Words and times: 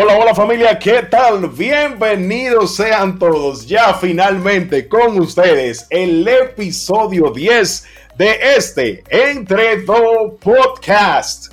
Hola, 0.00 0.16
hola 0.16 0.32
familia, 0.32 0.78
¿qué 0.78 1.02
tal? 1.02 1.48
Bienvenidos 1.48 2.76
sean 2.76 3.18
todos 3.18 3.66
ya 3.66 3.94
finalmente 3.94 4.86
con 4.86 5.18
ustedes 5.18 5.88
el 5.90 6.28
episodio 6.28 7.32
10 7.32 7.84
de 8.16 8.38
este 8.56 9.02
Entre 9.08 9.82
Dos 9.82 10.34
Podcast. 10.40 11.52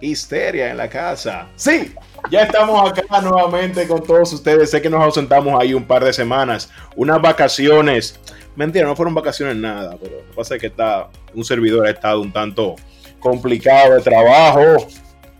Histeria 0.00 0.72
en 0.72 0.78
la 0.78 0.88
casa. 0.88 1.46
Sí, 1.54 1.94
ya 2.28 2.42
estamos 2.42 2.90
acá 2.90 3.20
nuevamente 3.20 3.86
con 3.86 4.02
todos 4.02 4.32
ustedes. 4.32 4.68
Sé 4.68 4.82
que 4.82 4.90
nos 4.90 5.00
ausentamos 5.00 5.62
ahí 5.62 5.74
un 5.74 5.84
par 5.84 6.04
de 6.04 6.12
semanas, 6.12 6.72
unas 6.96 7.22
vacaciones. 7.22 8.18
Mentira, 8.56 8.88
no 8.88 8.96
fueron 8.96 9.14
vacaciones 9.14 9.54
nada, 9.54 9.96
pero 10.02 10.16
lo 10.16 10.26
que 10.26 10.34
pasa 10.34 10.56
es 10.56 10.60
que 10.60 10.66
está, 10.66 11.08
un 11.34 11.44
servidor 11.44 11.86
ha 11.86 11.90
estado 11.90 12.20
un 12.20 12.32
tanto 12.32 12.74
complicado 13.24 13.94
de 13.94 14.02
trabajo 14.02 14.86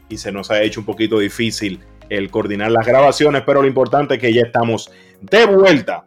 y 0.09 0.17
se 0.17 0.33
nos 0.33 0.51
ha 0.51 0.63
hecho 0.63 0.81
un 0.81 0.87
poquito 0.87 1.19
difícil 1.19 1.81
el 2.09 2.31
coordinar 2.31 2.71
las 2.71 2.87
grabaciones, 2.87 3.43
pero 3.45 3.61
lo 3.61 3.69
importante 3.69 4.15
es 4.15 4.21
que 4.21 4.33
ya 4.33 4.43
estamos 4.43 4.91
de 5.21 5.45
vuelta 5.45 6.05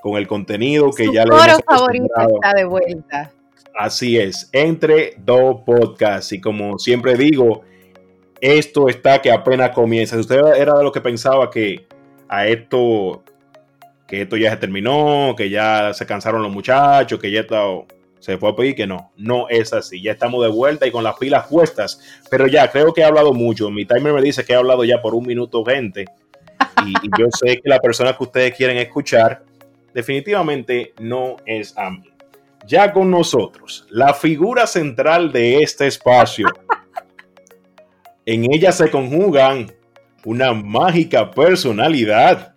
con 0.00 0.16
el 0.16 0.26
contenido 0.26 0.90
que 0.90 1.06
ya 1.12 1.24
le 1.24 1.34
hemos 1.34 1.60
favorito 1.66 2.06
está 2.34 2.54
de 2.54 2.64
vuelta. 2.64 3.30
Así 3.78 4.18
es, 4.18 4.48
entre 4.52 5.14
dos 5.18 5.60
podcasts 5.66 6.32
y 6.32 6.40
como 6.40 6.78
siempre 6.78 7.16
digo, 7.16 7.62
esto 8.40 8.88
está 8.88 9.20
que 9.20 9.30
apenas 9.30 9.70
comienza. 9.70 10.16
Si 10.16 10.20
usted 10.20 10.40
era 10.56 10.74
de 10.74 10.84
lo 10.84 10.92
que 10.92 11.00
pensaba 11.02 11.50
que 11.50 11.86
a 12.28 12.46
esto 12.46 13.22
que 14.06 14.22
esto 14.22 14.36
ya 14.36 14.50
se 14.50 14.56
terminó, 14.56 15.34
que 15.36 15.50
ya 15.50 15.92
se 15.92 16.06
cansaron 16.06 16.42
los 16.42 16.52
muchachos, 16.52 17.18
que 17.18 17.30
ya 17.30 17.40
está 17.40 17.62
se 18.24 18.38
fue 18.38 18.48
a 18.48 18.56
pedir 18.56 18.74
que 18.74 18.86
no, 18.86 19.12
no 19.18 19.50
es 19.50 19.74
así. 19.74 20.00
Ya 20.00 20.12
estamos 20.12 20.42
de 20.42 20.50
vuelta 20.50 20.86
y 20.86 20.90
con 20.90 21.04
las 21.04 21.18
pilas 21.18 21.46
puestas. 21.46 22.00
Pero 22.30 22.46
ya, 22.46 22.70
creo 22.70 22.94
que 22.94 23.02
he 23.02 23.04
hablado 23.04 23.34
mucho. 23.34 23.70
Mi 23.70 23.84
timer 23.84 24.14
me 24.14 24.22
dice 24.22 24.46
que 24.46 24.54
he 24.54 24.56
hablado 24.56 24.82
ya 24.82 25.02
por 25.02 25.14
un 25.14 25.26
minuto 25.26 25.62
20. 25.62 26.06
Y, 26.86 26.94
yo 27.18 27.26
sé 27.30 27.60
que 27.60 27.68
la 27.68 27.80
persona 27.80 28.16
que 28.16 28.22
ustedes 28.22 28.54
quieren 28.54 28.78
escuchar 28.78 29.42
definitivamente 29.92 30.94
no 30.98 31.36
es 31.44 31.76
a 31.76 31.90
mí. 31.90 32.08
Ya 32.66 32.94
con 32.94 33.10
nosotros, 33.10 33.86
la 33.90 34.14
figura 34.14 34.66
central 34.66 35.30
de 35.30 35.58
este 35.58 35.86
espacio. 35.86 36.48
En 38.24 38.50
ella 38.50 38.72
se 38.72 38.90
conjugan 38.90 39.70
una 40.24 40.54
mágica 40.54 41.30
personalidad, 41.30 42.54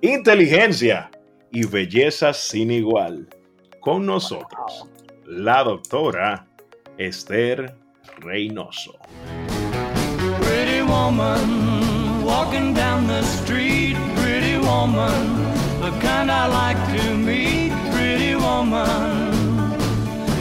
inteligencia 0.00 1.12
y 1.52 1.64
belleza 1.64 2.32
sin 2.32 2.72
igual. 2.72 3.28
Con 3.78 4.04
nosotros, 4.04 4.88
la 5.26 5.62
doctora 5.62 6.46
Esther 6.98 7.74
Reynoso. 8.20 8.98
Pretty 10.40 10.82
woman, 10.82 12.24
walking 12.24 12.72
down 12.74 13.06
the 13.06 13.22
street, 13.22 13.96
pretty 14.16 14.56
woman, 14.58 15.44
the 15.80 15.90
kind 16.00 16.30
I 16.30 16.46
like 16.46 16.98
to 16.98 17.14
meet, 17.14 17.72
pretty 17.92 18.34
woman. 18.36 19.34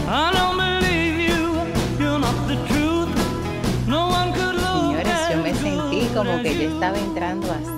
I 0.08 0.32
don't 0.34 0.58
believe 0.58 1.20
you, 1.30 2.04
you're 2.04 2.20
not 2.20 2.48
the 2.48 2.56
truth. 2.68 3.88
No 3.88 4.08
one 4.08 4.34
could 4.34 4.56
look 4.56 4.96
Señores, 4.96 5.30
yo 5.32 5.38
me 5.42 5.54
sentí 5.54 6.08
como 6.14 6.42
que 6.42 6.56
yo 6.56 6.70
estaba 6.74 6.98
entrando 6.98 7.52
así 7.52 7.75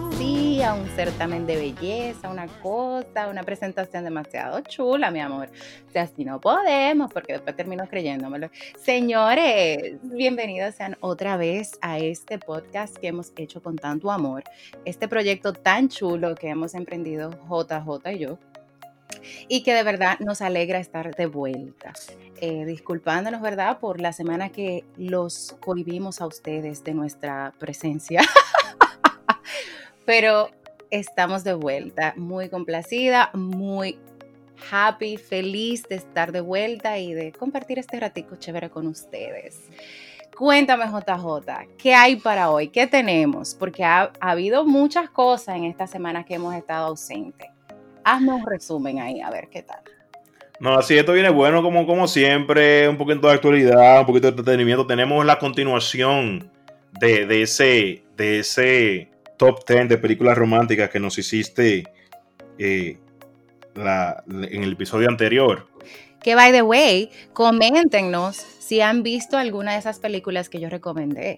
un 0.57 0.89
certamen 0.95 1.45
de 1.45 1.55
belleza, 1.55 2.29
una 2.29 2.47
cosa, 2.47 3.27
una 3.29 3.43
presentación 3.43 4.03
demasiado 4.03 4.59
chula, 4.61 5.11
mi 5.11 5.19
amor. 5.19 5.49
O 5.87 5.91
sea, 5.91 6.01
así 6.01 6.25
no 6.25 6.41
podemos, 6.41 7.13
porque 7.13 7.33
después 7.33 7.55
termino 7.55 7.87
creyéndomelo. 7.87 8.49
Señores, 8.75 9.97
bienvenidos 10.01 10.73
sean 10.73 10.97
otra 10.99 11.37
vez 11.37 11.77
a 11.81 11.99
este 11.99 12.39
podcast 12.39 12.97
que 12.97 13.09
hemos 13.09 13.33
hecho 13.35 13.61
con 13.61 13.75
tanto 13.75 14.09
amor, 14.09 14.43
este 14.83 15.07
proyecto 15.07 15.53
tan 15.53 15.89
chulo 15.89 16.33
que 16.33 16.49
hemos 16.49 16.73
emprendido 16.73 17.29
JJ 17.47 18.13
y 18.13 18.17
yo 18.17 18.39
y 19.47 19.61
que 19.61 19.75
de 19.75 19.83
verdad 19.83 20.17
nos 20.19 20.41
alegra 20.41 20.79
estar 20.79 21.15
de 21.15 21.27
vuelta. 21.27 21.93
Eh, 22.41 22.65
disculpándonos, 22.65 23.41
¿verdad?, 23.41 23.77
por 23.77 24.01
la 24.01 24.11
semana 24.11 24.49
que 24.49 24.85
los 24.97 25.55
cohibimos 25.59 26.19
a 26.19 26.25
ustedes 26.25 26.83
de 26.83 26.95
nuestra 26.95 27.53
presencia. 27.59 28.21
Pero 30.07 30.51
estamos 30.89 31.43
de 31.43 31.53
vuelta, 31.53 32.13
muy 32.15 32.47
complacida, 32.47 33.29
muy 33.33 33.99
happy, 34.71 35.17
feliz 35.17 35.83
de 35.89 35.95
estar 35.95 36.31
de 36.31 36.39
vuelta 36.39 36.97
y 36.97 37.13
de 37.13 37.33
compartir 37.33 37.77
este 37.77 37.99
ratico 37.99 38.37
chévere 38.37 38.69
con 38.69 38.87
ustedes. 38.87 39.69
Cuéntame, 40.37 40.85
JJ, 40.85 41.75
¿qué 41.77 41.93
hay 41.93 42.15
para 42.15 42.51
hoy? 42.51 42.69
¿Qué 42.69 42.87
tenemos? 42.87 43.53
Porque 43.53 43.83
ha, 43.83 44.13
habido 44.21 44.63
muchas 44.63 45.09
cosas 45.09 45.57
en 45.57 45.65
esta 45.65 45.87
semana 45.87 46.23
que 46.23 46.35
hemos 46.35 46.55
estado 46.55 46.87
ausentes. 46.87 47.49
Hazme 48.05 48.31
un 48.31 48.45
resumen 48.45 49.01
ahí, 49.01 49.19
a 49.19 49.29
ver 49.29 49.49
qué 49.49 49.61
tal. 49.61 49.81
No, 50.61 50.77
así 50.77 50.97
esto 50.97 51.11
viene 51.11 51.31
bueno 51.31 51.61
como, 51.61 51.85
como 51.85 52.07
siempre, 52.07 52.87
un 52.87 52.97
poquito 52.97 53.27
de 53.27 53.33
actualidad, 53.33 53.99
un 53.99 54.05
poquito 54.05 54.27
de 54.27 54.37
entretenimiento. 54.37 54.87
Tenemos 54.87 55.25
la 55.25 55.37
continuación 55.37 56.49
de, 56.97 57.25
de 57.25 57.41
ese, 57.41 58.03
de 58.15 58.39
ese 58.39 59.09
top 59.37 59.65
10 59.67 59.89
de 59.89 59.97
películas 59.97 60.37
románticas 60.37 60.89
que 60.89 60.99
nos 60.99 61.17
hiciste 61.17 61.85
eh, 62.57 62.97
en 63.75 64.63
el 64.63 64.73
episodio 64.73 65.07
anterior. 65.07 65.67
Que, 66.21 66.35
by 66.35 66.51
the 66.51 66.63
way, 66.63 67.11
coméntenos 67.33 68.35
si 68.35 68.81
han 68.81 69.03
visto 69.03 69.37
alguna 69.37 69.73
de 69.73 69.79
esas 69.79 69.99
películas 69.99 70.49
que 70.49 70.59
yo 70.59 70.69
recomendé. 70.69 71.37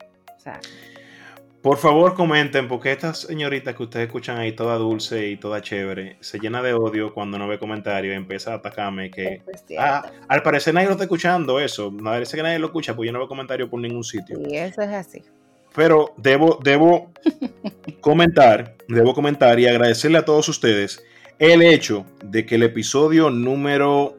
por 1.62 1.78
favor, 1.78 2.16
comenten, 2.16 2.70
porque 2.70 2.94
esta 2.94 3.14
señorita 3.14 3.76
que 3.76 3.84
ustedes 3.84 4.08
escuchan 4.08 4.38
ahí, 4.38 4.54
toda 4.54 4.78
dulce 4.78 5.28
y 5.28 5.38
toda 5.38 5.62
chévere, 5.62 6.16
se 6.22 6.40
llena 6.40 6.62
de 6.62 6.74
odio 6.74 7.14
cuando 7.14 7.38
no 7.38 7.48
ve 7.48 7.60
comentarios 7.60 8.14
y 8.14 8.16
empieza 8.16 8.54
a 8.54 8.56
atacarme. 8.56 9.12
Que, 9.12 9.44
ah, 9.78 10.10
al 10.30 10.42
parecer 10.42 10.74
nadie 10.74 10.88
lo 10.88 10.94
está 10.94 11.04
escuchando 11.04 11.60
eso. 11.60 11.94
Parece 12.02 12.38
que 12.38 12.44
nadie 12.44 12.58
lo 12.58 12.68
escucha, 12.68 12.96
pues 12.96 13.08
yo 13.08 13.14
no 13.14 13.20
veo 13.20 13.28
comentarios 13.28 13.70
por 13.70 13.82
ningún 13.82 14.06
sitio. 14.06 14.40
Y 14.48 14.56
eso 14.56 14.82
es 14.82 14.90
así. 14.90 15.24
Pero 15.76 16.14
debo, 16.18 16.60
debo 16.64 17.12
comentar, 18.02 18.76
debo 18.88 19.14
comentar 19.14 19.60
y 19.60 19.68
agradecerle 19.68 20.18
a 20.18 20.26
todos 20.26 20.50
ustedes 20.50 21.04
el 21.38 21.62
hecho 21.62 22.06
de 22.24 22.46
que 22.46 22.56
el 22.56 22.64
episodio 22.64 23.30
número 23.30 24.18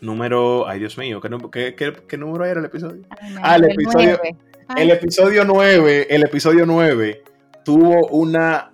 número, 0.00 0.68
ay 0.68 0.78
Dios 0.78 0.98
mío, 0.98 1.20
¿qué, 1.50 1.74
qué, 1.74 2.16
número 2.18 2.44
era 2.44 2.60
el 2.60 2.66
episodio? 2.66 3.02
ah, 3.42 3.56
el 3.56 3.64
episodio, 3.64 4.20
el 4.76 4.90
episodio 4.90 5.44
9, 5.44 6.06
el 6.10 6.22
episodio 6.22 6.66
9 6.66 7.22
tuvo 7.64 8.06
una 8.08 8.72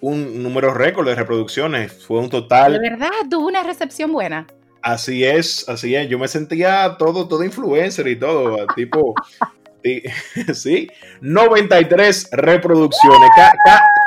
un 0.00 0.42
número 0.42 0.72
récord 0.74 1.08
de 1.08 1.14
reproducciones, 1.14 1.92
fue 1.92 2.20
un 2.20 2.30
total. 2.30 2.74
De 2.74 2.90
verdad, 2.90 3.10
tuvo 3.28 3.48
una 3.48 3.64
recepción 3.64 4.12
buena. 4.12 4.46
Así 4.80 5.24
es, 5.24 5.68
así 5.68 5.96
es. 5.96 6.08
Yo 6.08 6.18
me 6.18 6.28
sentía 6.28 6.96
todo, 6.98 7.26
todo 7.26 7.42
influencer 7.42 8.06
y 8.06 8.16
todo, 8.16 8.64
tipo, 8.76 9.14
Sí, 10.54 10.88
93 11.20 12.30
reproducciones, 12.32 13.30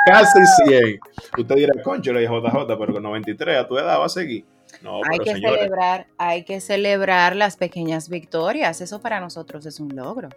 casi 0.06 0.38
100. 0.66 1.00
Usted 1.38 1.54
dirá, 1.54 1.82
concho, 1.82 2.12
le 2.12 2.24
JJ, 2.24 2.66
pero 2.78 2.92
con 2.92 3.02
93 3.02 3.56
a 3.56 3.68
tu 3.68 3.78
edad 3.78 3.98
va 3.98 4.06
a 4.06 4.08
seguir. 4.08 4.44
No, 4.82 5.00
hay 5.10 5.18
que 5.18 5.34
celebrar, 5.34 6.06
hay 6.18 6.44
que 6.44 6.60
celebrar 6.60 7.36
las 7.36 7.56
pequeñas 7.56 8.08
victorias. 8.08 8.80
Eso 8.80 9.00
para 9.00 9.20
nosotros 9.20 9.66
es 9.66 9.78
un 9.80 9.94
logro. 9.94 10.30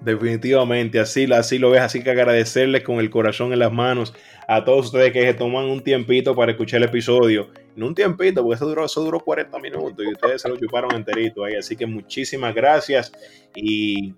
Definitivamente, 0.00 1.00
así, 1.00 1.30
así 1.32 1.58
lo 1.58 1.70
ves, 1.70 1.80
así 1.80 2.02
que 2.02 2.10
agradecerles 2.10 2.84
con 2.84 3.00
el 3.00 3.10
corazón 3.10 3.52
en 3.52 3.58
las 3.58 3.72
manos 3.72 4.14
a 4.46 4.64
todos 4.64 4.86
ustedes 4.86 5.12
que 5.12 5.22
se 5.22 5.34
toman 5.34 5.64
un 5.64 5.82
tiempito 5.82 6.36
para 6.36 6.52
escuchar 6.52 6.78
el 6.78 6.88
episodio. 6.88 7.48
No 7.74 7.88
un 7.88 7.94
tiempito, 7.94 8.42
porque 8.42 8.56
eso 8.56 8.66
duró, 8.66 8.84
eso 8.84 9.02
duró 9.02 9.20
40 9.20 9.58
minutos 9.58 10.04
y 10.06 10.12
ustedes 10.12 10.42
se 10.42 10.48
lo 10.48 10.56
chuparon 10.56 10.94
enterito 10.94 11.44
ahí. 11.44 11.56
Así 11.56 11.76
que 11.76 11.86
muchísimas 11.86 12.54
gracias 12.54 13.12
y 13.54 14.14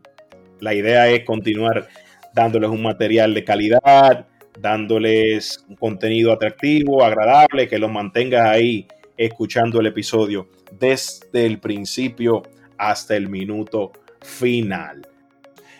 la 0.61 0.75
idea 0.75 1.09
es 1.09 1.25
continuar 1.25 1.89
dándoles 2.35 2.71
un 2.71 2.83
material 2.83 3.35
de 3.35 3.45
calidad, 3.45 4.27
dándoles 4.59 5.65
un 5.69 5.77
contenido 5.77 6.33
atractivo, 6.33 7.05
agradable, 7.05 7.69
que 7.69 7.79
los 7.79 7.91
mantengas 7.91 8.47
ahí 8.49 8.87
escuchando 9.17 9.81
el 9.81 9.87
episodio 9.87 10.49
desde 10.79 11.47
el 11.47 11.59
principio 11.59 12.43
hasta 12.77 13.17
el 13.17 13.29
minuto 13.29 13.93
final. 14.23 15.07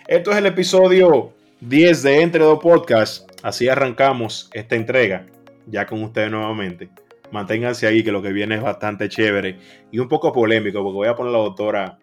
Esto 0.07 0.31
es 0.31 0.37
el 0.39 0.47
episodio 0.47 1.33
10 1.61 2.03
de 2.03 2.23
Entre 2.23 2.43
dos 2.43 2.59
Podcasts. 2.61 3.27
Así 3.43 3.69
arrancamos 3.69 4.51
esta 4.53 4.75
entrega, 4.75 5.27
ya 5.67 5.87
con 5.87 6.03
ustedes 6.03 6.31
nuevamente. 6.31 6.89
Manténganse 7.31 7.87
ahí, 7.87 8.03
que 8.03 8.11
lo 8.11 8.23
que 8.23 8.33
viene 8.33 8.57
es 8.57 8.63
bastante 8.63 9.09
chévere 9.09 9.59
y 9.93 9.99
un 9.99 10.09
poco 10.09 10.33
polémico, 10.33 10.83
porque 10.83 10.97
voy 10.97 11.09
a 11.09 11.15
poner 11.15 11.35
a 11.35 11.39
la 11.39 11.45
doctora 11.45 11.99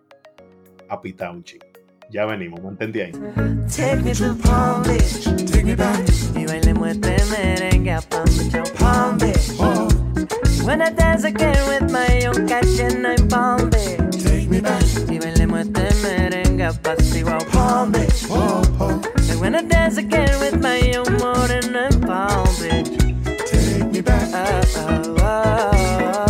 a 0.88 1.02
pitar 1.02 1.32
un 1.32 1.44
chico. 1.44 1.65
Ya 2.12 2.26
venimos, 2.26 2.62
mantente 2.62 3.04
ahí. 3.04 3.12
Take 3.76 4.04
me 4.04 4.14
to 4.14 4.36
Palm 4.36 4.84
take 4.84 5.64
me 5.64 5.76
back. 5.76 6.00
Y 6.36 6.46
bailemos 6.46 6.90
este 6.90 7.16
merengue 7.32 7.94
a 7.94 8.02
Palm 8.02 9.18
Beach. 9.18 9.52
Oh. 9.60 9.88
When 10.64 10.82
I 10.82 10.92
dance 10.92 11.26
again 11.26 11.58
with 11.68 11.92
my 11.92 12.20
young 12.20 12.48
cat 12.48 12.66
and 12.80 13.06
I'm 13.08 13.28
Palm. 13.28 13.70
Take 13.72 14.50
me 14.50 14.62
back. 14.62 14.84
Y 15.10 15.20
bailemos 15.20 15.62
este 15.62 15.94
merengue 16.04 16.66
a 16.66 16.74
pasivo 16.74 17.38
Palm 17.52 17.92
Beach. 17.92 18.26
And 18.30 19.42
when 19.42 19.56
I 19.56 19.64
dance 19.64 19.98
again 19.98 20.40
with 20.40 20.62
my 20.62 20.78
young 20.80 21.12
morning 21.18 21.76
and 21.76 22.06
Palm 22.06 22.48
Beach. 22.62 22.90
Take 23.50 23.92
me 23.92 24.02
back. 24.02 24.30
Oh, 24.34 25.16
oh, 25.18 25.72
oh. 26.18 26.25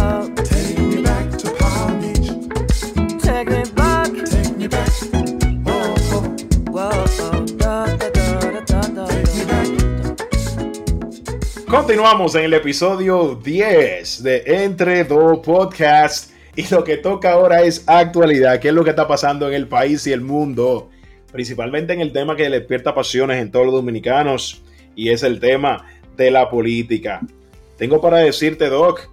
Continuamos 11.75 12.33
en 12.35 12.45
el 12.45 12.53
episodio 12.53 13.35
10 13.35 14.23
de 14.23 14.43
Entre 14.63 15.03
Dos 15.03 15.39
Podcast. 15.39 16.31
Y 16.55 16.65
lo 16.69 16.85
que 16.85 16.95
toca 16.95 17.33
ahora 17.33 17.63
es 17.63 17.83
actualidad. 17.85 18.61
¿Qué 18.61 18.69
es 18.69 18.73
lo 18.73 18.85
que 18.85 18.91
está 18.91 19.05
pasando 19.09 19.49
en 19.49 19.55
el 19.55 19.67
país 19.67 20.07
y 20.07 20.13
el 20.13 20.21
mundo? 20.21 20.89
Principalmente 21.33 21.91
en 21.91 21.99
el 21.99 22.13
tema 22.13 22.37
que 22.37 22.49
despierta 22.49 22.95
pasiones 22.95 23.41
en 23.41 23.51
todos 23.51 23.65
los 23.65 23.75
dominicanos. 23.75 24.63
Y 24.95 25.09
es 25.09 25.21
el 25.21 25.41
tema 25.41 25.85
de 26.15 26.31
la 26.31 26.49
política. 26.49 27.19
Tengo 27.77 27.99
para 27.99 28.19
decirte, 28.19 28.69
Doc, 28.69 29.09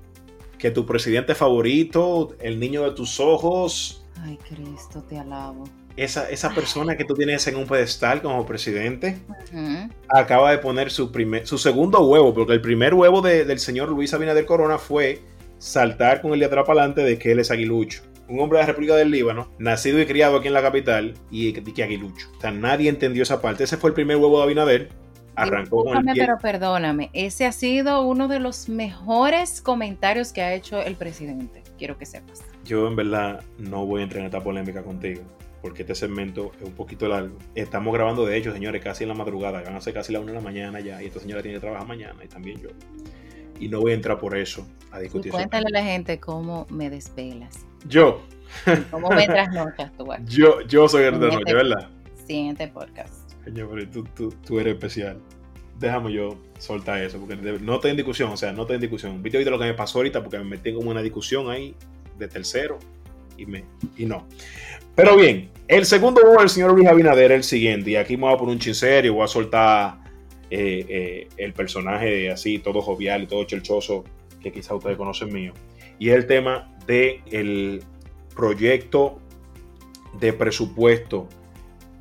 que 0.56 0.70
tu 0.70 0.86
presidente 0.86 1.34
favorito, 1.34 2.36
el 2.38 2.60
niño 2.60 2.84
de 2.84 2.92
tus 2.92 3.18
ojos, 3.18 4.02
Ay, 4.24 4.38
Cristo, 4.48 5.02
te 5.08 5.18
alabo. 5.18 5.64
Esa, 5.96 6.28
esa 6.30 6.50
persona 6.54 6.96
que 6.96 7.04
tú 7.04 7.14
tienes 7.14 7.46
en 7.46 7.56
un 7.56 7.66
pedestal 7.66 8.22
como 8.22 8.44
presidente, 8.46 9.18
acaba 10.08 10.50
de 10.50 10.58
poner 10.58 10.90
su, 10.90 11.12
primer, 11.12 11.46
su 11.46 11.58
segundo 11.58 12.06
huevo, 12.06 12.32
porque 12.34 12.52
el 12.54 12.60
primer 12.60 12.94
huevo 12.94 13.20
de- 13.22 13.44
del 13.44 13.58
señor 13.58 13.88
Luis 13.90 14.12
Abinader 14.14 14.46
Corona 14.46 14.78
fue 14.78 15.20
saltar 15.58 16.20
con 16.22 16.32
el 16.32 16.40
de 16.40 16.46
atrás 16.46 16.64
para 16.66 16.80
adelante 16.80 17.02
de 17.02 17.18
que 17.18 17.32
él 17.32 17.38
es 17.38 17.50
aguilucho. 17.50 18.02
Un 18.28 18.40
hombre 18.40 18.58
de 18.58 18.62
la 18.62 18.66
República 18.68 18.96
del 18.96 19.10
Líbano, 19.10 19.48
nacido 19.58 20.00
y 20.00 20.06
criado 20.06 20.36
aquí 20.38 20.48
en 20.48 20.54
la 20.54 20.62
capital, 20.62 21.14
y 21.30 21.52
que 21.52 21.62
que 21.62 21.82
aguilucho. 21.82 22.28
O 22.38 22.40
sea, 22.40 22.50
nadie 22.50 22.88
entendió 22.88 23.22
esa 23.22 23.42
parte. 23.42 23.64
Ese 23.64 23.76
fue 23.76 23.90
el 23.90 23.94
primer 23.94 24.16
huevo 24.16 24.38
de 24.38 24.44
Abinader. 24.44 24.88
Arrancó 25.34 25.84
con 25.84 25.96
el 25.96 26.04
pie. 26.14 26.24
pero 26.26 26.38
perdóname, 26.38 27.08
ese 27.14 27.46
ha 27.46 27.52
sido 27.52 28.02
uno 28.02 28.28
de 28.28 28.38
los 28.38 28.68
mejores 28.68 29.60
comentarios 29.62 30.32
que 30.32 30.42
ha 30.42 30.52
hecho 30.54 30.80
el 30.82 30.94
presidente. 30.94 31.62
Quiero 31.78 31.96
que 31.96 32.04
sepas. 32.06 32.42
Yo 32.66 32.86
en 32.86 32.96
verdad 32.96 33.42
no 33.58 33.86
voy 33.86 34.00
a 34.02 34.04
entrar 34.04 34.20
en 34.20 34.26
esta 34.26 34.40
polémica 34.42 34.82
contigo, 34.82 35.22
porque 35.62 35.82
este 35.82 35.94
segmento 35.94 36.50
es 36.60 36.66
un 36.66 36.74
poquito 36.74 37.08
largo. 37.08 37.38
Estamos 37.54 37.94
grabando, 37.94 38.26
de 38.26 38.36
hecho, 38.36 38.52
señores, 38.52 38.82
casi 38.82 39.04
en 39.04 39.08
la 39.08 39.14
madrugada, 39.14 39.62
van 39.62 39.76
a 39.76 39.80
ser 39.80 39.94
casi 39.94 40.12
la 40.12 40.18
una 40.20 40.32
de 40.32 40.38
la 40.38 40.44
mañana 40.44 40.80
ya, 40.80 41.00
y 41.02 41.06
esta 41.06 41.20
señora 41.20 41.40
tiene 41.40 41.56
que 41.56 41.60
trabajar 41.60 41.86
mañana, 41.86 42.16
y 42.22 42.28
también 42.28 42.60
yo. 42.60 42.68
Y 43.60 43.68
no 43.68 43.80
voy 43.80 43.92
a 43.92 43.94
entrar 43.94 44.18
por 44.18 44.36
eso 44.36 44.66
a 44.90 44.98
discutir. 44.98 45.30
cuéntale 45.30 45.66
a 45.68 45.70
la 45.70 45.84
gente 45.84 46.18
cómo 46.18 46.66
me 46.68 46.90
desvelas. 46.90 47.64
Yo, 47.88 48.22
Cómo 48.90 49.08
me 49.10 49.24
trasnochas 49.26 49.96
tú 49.96 50.12
aquí, 50.12 50.24
yo, 50.36 50.60
yo 50.66 50.86
soy 50.88 51.04
el 51.04 51.18
de 51.20 51.28
En 51.28 51.32
noche, 51.34 51.38
este- 51.38 51.54
¿verdad? 51.54 51.90
este 52.28 52.68
podcast. 52.68 53.32
Pero 53.44 53.88
tú, 53.88 54.04
tú, 54.14 54.34
tú 54.46 54.60
eres 54.60 54.74
especial. 54.74 55.18
Déjame 55.78 56.12
yo 56.12 56.38
soltar 56.58 57.02
eso, 57.02 57.18
porque 57.18 57.36
no 57.36 57.74
estoy 57.76 57.90
en 57.92 57.96
discusión, 57.96 58.30
o 58.30 58.36
sea, 58.36 58.52
no 58.52 58.62
estoy 58.62 58.76
en 58.76 58.80
discusión. 58.82 59.22
Viste 59.22 59.38
ahorita 59.38 59.50
lo 59.50 59.58
que 59.58 59.64
me 59.64 59.74
pasó 59.74 59.98
ahorita, 59.98 60.22
porque 60.22 60.38
me 60.38 60.44
metí 60.44 60.72
como 60.72 60.86
en 60.86 60.90
una 60.92 61.02
discusión 61.02 61.50
ahí 61.50 61.74
de 62.18 62.28
tercero 62.28 62.78
y, 63.36 64.06
no. 64.06 64.26
Pero 64.94 65.16
bien, 65.16 65.50
el 65.68 65.84
segundo 65.84 66.22
huevo 66.22 66.40
del 66.40 66.48
señor 66.48 66.72
Luis 66.72 66.88
Abinader 66.88 67.32
es 67.32 67.36
el 67.38 67.44
siguiente, 67.44 67.90
y 67.90 67.96
aquí 67.96 68.16
me 68.16 68.24
voy 68.24 68.34
a 68.34 68.36
poner 68.36 68.54
un 68.54 68.60
chin 68.60 68.74
serio, 68.74 69.14
voy 69.14 69.24
a 69.24 69.28
soltar 69.28 69.98
eh, 70.50 70.84
eh, 70.88 71.28
el 71.36 71.52
personaje 71.52 72.30
así, 72.30 72.58
todo 72.58 72.80
jovial 72.82 73.22
y 73.22 73.26
todo 73.26 73.44
chelchoso, 73.44 74.04
que 74.42 74.52
quizá 74.52 74.74
ustedes 74.74 74.96
conocen 74.96 75.32
mío. 75.32 75.52
Y 75.98 76.10
es 76.10 76.16
el 76.16 76.26
tema 76.26 76.76
del 76.86 77.82
proyecto 78.34 79.20
de 80.18 80.32
presupuesto 80.32 81.28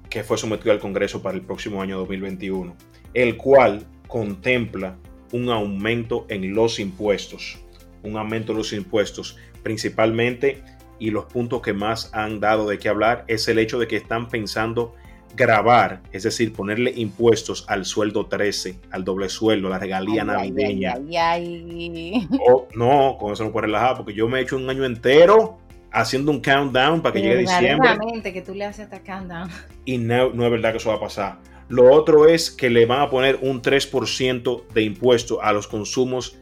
que 0.09 0.23
fue 0.23 0.37
sometido 0.37 0.73
al 0.73 0.79
Congreso 0.79 1.21
para 1.21 1.35
el 1.35 1.41
próximo 1.41 1.81
año 1.81 1.97
2021, 1.99 2.75
el 3.13 3.37
cual 3.37 3.87
contempla 4.07 4.97
un 5.31 5.49
aumento 5.49 6.25
en 6.27 6.53
los 6.53 6.79
impuestos, 6.79 7.59
un 8.03 8.17
aumento 8.17 8.51
en 8.51 8.57
los 8.57 8.73
impuestos, 8.73 9.37
principalmente, 9.63 10.61
y 11.01 11.09
los 11.09 11.25
puntos 11.25 11.61
que 11.63 11.73
más 11.73 12.11
han 12.13 12.39
dado 12.39 12.69
de 12.69 12.77
qué 12.77 12.87
hablar 12.87 13.25
es 13.27 13.47
el 13.47 13.57
hecho 13.57 13.79
de 13.79 13.87
que 13.87 13.95
están 13.97 14.29
pensando 14.29 14.93
grabar, 15.35 16.01
es 16.11 16.23
decir, 16.23 16.53
ponerle 16.53 16.93
impuestos 16.95 17.65
al 17.67 17.85
sueldo 17.85 18.27
13, 18.27 18.77
al 18.91 19.03
doble 19.03 19.27
sueldo, 19.29 19.67
la 19.69 19.79
regalía 19.79 20.21
Ay, 20.21 20.27
navideña. 20.27 20.93
ay, 20.93 21.17
ay, 21.17 21.91
ay. 22.15 22.27
O- 22.47 22.67
no, 22.75 23.17
con 23.19 23.33
eso 23.33 23.43
no 23.43 23.51
puedo 23.51 23.65
relajar, 23.65 23.97
porque 23.97 24.13
yo 24.13 24.27
me 24.27 24.39
he 24.39 24.41
hecho 24.43 24.57
un 24.57 24.69
año 24.69 24.85
entero 24.85 25.57
haciendo 25.91 26.31
un 26.31 26.39
countdown 26.41 27.01
para 27.01 27.13
que 27.13 27.21
llegue 27.21 27.37
diciembre 27.39 27.89
que 28.31 28.41
tú 28.41 28.53
le 28.53 28.65
haces 28.65 28.85
esta 28.91 28.99
countdown. 29.01 29.49
y 29.85 29.97
no, 29.97 30.31
no 30.33 30.45
es 30.45 30.51
verdad 30.51 30.71
que 30.71 30.77
eso 30.77 30.89
va 30.89 30.95
a 30.97 30.99
pasar. 30.99 31.39
Lo 31.67 31.91
otro 31.91 32.27
es 32.27 32.51
que 32.51 32.69
le 32.69 32.85
van 32.85 33.01
a 33.01 33.09
poner 33.09 33.39
un 33.41 33.61
3% 33.61 34.67
de 34.73 34.81
impuesto 34.83 35.41
a 35.41 35.51
los 35.51 35.67
consumos 35.67 36.37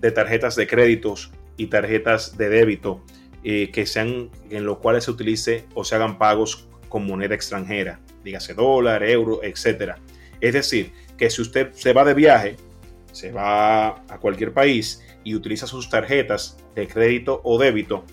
de 0.00 0.12
tarjetas 0.12 0.54
de 0.54 0.66
créditos 0.68 1.32
y 1.56 1.66
tarjetas 1.66 2.36
de 2.36 2.48
débito 2.50 3.00
eh, 3.44 3.70
que 3.70 3.86
sean 3.86 4.30
en 4.50 4.64
los 4.64 4.78
cuales 4.78 5.04
se 5.04 5.10
utilice 5.10 5.66
o 5.74 5.84
se 5.84 5.94
hagan 5.94 6.18
pagos 6.18 6.66
con 6.88 7.06
moneda 7.06 7.34
extranjera, 7.34 8.00
dígase 8.24 8.54
dólar, 8.54 9.02
euro, 9.02 9.42
etcétera. 9.42 9.98
Es 10.40 10.54
decir, 10.54 10.92
que 11.16 11.30
si 11.30 11.42
usted 11.42 11.72
se 11.72 11.92
va 11.92 12.04
de 12.04 12.14
viaje, 12.14 12.56
se 13.12 13.32
va 13.32 13.88
a 13.88 14.18
cualquier 14.20 14.52
país 14.52 15.02
y 15.22 15.34
utiliza 15.34 15.66
sus 15.66 15.88
tarjetas 15.88 16.56
de 16.74 16.88
crédito 16.88 17.40
o 17.44 17.58
débito, 17.58 18.04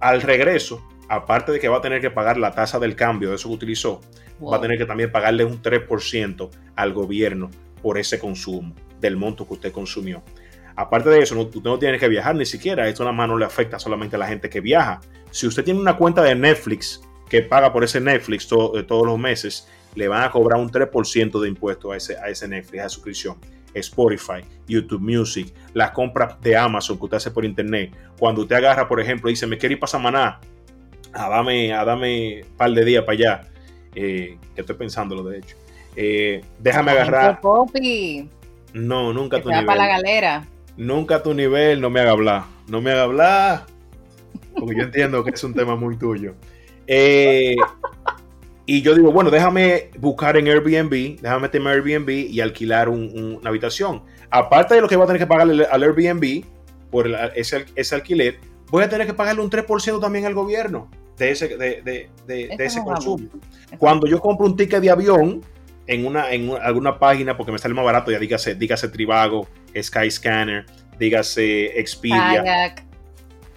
al 0.00 0.22
regreso, 0.22 0.82
aparte 1.08 1.52
de 1.52 1.60
que 1.60 1.68
va 1.68 1.78
a 1.78 1.82
tener 1.82 2.00
que 2.00 2.10
pagar 2.10 2.38
la 2.38 2.54
tasa 2.54 2.78
del 2.78 2.96
cambio 2.96 3.30
de 3.30 3.36
eso 3.36 3.48
que 3.48 3.54
utilizó, 3.54 4.00
va 4.42 4.56
a 4.56 4.60
tener 4.60 4.78
que 4.78 4.86
también 4.86 5.10
pagarle 5.10 5.44
un 5.44 5.62
3% 5.62 6.50
al 6.76 6.92
gobierno 6.92 7.50
por 7.82 7.98
ese 7.98 8.18
consumo, 8.18 8.74
del 9.00 9.16
monto 9.16 9.46
que 9.46 9.54
usted 9.54 9.72
consumió. 9.72 10.22
Aparte 10.80 11.10
de 11.10 11.18
eso, 11.20 11.34
no, 11.34 11.40
usted 11.42 11.60
no 11.62 11.76
tiene 11.76 11.98
que 11.98 12.06
viajar 12.08 12.36
ni 12.36 12.46
siquiera. 12.46 12.86
Esto 12.86 13.02
nada 13.02 13.12
más 13.12 13.28
no 13.28 13.36
le 13.36 13.44
afecta 13.44 13.80
solamente 13.80 14.14
a 14.14 14.18
la 14.20 14.28
gente 14.28 14.48
que 14.48 14.60
viaja. 14.60 15.00
Si 15.32 15.44
usted 15.48 15.64
tiene 15.64 15.80
una 15.80 15.96
cuenta 15.96 16.22
de 16.22 16.36
Netflix 16.36 17.00
que 17.28 17.42
paga 17.42 17.72
por 17.72 17.82
ese 17.82 18.00
Netflix 18.00 18.46
to- 18.46 18.78
eh, 18.78 18.84
todos 18.84 19.04
los 19.04 19.18
meses, 19.18 19.66
le 19.96 20.06
van 20.06 20.22
a 20.22 20.30
cobrar 20.30 20.60
un 20.60 20.70
3% 20.70 21.40
de 21.40 21.48
impuesto 21.48 21.90
a 21.90 21.96
ese, 21.96 22.16
a 22.16 22.28
ese 22.28 22.46
Netflix, 22.46 22.84
a 22.84 22.88
suscripción. 22.88 23.36
Spotify, 23.74 24.40
YouTube 24.68 25.00
Music, 25.00 25.52
las 25.74 25.90
compras 25.90 26.40
de 26.40 26.56
Amazon 26.56 26.96
que 26.96 27.04
usted 27.04 27.16
hace 27.16 27.30
por 27.32 27.44
internet. 27.44 27.92
Cuando 28.18 28.42
usted 28.42 28.54
agarra, 28.56 28.86
por 28.86 29.00
ejemplo, 29.00 29.28
y 29.28 29.32
dice, 29.32 29.46
me 29.48 29.58
quiero 29.58 29.72
ir 29.74 29.80
para 29.80 29.90
Samaná, 29.90 30.40
a 31.12 31.28
dame, 31.28 31.72
a 31.74 31.84
dame 31.84 32.42
un 32.44 32.56
par 32.56 32.70
de 32.70 32.84
días 32.84 33.04
para 33.04 33.12
allá, 33.14 33.40
eh, 33.94 34.38
que 34.54 34.60
estoy 34.60 34.76
pensándolo 34.76 35.22
de 35.24 35.38
hecho. 35.38 35.56
Eh, 35.96 36.40
déjame 36.60 36.92
agarrar. 37.02 37.40
No, 38.72 39.12
nunca 39.12 39.38
que 39.38 39.42
tu 39.42 39.48
para 39.66 39.74
la 39.76 39.86
galera. 39.88 40.46
Nunca 40.78 41.16
a 41.16 41.22
tu 41.22 41.34
nivel, 41.34 41.80
no 41.80 41.90
me 41.90 42.00
haga 42.00 42.12
hablar. 42.12 42.44
No 42.68 42.80
me 42.80 42.92
haga 42.92 43.02
hablar. 43.02 43.66
Porque 44.58 44.76
yo 44.76 44.82
entiendo 44.84 45.22
que 45.24 45.30
es 45.30 45.44
un 45.44 45.52
tema 45.52 45.76
muy 45.76 45.96
tuyo. 45.98 46.34
Eh, 46.86 47.56
y 48.64 48.82
yo 48.82 48.94
digo, 48.94 49.10
bueno, 49.12 49.30
déjame 49.30 49.90
buscar 49.98 50.36
en 50.36 50.46
Airbnb, 50.46 51.20
déjame 51.20 51.42
meterme 51.42 51.70
a 51.70 51.72
Airbnb 51.74 52.08
y 52.10 52.40
alquilar 52.40 52.88
un- 52.88 53.10
un- 53.14 53.36
una 53.40 53.50
habitación. 53.50 54.02
Aparte 54.30 54.74
de 54.74 54.80
lo 54.80 54.88
que 54.88 54.96
voy 54.96 55.04
a 55.04 55.06
tener 55.08 55.20
que 55.20 55.26
pagarle 55.26 55.64
al 55.64 55.82
Airbnb 55.82 56.44
por 56.90 57.06
el- 57.06 57.16
ese, 57.34 57.64
ese 57.74 57.94
alquiler, 57.94 58.38
voy 58.70 58.84
a 58.84 58.88
tener 58.88 59.06
que 59.06 59.14
pagarle 59.14 59.42
un 59.42 59.50
3% 59.50 60.00
también 60.00 60.26
al 60.26 60.34
gobierno 60.34 60.88
de 61.16 61.30
ese, 61.30 61.48
de, 61.48 61.82
de- 61.82 62.10
de- 62.26 62.48
ese 62.66 62.80
consumo. 62.84 63.28
Cuando 63.78 64.06
yo 64.06 64.20
compro 64.20 64.46
un 64.46 64.56
ticket 64.56 64.80
de 64.80 64.90
avión 64.90 65.40
en, 65.86 66.06
una, 66.06 66.30
en 66.30 66.50
una- 66.50 66.62
alguna 66.62 66.98
página, 66.98 67.36
porque 67.36 67.50
me 67.52 67.58
sale 67.58 67.74
más 67.74 67.84
barato, 67.84 68.10
ya 68.10 68.18
dígase, 68.18 68.54
dígase 68.54 68.88
Trivago, 68.88 69.48
Skyscanner, 69.80 70.66
dígase 70.98 71.78
Expedia, 71.78 72.42
Kayak. 72.44 72.84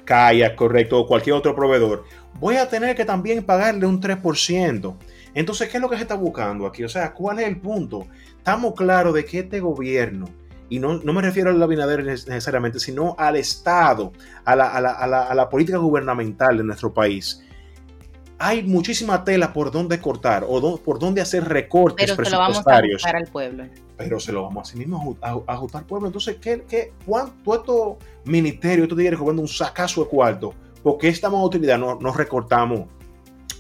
Kayak, 0.06 0.56
correcto, 0.56 1.00
o 1.00 1.08
cualquier 1.08 1.36
otro 1.36 1.56
proveedor, 1.56 2.03
voy 2.39 2.56
a 2.58 2.68
tener 2.68 2.96
que 2.96 3.06
también 3.06 3.44
pagarle 3.44 3.86
un 3.86 4.00
3%. 4.01 4.96
Entonces, 5.34 5.70
¿qué 5.70 5.77
es 5.77 5.82
lo 5.82 5.89
que 5.89 5.96
se 5.96 6.01
está 6.01 6.15
buscando 6.15 6.65
aquí? 6.65 6.84
O 6.84 6.89
sea, 6.89 7.13
¿cuál 7.13 7.39
es 7.39 7.48
el 7.48 7.58
punto? 7.60 8.08
Estamos 8.38 8.74
claros 8.75 9.13
de 9.13 9.24
que 9.24 9.39
este 9.39 9.60
gobierno, 9.60 10.25
y 10.68 10.80
no, 10.80 10.96
no 11.03 11.13
me 11.13 11.22
refiero 11.22 11.51
al 11.51 11.62
Abinader 11.62 12.03
necesariamente, 12.03 12.80
sino 12.80 13.15
al 13.18 13.36
Estado, 13.38 14.12
a 14.44 14.56
la, 14.56 14.68
a 14.70 14.82
la- 14.82 14.91
a 14.91 15.08
la- 15.08 15.24
a 15.24 15.36
la 15.36 15.50
política 15.50 15.77
gubernamental 15.77 16.58
de 16.58 16.63
nuestro 16.63 16.94
país, 16.94 17.44
hay 18.44 18.64
muchísima 18.64 19.24
tela 19.24 19.54
por 19.54 19.72
donde 19.72 20.00
cortar 20.02 20.44
o 20.48 20.60
do- 20.60 20.78
por 20.78 20.98
donde 20.98 21.22
hacer 21.22 21.44
recortes 21.48 22.12
Pero 22.12 22.26
se 22.26 22.32
lo 22.32 22.38
vamos 22.40 22.58
a 22.58 22.64
presupuestarios 22.64 23.02
buscar 23.04 23.16
al 23.16 23.28
pueblo. 23.28 23.64
pero 23.98 24.20
se 24.20 24.32
lo 24.32 24.42
vamos 24.44 24.68
a 24.68 24.72
sí 24.72 24.78
mismo 24.80 25.16
a, 25.22 25.38
ajustar 25.48 25.86
pueblo. 25.86 26.08
Entonces, 26.08 26.38
¿qué, 26.42 26.64
qué, 26.68 26.92
¿cuánto 27.06 27.54
estos 27.56 27.96
ministerios, 28.26 28.86
estos 28.86 28.98
tigres 28.98 29.20
cobrando 29.20 29.44
un 29.44 29.48
sacazo 29.48 30.04
de 30.04 30.10
cuarto? 30.10 30.54
¿Por 30.82 30.98
qué 30.98 31.08
esta 31.10 31.30
más 31.30 31.44
utilidad 31.46 31.78
no, 31.78 31.96
no 32.00 32.12
recortamos? 32.12 32.86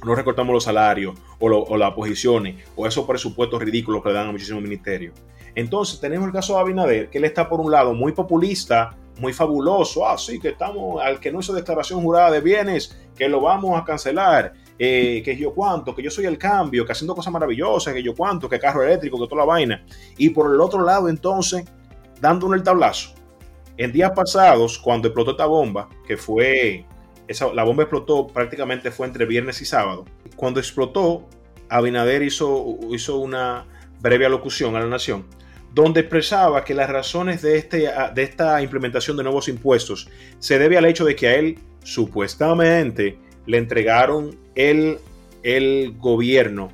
No 0.03 0.15
recortamos 0.15 0.51
los 0.51 0.63
salarios 0.63 1.13
o, 1.39 1.47
lo- 1.47 1.61
o 1.63 1.77
las 1.77 1.91
posiciones 1.93 2.55
o 2.75 2.87
esos 2.87 3.05
presupuestos 3.05 3.61
ridículos 3.61 4.01
que 4.01 4.09
le 4.09 4.15
dan 4.15 4.29
a 4.29 4.31
muchísimos 4.31 4.63
ministerios. 4.63 5.13
Entonces, 5.53 5.99
tenemos 5.99 6.25
el 6.27 6.33
caso 6.33 6.55
de 6.55 6.61
Abinader, 6.61 7.09
que 7.09 7.19
él 7.19 7.25
está 7.25 7.47
por 7.47 7.59
un 7.59 7.69
lado 7.71 7.93
muy 7.93 8.13
populista, 8.13 8.95
muy 9.19 9.33
fabuloso. 9.33 10.07
Ah, 10.07 10.17
sí, 10.17 10.39
que 10.39 10.49
estamos, 10.49 10.99
al 11.03 11.19
que 11.19 11.31
no 11.31 11.39
hizo 11.41 11.53
declaración 11.53 12.01
jurada 12.01 12.31
de 12.31 12.39
bienes, 12.41 12.97
que 13.15 13.27
lo 13.29 13.41
vamos 13.41 13.79
a 13.79 13.83
cancelar. 13.83 14.53
Eh, 14.83 15.21
que 15.23 15.37
yo 15.37 15.53
cuánto, 15.53 15.93
que 15.93 16.01
yo 16.01 16.09
soy 16.09 16.25
el 16.25 16.39
cambio, 16.39 16.83
que 16.83 16.91
haciendo 16.91 17.13
cosas 17.13 17.31
maravillosas, 17.31 17.93
que 17.93 18.01
yo 18.01 18.15
cuánto, 18.15 18.49
que 18.49 18.57
carro 18.57 18.81
eléctrico, 18.81 19.19
que 19.19 19.27
toda 19.27 19.41
la 19.41 19.45
vaina. 19.45 19.85
Y 20.17 20.31
por 20.31 20.51
el 20.51 20.59
otro 20.59 20.83
lado, 20.83 21.07
entonces, 21.07 21.65
dándole 22.19 22.57
el 22.57 22.63
tablazo. 22.63 23.13
En 23.77 23.91
días 23.91 24.09
pasados, 24.15 24.79
cuando 24.79 25.07
explotó 25.07 25.31
esta 25.31 25.45
bomba, 25.45 25.87
que 26.07 26.17
fue, 26.17 26.83
esa, 27.27 27.53
la 27.53 27.63
bomba 27.63 27.83
explotó 27.83 28.25
prácticamente 28.25 28.89
fue 28.89 29.05
entre 29.05 29.27
viernes 29.27 29.61
y 29.61 29.65
sábado. 29.65 30.05
Cuando 30.35 30.59
explotó, 30.59 31.29
Abinader 31.69 32.23
hizo, 32.23 32.79
hizo 32.89 33.19
una 33.19 33.67
breve 33.99 34.25
alocución 34.25 34.75
a 34.75 34.79
la 34.79 34.87
nación 34.87 35.27
donde 35.75 35.99
expresaba 35.99 36.65
que 36.65 36.73
las 36.73 36.89
razones 36.89 37.43
de, 37.43 37.57
este, 37.57 37.89
de 38.13 38.23
esta 38.23 38.61
implementación 38.63 39.15
de 39.15 39.23
nuevos 39.23 39.47
impuestos 39.47 40.09
se 40.39 40.57
debe 40.57 40.77
al 40.77 40.85
hecho 40.85 41.05
de 41.05 41.15
que 41.15 41.27
a 41.27 41.35
él 41.35 41.59
supuestamente 41.83 43.17
le 43.45 43.57
entregaron 43.57 44.37
el, 44.55 44.97
el 45.43 45.95
gobierno 45.97 46.69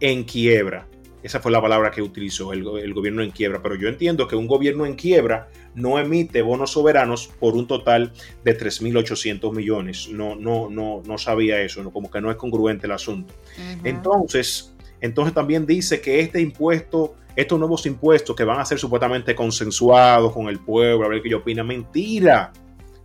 en 0.00 0.24
quiebra. 0.24 0.86
Esa 1.22 1.40
fue 1.40 1.50
la 1.50 1.62
palabra 1.62 1.90
que 1.90 2.02
utilizó, 2.02 2.52
el, 2.52 2.66
el, 2.82 2.92
gobierno 2.92 3.22
en 3.22 3.30
quiebra. 3.30 3.62
Pero 3.62 3.76
yo 3.76 3.88
entiendo 3.88 4.28
que 4.28 4.36
un 4.36 4.46
gobierno 4.46 4.84
en 4.84 4.94
quiebra 4.94 5.48
no 5.74 5.98
emite 5.98 6.42
bonos 6.42 6.72
soberanos 6.72 7.28
por 7.40 7.54
un 7.54 7.66
total 7.66 8.12
de 8.44 8.58
3.800 8.58 9.54
millones. 9.54 10.08
No, 10.10 10.36
no, 10.36 10.68
no, 10.68 11.02
no 11.06 11.16
sabía 11.18 11.62
eso, 11.62 11.82
¿no? 11.82 11.90
como 11.90 12.10
que 12.10 12.20
no 12.20 12.30
es 12.30 12.36
congruente 12.36 12.86
el 12.86 12.92
asunto. 12.92 13.32
Uh 13.56 13.60
-huh. 13.60 13.80
Entonces, 13.84 14.74
entonces 15.00 15.32
también 15.32 15.64
dice 15.64 16.02
que 16.02 16.20
este 16.20 16.42
impuesto 16.42 17.14
estos 17.36 17.58
nuevos 17.58 17.84
impuestos 17.86 18.36
que 18.36 18.44
van 18.44 18.60
a 18.60 18.64
ser 18.64 18.78
supuestamente 18.78 19.34
consensuados 19.34 20.32
con 20.32 20.48
el 20.48 20.60
pueblo, 20.60 21.04
a 21.04 21.08
ver 21.08 21.22
qué 21.22 21.30
yo 21.30 21.38
opina, 21.38 21.64
mentira. 21.64 22.52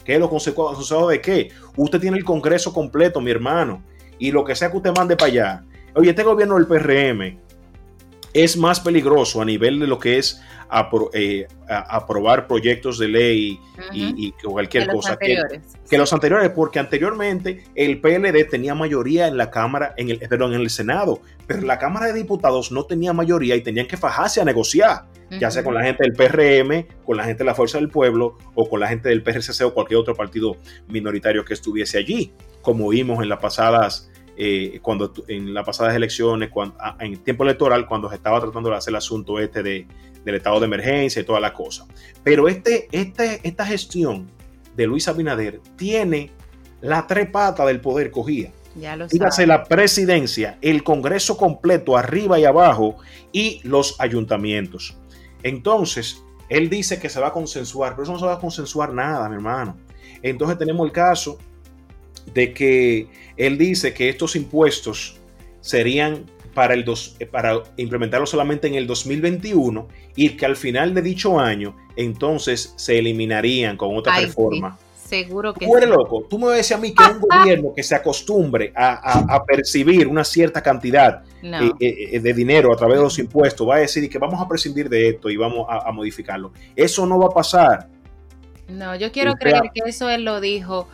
¿Qué 0.04 0.16
es 0.16 0.20
lo 0.20 0.30
consensuado 0.30 1.10
de 1.10 1.22
qué? 1.22 1.52
Usted 1.76 2.00
tiene 2.00 2.18
el 2.18 2.24
Congreso 2.24 2.74
completo, 2.74 3.22
mi 3.22 3.32
hermano, 3.32 3.84
y 4.18 4.32
lo 4.32 4.44
que 4.44 4.56
sea 4.56 4.72
que 4.72 4.78
usted 4.78 4.94
mande 4.96 5.16
para 5.16 5.32
allá. 5.32 5.64
Oye, 5.96 6.10
este 6.10 6.24
gobierno 6.24 6.56
del 6.56 6.68
PRM 6.68 7.40
es 8.34 8.58
más 8.58 8.80
peligroso 8.80 9.42
a 9.42 9.46
nivel 9.46 9.80
de 9.80 9.88
lo 9.88 9.98
que 9.98 10.18
es 10.18 10.42
apro 10.70 11.10
eh, 11.14 11.48
aprobar 11.68 12.46
proyectos 12.46 13.00
de 13.00 13.08
ley 13.08 13.60
uh 13.60 13.82
-huh. 13.82 14.16
y, 14.16 14.28
y, 14.28 14.32
cualquier 14.34 14.86
que 14.86 14.94
cosa 14.94 15.18
que, 15.18 15.42
que, 15.90 15.98
los 15.98 16.14
anteriores, 16.14 16.52
porque 16.52 16.78
anteriormente 16.78 17.64
el 17.74 18.00
PLD 18.00 18.48
tenía 18.48 18.76
mayoría 18.76 19.28
en 19.28 19.36
la 19.36 19.50
Cámara, 19.50 19.96
en 19.98 20.10
el, 20.12 20.20
perdón, 20.20 20.54
en 20.54 20.62
el 20.62 20.70
Senado, 20.70 21.22
pero 21.48 21.62
la 21.62 21.80
Cámara 21.80 22.08
de 22.08 22.14
Diputados 22.14 22.72
no 22.72 22.86
tenía 22.86 23.14
mayoría 23.14 23.56
y 23.56 23.62
tenían 23.62 23.88
que 23.88 23.98
fajarse 23.98 24.42
a 24.42 24.46
negociar, 24.46 25.06
uh 25.30 25.34
-huh. 25.34 25.40
ya 25.40 25.52
sea 25.52 25.64
con 25.64 25.74
la 25.74 25.84
gente 25.84 26.04
del 26.04 26.14
PRM, 26.14 27.04
con 27.06 27.18
la 27.18 27.24
gente 27.24 27.40
de 27.40 27.46
la 27.46 27.56
Fuerza 27.56 27.78
del 27.78 27.90
Pueblo 27.90 28.38
o 28.56 28.70
con 28.70 28.80
la 28.80 28.88
gente 28.88 29.10
del 29.10 29.24
PRCC 29.24 29.66
o 29.66 29.74
cualquier 29.74 30.00
otro 30.00 30.16
partido 30.16 30.58
minoritario 30.88 31.46
que 31.46 31.54
estuviese 31.54 31.98
allí, 31.98 32.34
como 32.62 32.90
vimos 32.90 33.22
en 33.22 33.30
las 33.30 33.40
pasadas 33.40 34.10
eh, 34.42 34.80
cuando 34.82 35.12
en 35.28 35.54
las 35.54 35.66
pasadas 35.66 35.94
elecciones, 35.94 36.50
cuando, 36.50 36.78
en 37.02 37.18
tiempo 37.18 37.44
electoral, 37.44 37.86
cuando 37.86 38.08
se 38.08 38.16
estaba 38.16 38.40
tratando 38.40 38.70
de 38.70 38.78
hacer 38.78 38.92
el 38.92 38.96
asunto 38.96 39.38
este 39.38 39.62
de, 39.62 39.86
del 40.24 40.36
estado 40.36 40.62
de 40.62 40.66
emergencia 40.66 41.22
y 41.22 41.26
toda 41.26 41.42
la 41.42 41.54
cosa. 41.54 41.86
Pero 42.24 42.48
este, 42.48 42.88
este, 42.94 43.42
esta 43.44 43.66
gestión 43.66 44.32
de 44.78 44.88
Luis 44.88 45.10
Abinader 45.10 45.60
tiene 45.76 46.32
la 46.80 47.06
tres 47.06 47.30
patas 47.30 47.68
del 47.68 47.82
poder 47.82 48.12
cogida. 48.12 48.52
Ya 48.76 48.96
lo 48.96 49.08
Dígase 49.08 49.46
la 49.46 49.66
presidencia, 49.66 50.58
el 50.62 50.84
Congreso 50.84 51.36
completo 51.36 51.98
arriba 51.98 52.40
y 52.40 52.46
abajo 52.46 52.96
y 53.34 53.60
los 53.64 54.00
ayuntamientos. 54.00 54.98
Entonces, 55.44 56.24
él 56.50 56.70
dice 56.70 57.00
que 57.00 57.10
se 57.10 57.20
va 57.20 57.28
a 57.28 57.34
consensuar, 57.34 57.94
pero 57.94 58.04
eso 58.04 58.14
no 58.14 58.20
se 58.20 58.26
va 58.26 58.34
a 58.34 58.40
consensuar 58.40 58.94
nada, 58.94 59.30
mi 59.30 59.36
hermano. 59.36 59.78
Entonces 60.22 60.58
tenemos 60.58 60.86
el 60.86 60.92
caso 60.92 61.38
de 62.34 62.54
que 62.54 63.08
él 63.38 63.58
dice 63.58 63.94
que 63.94 64.10
estos 64.10 64.36
impuestos 64.36 65.18
serían 65.62 66.26
para, 66.54 66.74
el 66.74 66.84
dos, 66.84 67.16
para 67.32 67.64
implementarlos 67.78 68.30
solamente 68.30 68.68
en 68.68 68.76
el 68.76 68.88
2021 68.88 69.88
y 70.16 70.30
que 70.32 70.46
al 70.46 70.56
final 70.56 70.94
de 70.94 71.02
dicho 71.02 71.40
año 71.40 71.76
entonces 71.96 72.74
se 72.76 72.98
eliminarían 72.98 73.78
con 73.78 73.96
otra 73.96 74.16
Ay, 74.16 74.26
reforma. 74.26 74.78
Sí. 74.78 74.89
Seguro 75.10 75.54
que 75.56 75.66
Tú 75.66 75.76
eres 75.76 75.90
sí. 75.90 75.96
loco. 75.96 76.24
Tú 76.30 76.38
me 76.38 76.48
vas 76.48 76.72
a 76.72 76.78
mí 76.78 76.94
que 76.94 77.04
un 77.04 77.20
gobierno 77.30 77.74
que 77.76 77.82
se 77.82 77.96
acostumbre 77.96 78.72
a, 78.76 78.94
a, 78.94 79.36
a 79.36 79.44
percibir 79.44 80.08
una 80.08 80.24
cierta 80.24 80.62
cantidad 80.62 81.24
no. 81.42 81.62
eh, 81.62 81.74
eh, 81.80 82.20
de 82.20 82.34
dinero 82.34 82.72
a 82.72 82.78
través 82.78 82.98
de 82.98 83.04
los 83.04 83.18
impuestos 83.18 83.68
va 83.68 83.78
a 83.78 83.80
decir 83.80 84.08
que 84.08 84.20
vamos 84.20 84.40
a 84.40 84.48
prescindir 84.48 84.88
de 84.88 85.10
esto 85.10 85.30
y 85.32 85.36
vamos 85.38 85.66
a, 85.68 85.90
a 85.90 85.92
modificarlo. 85.92 86.52
Eso 86.76 87.08
no 87.08 87.18
va 87.18 87.26
a 87.28 87.32
pasar. 87.32 87.88
No, 88.68 88.96
yo 88.96 89.12
quiero 89.12 89.34
creer 89.34 89.72
que 89.74 89.90
eso 89.90 90.10
él 90.10 90.26
lo 90.26 90.40
dijo 90.40 90.88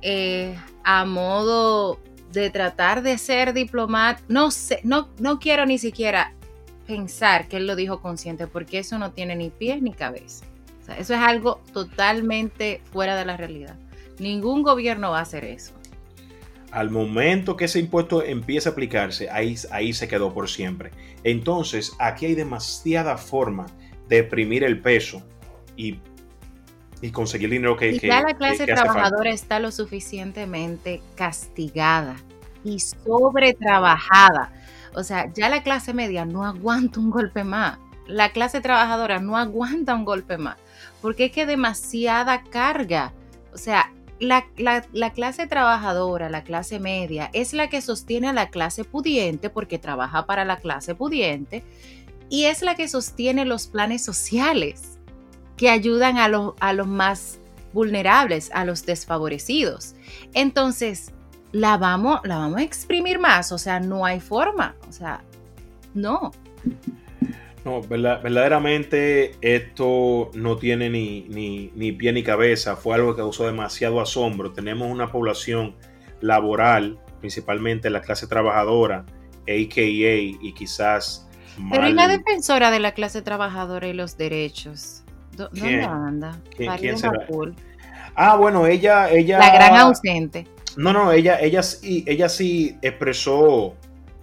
eh, 0.00 0.56
a 0.84 1.04
modo 1.04 1.98
de 2.32 2.48
tratar 2.48 3.02
de 3.02 3.18
ser 3.18 3.52
diplomático. 3.52 4.24
No 4.28 4.50
sé, 4.50 4.80
no, 4.84 5.08
no 5.18 5.38
quiero 5.38 5.66
ni 5.66 5.78
siquiera 5.78 6.32
pensar 6.86 7.48
que 7.48 7.58
él 7.58 7.66
lo 7.66 7.76
dijo 7.76 8.00
consciente, 8.00 8.46
porque 8.46 8.78
eso 8.78 8.98
no 8.98 9.12
tiene 9.12 9.36
ni 9.36 9.50
pies 9.50 9.82
ni 9.82 9.92
cabeza. 9.92 10.46
O 10.86 10.88
sea, 10.88 10.98
eso 10.98 11.14
es 11.14 11.20
algo 11.20 11.60
totalmente 11.72 12.80
fuera 12.92 13.16
de 13.16 13.24
la 13.24 13.36
realidad. 13.36 13.76
Ningún 14.20 14.62
gobierno 14.62 15.10
va 15.10 15.18
a 15.18 15.22
hacer 15.22 15.44
eso. 15.44 15.72
Al 16.70 16.90
momento 16.90 17.56
que 17.56 17.64
ese 17.64 17.80
impuesto 17.80 18.22
empiece 18.22 18.68
a 18.68 18.72
aplicarse, 18.72 19.28
ahí, 19.30 19.56
ahí 19.72 19.92
se 19.92 20.06
quedó 20.06 20.32
por 20.32 20.48
siempre. 20.48 20.92
Entonces, 21.24 21.92
aquí 21.98 22.26
hay 22.26 22.34
demasiada 22.36 23.18
forma 23.18 23.66
de 24.08 24.18
exprimir 24.18 24.62
el 24.62 24.80
peso 24.80 25.22
y 25.76 25.98
y 27.02 27.10
conseguir 27.10 27.50
dinero 27.50 27.76
que, 27.76 27.90
y 27.90 27.98
que 27.98 28.06
ya 28.06 28.22
la 28.22 28.34
clase 28.34 28.64
que, 28.64 28.66
que 28.66 28.72
trabajadora 28.72 29.30
está 29.30 29.60
lo 29.60 29.70
suficientemente 29.70 31.02
castigada 31.14 32.16
y 32.64 32.80
sobretrabajada. 32.80 34.50
O 34.94 35.02
sea, 35.02 35.30
ya 35.34 35.50
la 35.50 35.62
clase 35.62 35.92
media 35.92 36.24
no 36.24 36.44
aguanta 36.44 37.00
un 37.00 37.10
golpe 37.10 37.44
más. 37.44 37.78
La 38.06 38.30
clase 38.30 38.60
trabajadora 38.60 39.18
no 39.20 39.36
aguanta 39.36 39.94
un 39.94 40.06
golpe 40.06 40.38
más. 40.38 40.56
Porque 41.02 41.26
es 41.26 41.32
que 41.32 41.46
demasiada 41.46 42.42
carga. 42.42 43.12
O 43.52 43.58
sea, 43.58 43.92
la, 44.18 44.46
la, 44.56 44.84
la, 44.92 45.12
clase 45.12 45.46
trabajadora, 45.46 46.30
la 46.30 46.42
clase 46.42 46.80
media, 46.80 47.30
es 47.32 47.52
la 47.52 47.68
que 47.68 47.80
sostiene 47.80 48.28
a 48.28 48.32
la 48.32 48.48
clase 48.48 48.84
pudiente 48.84 49.50
porque 49.50 49.78
trabaja 49.78 50.26
para 50.26 50.44
la 50.44 50.56
clase 50.56 50.94
pudiente 50.94 51.62
y 52.28 52.44
es 52.44 52.62
la 52.62 52.74
que 52.74 52.88
sostiene 52.88 53.44
los 53.44 53.66
planes 53.66 54.04
sociales 54.04 54.98
que 55.56 55.70
ayudan 55.70 56.18
a, 56.18 56.28
lo, 56.28 56.56
a 56.60 56.72
los 56.72 56.86
más 56.86 57.38
vulnerables, 57.72 58.50
a 58.52 58.64
los 58.64 58.86
desfavorecidos. 58.86 59.94
Entonces, 60.34 61.12
la 61.52 61.76
vamos, 61.76 62.20
la 62.24 62.38
vamos 62.38 62.60
a 62.60 62.62
exprimir 62.62 63.18
más, 63.18 63.52
o 63.52 63.58
sea, 63.58 63.80
no 63.80 64.04
hay 64.04 64.20
forma, 64.20 64.74
o 64.88 64.92
sea, 64.92 65.22
no. 65.94 66.32
No, 67.66 67.82
verdaderamente 67.82 69.32
esto 69.40 70.30
no 70.34 70.56
tiene 70.56 70.88
ni, 70.88 71.22
ni, 71.22 71.72
ni, 71.74 71.90
pie 71.90 72.12
ni 72.12 72.22
cabeza, 72.22 72.76
fue 72.76 72.94
algo 72.94 73.16
que 73.16 73.22
causó 73.22 73.44
demasiado 73.44 74.00
asombro. 74.00 74.52
Tenemos 74.52 74.88
una 74.88 75.10
población 75.10 75.74
laboral, 76.20 77.00
principalmente 77.18 77.90
la 77.90 78.02
clase 78.02 78.28
trabajadora, 78.28 79.04
AKA 79.48 79.80
y 79.80 80.54
quizás... 80.56 81.28
Mal... 81.58 81.72
Pero 81.72 81.88
y 81.88 81.94
la 81.94 82.06
defensora 82.06 82.70
de 82.70 82.78
la 82.78 82.92
clase 82.92 83.20
trabajadora 83.20 83.88
y 83.88 83.94
los 83.94 84.16
derechos. 84.16 85.02
¿Dónde 85.36 85.60
¿Quién? 85.60 85.80
anda? 85.82 86.40
¿Quién, 86.56 86.72
¿quién 86.76 86.96
será? 86.96 87.26
Ah, 88.14 88.36
bueno, 88.36 88.68
ella, 88.68 89.10
ella. 89.10 89.40
La 89.40 89.52
gran 89.52 89.74
ausente. 89.74 90.46
No, 90.76 90.92
no, 90.92 91.10
ella, 91.10 91.40
ella 91.40 91.64
sí, 91.64 92.04
ella 92.06 92.28
sí 92.28 92.78
expresó. 92.80 93.74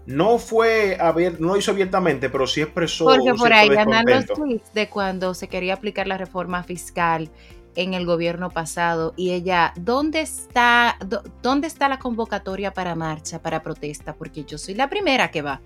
No 0.06 0.38
fue 0.38 0.98
a 1.00 1.12
ver, 1.12 1.40
no 1.40 1.50
lo 1.50 1.58
hizo 1.58 1.72
abiertamente, 1.72 2.30
pero 2.30 2.46
sí 2.46 2.62
expresó. 2.62 3.06
Porque 3.06 3.34
por 3.34 3.54
ahí 3.54 3.70
andan 3.70 4.06
los 4.06 4.26
tweets 4.26 4.74
de 4.74 4.90
cuando 4.90 5.34
se 5.34 5.48
quería 5.48 5.76
aplicar 5.76 6.08
la 6.08 6.18
reforma 6.18 6.64
fiscal 6.64 7.30
en 7.76 7.94
el 7.94 8.06
gobierno 8.06 8.50
pasado 8.50 9.14
y 9.16 9.32
ella, 9.32 9.74
¿dónde 9.76 10.22
está, 10.22 10.98
dónde 11.42 11.68
está 11.68 11.90
la 11.90 12.00
convocatoria 12.00 12.74
para 12.74 12.96
marcha, 12.96 13.42
para 13.42 13.64
protesta? 13.64 14.14
Porque 14.14 14.44
yo 14.44 14.58
soy 14.58 14.76
la 14.76 14.90
primera 14.90 15.32
que 15.32 15.42
va. 15.42 15.62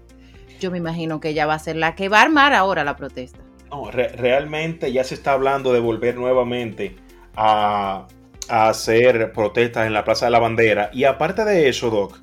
Yo 0.60 0.72
me 0.72 0.78
imagino 0.78 1.20
que 1.20 1.30
ella 1.30 1.46
va 1.46 1.56
a 1.56 1.60
ser 1.60 1.76
la 1.76 1.96
que 1.96 2.10
va 2.10 2.20
a 2.20 2.24
armar 2.24 2.54
ahora 2.54 2.84
la 2.84 2.96
protesta. 2.96 3.40
No, 3.70 3.92
re 3.92 4.10
realmente 4.10 4.92
ya 4.92 5.04
se 5.04 5.16
está 5.16 5.34
hablando 5.34 5.74
de 5.74 5.80
volver 5.80 6.16
nuevamente 6.16 6.96
a, 7.36 8.08
a, 8.48 8.70
hacer 8.70 9.34
protestas 9.34 9.88
en 9.88 9.94
la 9.94 10.06
Plaza 10.06 10.26
de 10.26 10.32
la 10.32 10.40
Bandera. 10.40 10.90
Y 10.94 11.04
aparte 11.04 11.44
de 11.44 11.68
eso, 11.68 11.90
Doc, 11.90 12.18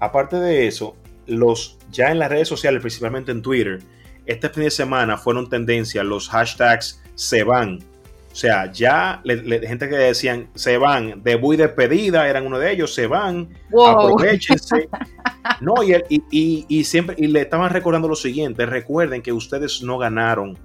aparte 0.00 0.36
de 0.36 0.66
eso, 0.66 0.96
los 1.28 1.78
ya 1.90 2.10
en 2.10 2.18
las 2.18 2.30
redes 2.30 2.48
sociales, 2.48 2.80
principalmente 2.80 3.32
en 3.32 3.42
Twitter, 3.42 3.80
este 4.26 4.48
fin 4.48 4.64
de 4.64 4.70
semana 4.70 5.16
fueron 5.16 5.48
tendencia 5.48 6.02
los 6.02 6.28
hashtags 6.28 7.02
se 7.14 7.44
van. 7.44 7.78
O 8.30 8.34
sea, 8.34 8.70
ya 8.70 9.20
le, 9.24 9.36
le, 9.36 9.66
gente 9.66 9.88
que 9.88 9.96
decían 9.96 10.48
se 10.54 10.78
van, 10.78 11.22
debut 11.22 11.54
y 11.54 11.56
despedida 11.56 12.28
eran 12.28 12.46
uno 12.46 12.58
de 12.58 12.72
ellos, 12.72 12.94
se 12.94 13.06
van, 13.06 13.48
wow. 13.70 13.86
aprovechense. 13.86 14.88
No, 15.62 15.82
y, 15.82 15.94
y, 16.10 16.22
y, 16.30 16.66
y, 16.68 16.84
siempre, 16.84 17.16
y 17.18 17.26
le 17.26 17.40
estaban 17.40 17.70
recordando 17.70 18.06
lo 18.06 18.16
siguiente: 18.16 18.66
recuerden 18.66 19.22
que 19.22 19.32
ustedes 19.32 19.82
no 19.82 19.96
ganaron 19.96 20.58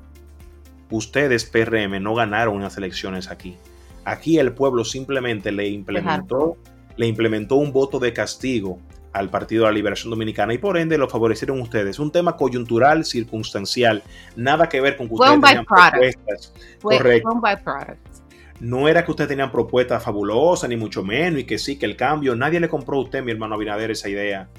ustedes, 0.89 1.45
PRM, 1.45 2.03
no 2.03 2.13
ganaron 2.15 2.55
unas 2.57 2.77
elecciones 2.77 3.29
aquí. 3.29 3.55
Aquí 4.03 4.39
el 4.39 4.51
pueblo 4.53 4.83
simplemente 4.83 5.53
le 5.53 5.69
implementó 5.69 6.57
le 6.95 7.07
implementó 7.07 7.55
un 7.55 7.71
voto 7.71 7.99
de 7.99 8.13
castigo 8.13 8.79
al 9.13 9.29
Partido 9.29 9.63
de 9.63 9.69
la 9.69 9.75
Liberación 9.75 10.09
Dominicana 10.09 10.53
y 10.53 10.57
por 10.57 10.77
ende 10.77 10.97
lo 10.97 11.07
favorecieron 11.07 11.61
ustedes. 11.61 11.99
Un 11.99 12.11
tema 12.11 12.35
coyuntural, 12.35 13.05
circunstancial, 13.05 14.03
nada 14.35 14.67
que 14.67 14.81
ver 14.81 14.97
con 14.97 15.07
que 15.07 15.13
ustedes 15.13 15.39
tenían 15.39 15.65
propuestas. 15.65 16.53
Fue, 16.79 16.97
Correcto. 16.97 17.29
fue. 17.39 17.97
No 18.59 18.87
era 18.87 19.03
que 19.03 19.11
ustedes 19.11 19.27
tenían 19.27 19.51
propuestas 19.51 20.03
fabulosas, 20.03 20.69
ni 20.69 20.77
mucho 20.77 21.03
menos, 21.03 21.41
y 21.41 21.43
que 21.43 21.57
sí, 21.57 21.77
que 21.77 21.85
el 21.85 21.95
cambio, 21.95 22.35
nadie 22.35 22.59
le 22.59 22.69
compró 22.69 22.97
a 22.97 23.01
usted, 23.01 23.23
mi 23.23 23.31
hermano 23.31 23.55
Abinader, 23.55 23.91
esa 23.91 24.09
idea 24.09 24.49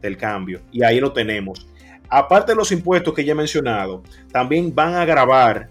del 0.00 0.16
cambio. 0.16 0.60
Y 0.72 0.82
ahí 0.82 1.00
lo 1.00 1.12
tenemos. 1.12 1.66
Aparte 2.08 2.52
de 2.52 2.56
los 2.56 2.72
impuestos 2.72 3.14
que 3.14 3.24
ya 3.24 3.32
he 3.32 3.36
mencionado, 3.36 4.02
también 4.30 4.74
van 4.74 4.94
a 4.94 5.04
grabar, 5.04 5.70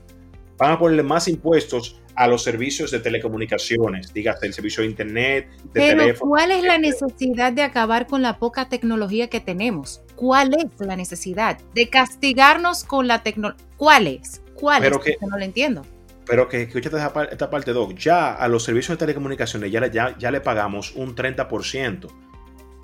van 0.58 0.72
a 0.72 0.80
ponerle 0.80 1.04
más 1.04 1.28
impuestos 1.28 2.01
a 2.16 2.28
los 2.28 2.44
servicios 2.44 2.92
de 2.92 3.00
telecomunicaciones, 3.00 4.14
dígase 4.14 4.46
el 4.46 4.54
servicio 4.54 4.84
de 4.84 4.90
internet, 4.90 5.48
de 5.64 5.70
Pero 5.74 6.02
teléfono. 6.04 6.30
¿cuál 6.32 6.52
es 6.52 6.64
la 6.64 6.78
necesidad 6.78 7.54
de 7.54 7.64
acabar 7.64 8.08
con 8.08 8.22
la 8.22 8.38
poca 8.38 8.70
tecnología 8.70 9.30
que 9.30 9.40
tenemos? 9.40 10.02
¿Cuál 10.16 10.54
es 10.56 10.86
la 10.86 10.96
necesidad 10.96 11.58
de 11.74 11.90
castigarnos 11.90 12.84
con 12.84 13.08
la 13.08 13.24
tecnología? 13.24 13.66
¿Cuál 13.78 14.08
es? 14.08 14.42
¿Cuál 14.56 14.82
Pero 14.82 14.98
es? 14.98 15.04
que- 15.06 15.26
no 15.26 15.38
lo 15.38 15.44
entiendo. 15.44 15.86
Pero 16.28 16.48
que 16.48 16.62
escúchate 16.64 16.96
esta, 16.98 17.12
par- 17.12 17.30
esta 17.32 17.50
parte, 17.50 17.74
Doc. 17.74 17.96
Ya 17.96 18.34
a 18.34 18.48
los 18.48 18.64
servicios 18.64 18.98
de 18.98 19.06
telecomunicaciones 19.06 19.72
ya, 19.72 19.88
ya, 19.92 20.16
ya 20.18 20.30
le 20.32 20.40
pagamos 20.40 20.94
un 20.96 21.16
30% 21.16 22.08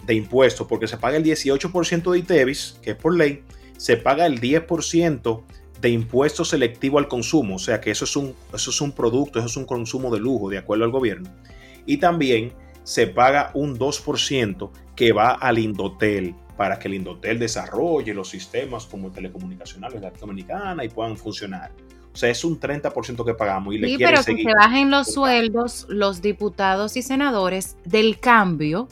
de 0.05 0.13
impuestos, 0.15 0.65
porque 0.67 0.87
se 0.87 0.97
paga 0.97 1.17
el 1.17 1.23
18% 1.23 2.11
de 2.11 2.19
ITEVIS, 2.19 2.79
que 2.81 2.91
es 2.91 2.95
por 2.97 3.15
ley, 3.15 3.43
se 3.77 3.97
paga 3.97 4.25
el 4.25 4.39
10% 4.41 5.43
de 5.81 5.89
impuesto 5.89 6.43
selectivo 6.43 6.97
al 6.97 7.07
consumo, 7.07 7.55
o 7.55 7.59
sea 7.59 7.79
que 7.79 7.91
eso 7.91 8.05
es, 8.05 8.15
un, 8.15 8.33
eso 8.53 8.71
es 8.71 8.81
un 8.81 8.91
producto, 8.91 9.39
eso 9.39 9.47
es 9.47 9.57
un 9.57 9.65
consumo 9.65 10.13
de 10.13 10.19
lujo, 10.19 10.49
de 10.49 10.57
acuerdo 10.57 10.85
al 10.85 10.91
gobierno. 10.91 11.29
Y 11.85 11.97
también 11.97 12.53
se 12.83 13.07
paga 13.07 13.51
un 13.53 13.77
2% 13.77 14.69
que 14.95 15.13
va 15.13 15.31
al 15.31 15.59
Indotel, 15.59 16.35
para 16.55 16.79
que 16.79 16.87
el 16.87 16.95
Indotel 16.95 17.37
desarrolle 17.37 18.13
los 18.13 18.29
sistemas 18.29 18.87
como 18.87 19.11
telecomunicacionales 19.11 20.01
de 20.01 20.07
la 20.07 20.11
Dominicana 20.11 20.83
y 20.83 20.89
puedan 20.89 21.15
funcionar. 21.15 21.71
O 22.11 22.17
sea, 22.17 22.31
es 22.31 22.43
un 22.43 22.59
30% 22.59 23.23
que 23.23 23.33
pagamos 23.35 23.75
y 23.75 23.77
le 23.77 23.89
Sí, 23.89 23.97
pero 23.99 24.23
que 24.23 24.43
se 24.43 24.53
bajen 24.57 24.89
los 24.89 25.13
sueldos 25.13 25.85
los 25.87 26.23
diputados 26.23 26.97
y 26.97 27.03
senadores 27.03 27.77
del 27.85 28.19
cambio, 28.19 28.87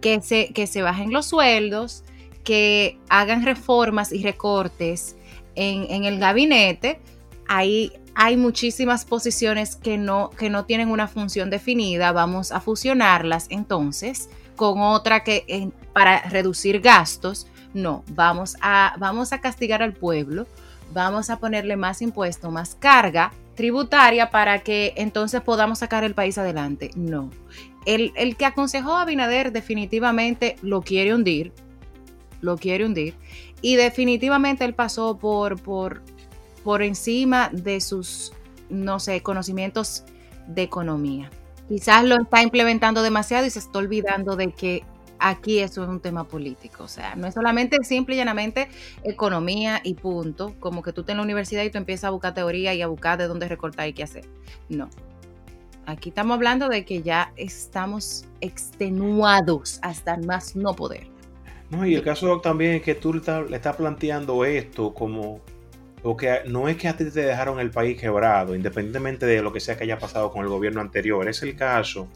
que 0.00 0.20
se, 0.20 0.52
que 0.52 0.66
se 0.66 0.82
bajen 0.82 1.12
los 1.12 1.26
sueldos, 1.26 2.02
que 2.42 2.98
hagan 3.08 3.44
reformas 3.44 4.12
y 4.12 4.24
recortes 4.24 5.16
en, 5.54 6.04
el 6.04 6.18
gabinete. 6.18 7.00
Ahí 7.48 7.92
hay 8.14 8.36
muchísimas 8.36 9.04
posiciones 9.04 9.76
que 9.76 9.98
no, 9.98 10.30
que 10.30 10.50
no 10.50 10.64
tienen 10.64 10.90
una 10.90 11.08
función 11.08 11.50
definida. 11.50 12.12
Vamos 12.12 12.52
a 12.52 12.60
fusionarlas 12.60 13.46
entonces 13.50 14.28
con 14.56 14.80
otra 14.80 15.24
que 15.24 15.70
para 15.92 16.22
reducir 16.28 16.80
gastos. 16.80 17.46
No, 17.72 18.04
vamos 18.12 18.56
a, 18.60 18.94
vamos 18.98 19.32
a 19.32 19.40
castigar 19.40 19.82
al 19.82 19.94
pueblo 19.94 20.46
vamos 20.92 21.28
a 21.28 21.38
ponerle 21.38 21.76
más 21.76 22.00
impuesto, 22.00 22.50
más 22.50 22.74
carga 22.76 23.32
tributaria 23.54 24.30
para 24.30 24.60
que 24.60 24.94
entonces 24.96 25.40
podamos 25.40 25.80
sacar 25.80 26.04
el 26.04 26.14
país 26.14 26.38
adelante. 26.38 26.90
No. 26.96 27.30
El, 27.86 28.12
el 28.16 28.36
que 28.36 28.46
aconsejó 28.46 28.96
a 28.96 29.02
Abinader 29.02 29.52
definitivamente 29.52 30.56
lo 30.62 30.82
quiere 30.82 31.14
hundir, 31.14 31.52
lo 32.40 32.56
quiere 32.56 32.86
hundir, 32.86 33.14
y 33.64 33.76
definitivamente 33.76 34.62
él 34.66 34.74
pasó 34.74 35.16
por, 35.16 35.58
por, 35.58 36.02
por 36.64 36.82
encima 36.82 37.48
de 37.50 37.80
sus, 37.80 38.34
no 38.68 39.00
sé, 39.00 39.22
conocimientos 39.22 40.04
de 40.46 40.60
economía. 40.60 41.30
Quizás 41.66 42.04
lo 42.04 42.20
está 42.20 42.42
implementando 42.42 43.02
demasiado 43.02 43.46
y 43.46 43.48
se 43.50 43.60
está 43.60 43.78
olvidando 43.78 44.36
de 44.36 44.52
que 44.52 44.84
aquí 45.18 45.60
eso 45.60 45.82
es 45.82 45.88
un 45.88 46.00
tema 46.00 46.24
político. 46.24 46.84
O 46.84 46.88
sea, 46.88 47.14
no 47.16 47.26
es 47.26 47.32
solamente 47.32 47.78
simple 47.84 48.16
y 48.16 48.18
llanamente 48.18 48.68
economía 49.02 49.80
y 49.82 49.94
punto, 49.94 50.54
como 50.60 50.82
que 50.82 50.92
tú 50.92 51.00
estás 51.00 51.14
en 51.14 51.16
la 51.16 51.22
universidad 51.22 51.62
y 51.62 51.70
tú 51.70 51.78
empiezas 51.78 52.04
a 52.04 52.10
buscar 52.10 52.34
teoría 52.34 52.74
y 52.74 52.82
a 52.82 52.86
buscar 52.86 53.16
de 53.16 53.28
dónde 53.28 53.48
recortar 53.48 53.88
y 53.88 53.94
qué 53.94 54.02
hacer. 54.02 54.28
No. 54.68 54.90
Aquí 55.86 56.10
estamos 56.10 56.34
hablando 56.34 56.68
de 56.68 56.84
que 56.84 57.00
ya 57.00 57.32
estamos 57.36 58.26
extenuados 58.42 59.78
hasta 59.80 60.18
más 60.18 60.54
no 60.54 60.76
poder. 60.76 61.13
No, 61.74 61.86
y 61.86 61.94
el 61.94 62.02
caso 62.02 62.40
también 62.40 62.72
es 62.74 62.82
que 62.82 62.94
tú 62.94 63.12
le 63.12 63.20
estás, 63.20 63.48
le 63.48 63.56
estás 63.56 63.76
planteando 63.76 64.44
esto 64.44 64.94
como 64.94 65.40
o 66.04 66.16
que 66.16 66.40
no 66.46 66.68
es 66.68 66.76
que 66.76 66.86
a 66.86 66.96
ti 66.96 67.04
te 67.04 67.22
dejaron 67.22 67.58
el 67.58 67.70
país 67.70 67.98
quebrado, 67.98 68.54
independientemente 68.54 69.24
de 69.24 69.42
lo 69.42 69.52
que 69.52 69.60
sea 69.60 69.76
que 69.76 69.84
haya 69.84 69.98
pasado 69.98 70.30
con 70.30 70.42
el 70.42 70.48
gobierno 70.48 70.82
anterior. 70.82 71.26
Es 71.28 71.42
el 71.42 71.56
caso 71.56 72.08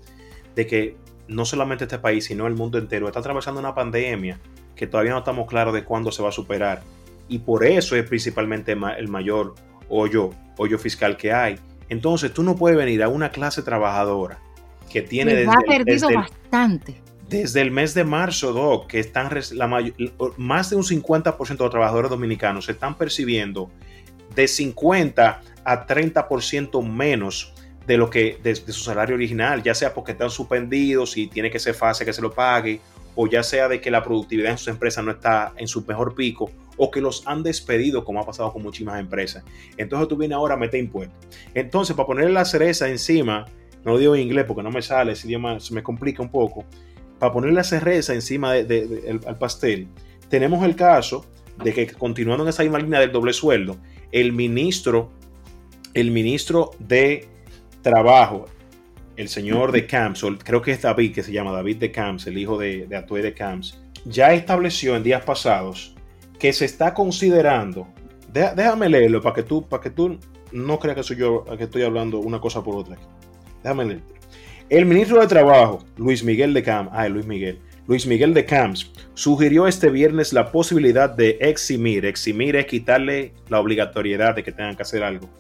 de 0.54 0.66
que 0.66 0.96
no 1.26 1.46
solamente 1.46 1.84
este 1.84 1.98
país, 1.98 2.26
sino 2.26 2.46
el 2.46 2.54
mundo 2.54 2.76
entero 2.76 3.06
está 3.06 3.20
atravesando 3.20 3.60
una 3.60 3.74
pandemia 3.74 4.38
que 4.76 4.86
todavía 4.86 5.12
no 5.12 5.18
estamos 5.18 5.48
claros 5.48 5.72
de 5.72 5.84
cuándo 5.84 6.12
se 6.12 6.22
va 6.22 6.28
a 6.28 6.32
superar. 6.32 6.82
Y 7.28 7.38
por 7.38 7.64
eso 7.64 7.96
es 7.96 8.06
principalmente 8.06 8.72
el 8.72 9.08
mayor 9.08 9.54
hoyo, 9.88 10.30
hoyo 10.58 10.78
fiscal 10.78 11.16
que 11.16 11.32
hay. 11.32 11.58
Entonces 11.88 12.32
tú 12.34 12.42
no 12.42 12.56
puedes 12.56 12.76
venir 12.76 13.02
a 13.02 13.08
una 13.08 13.30
clase 13.30 13.62
trabajadora 13.62 14.38
que 14.90 15.00
tiene 15.00 15.34
desde, 15.34 15.50
ha 15.50 15.60
perdido 15.66 16.08
desde 16.08 16.14
bastante. 16.14 17.07
Desde 17.28 17.60
el 17.60 17.70
mes 17.70 17.94
de 17.94 18.04
marzo, 18.04 18.52
Doc, 18.52 18.86
que 18.86 19.00
están 19.00 19.30
la 19.52 19.66
más 20.36 20.70
de 20.70 20.76
un 20.76 20.82
50% 20.82 21.48
de 21.48 21.56
los 21.56 21.70
trabajadores 21.70 22.10
dominicanos 22.10 22.66
se 22.66 22.72
están 22.72 22.96
percibiendo 22.96 23.70
de 24.34 24.48
50 24.48 25.42
a 25.64 25.86
30% 25.86 26.82
menos 26.82 27.52
de 27.86 27.96
lo 27.96 28.08
que 28.08 28.38
de, 28.42 28.54
su 28.54 28.84
salario 28.84 29.14
original, 29.14 29.62
ya 29.62 29.74
sea 29.74 29.94
porque 29.94 30.12
están 30.12 30.30
suspendidos 30.30 31.16
y 31.16 31.26
tiene 31.26 31.50
que 31.50 31.58
ser 31.58 31.74
fácil 31.74 32.06
que 32.06 32.12
se 32.12 32.22
lo 32.22 32.32
pague, 32.32 32.80
o 33.14 33.26
ya 33.26 33.42
sea 33.42 33.68
de 33.68 33.80
que 33.80 33.90
la 33.90 34.02
productividad 34.02 34.52
en 34.52 34.58
sus 34.58 34.68
empresas 34.68 35.04
no 35.04 35.10
está 35.10 35.52
en 35.56 35.68
su 35.68 35.84
mejor 35.84 36.14
pico, 36.14 36.50
o 36.76 36.90
que 36.90 37.00
los 37.00 37.26
han 37.26 37.42
despedido, 37.42 38.04
como 38.04 38.20
ha 38.20 38.26
pasado 38.26 38.52
con 38.52 38.62
muchísimas 38.62 39.00
empresas. 39.00 39.42
Entonces 39.76 40.08
tú 40.08 40.16
vienes 40.16 40.36
ahora 40.36 40.54
a 40.54 40.56
meter 40.56 40.80
impuestos. 40.80 41.16
Entonces, 41.54 41.96
para 41.96 42.06
ponerle 42.06 42.32
la 42.32 42.44
cereza 42.44 42.88
encima, 42.88 43.46
no 43.84 43.92
lo 43.92 43.98
digo 43.98 44.14
en 44.14 44.22
inglés 44.22 44.44
porque 44.46 44.62
no 44.62 44.70
me 44.70 44.82
sale, 44.82 45.12
ese 45.12 45.26
idioma 45.26 45.58
se 45.58 45.74
me 45.74 45.82
complica 45.82 46.22
un 46.22 46.30
poco, 46.30 46.64
para 47.18 47.32
poner 47.32 47.52
la 47.52 47.64
cereza 47.64 48.14
encima 48.14 48.52
de- 48.54 49.20
pastel, 49.38 49.88
tenemos 50.28 50.64
el 50.64 50.76
caso 50.76 51.26
de 51.62 51.72
que 51.72 51.86
continuando 51.88 52.44
en 52.44 52.50
esa 52.50 52.62
misma 52.62 52.78
línea 52.78 53.00
del 53.00 53.12
doble 53.12 53.32
sueldo, 53.32 53.76
el 54.12 54.32
ministro, 54.32 55.10
el 55.94 56.10
ministro 56.10 56.70
de 56.78 57.28
Trabajo, 57.82 58.46
el 59.16 59.28
señor 59.28 59.72
de 59.72 59.86
Camps, 59.86 60.22
o 60.22 60.36
creo 60.38 60.62
que 60.62 60.72
es 60.72 60.82
David, 60.82 61.14
que 61.14 61.22
se 61.22 61.32
llama 61.32 61.52
David 61.52 61.78
de 61.78 61.90
Camps, 61.90 62.26
el 62.26 62.38
hijo 62.38 62.56
de, 62.58 62.86
de 62.86 62.96
Atuey 62.96 63.22
de 63.22 63.34
Camps, 63.34 63.80
ya 64.04 64.32
estableció 64.32 64.94
en 64.94 65.02
días 65.02 65.24
pasados 65.24 65.94
que 66.38 66.52
se 66.52 66.64
está 66.64 66.94
considerando, 66.94 67.88
déjame 68.32 68.88
leerlo 68.88 69.20
para 69.20 69.34
que 69.34 69.42
tú, 69.42 69.66
para 69.66 69.82
que 69.82 69.90
tú 69.90 70.18
no 70.52 70.78
creas 70.78 70.96
que 70.96 71.02
soy 71.02 71.16
yo 71.16 71.44
que 71.56 71.64
estoy 71.64 71.82
hablando 71.82 72.20
una 72.20 72.40
cosa 72.40 72.62
por 72.62 72.76
otra. 72.76 72.96
Déjame 73.62 73.84
leer. 73.86 74.17
El 74.68 74.84
ministro 74.84 75.20
de 75.20 75.26
Trabajo, 75.26 75.84
Luis 75.96 76.22
Miguel 76.22 76.52
de 76.52 76.62
Camps, 76.62 76.92
ay, 76.94 77.10
Luis 77.10 77.26
Miguel, 77.26 77.58
Luis 77.86 78.06
Miguel 78.06 78.34
de 78.34 78.44
Camps, 78.44 78.92
sugirió 79.14 79.66
este 79.66 79.88
viernes 79.88 80.34
la 80.34 80.52
posibilidad 80.52 81.08
de 81.08 81.38
eximir, 81.40 82.04
eximir 82.04 82.54
es 82.56 82.66
quitarle 82.66 83.32
la 83.48 83.60
obligatoriedad 83.60 84.34
de 84.36 84.42
que 84.42 84.52
tengan 84.52 84.76
que 84.76 84.82
hacer 84.82 85.02
algo, 85.02 85.30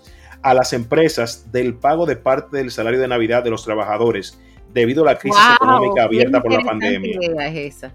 a 0.40 0.54
las 0.54 0.72
empresas 0.72 1.52
del 1.52 1.74
pago 1.74 2.06
de 2.06 2.16
parte 2.16 2.56
del 2.56 2.70
salario 2.70 3.00
de 3.00 3.08
Navidad 3.08 3.44
de 3.44 3.50
los 3.50 3.64
trabajadores 3.64 4.38
debido 4.72 5.02
a 5.02 5.12
la 5.12 5.18
crisis 5.18 5.38
Wow, 5.38 5.54
económica 5.56 6.04
abierta 6.04 6.40
por 6.40 6.52
la 6.52 6.60
pandemia. 6.60 7.16
idea 7.20 7.48
es 7.48 7.76
esa. 7.76 7.92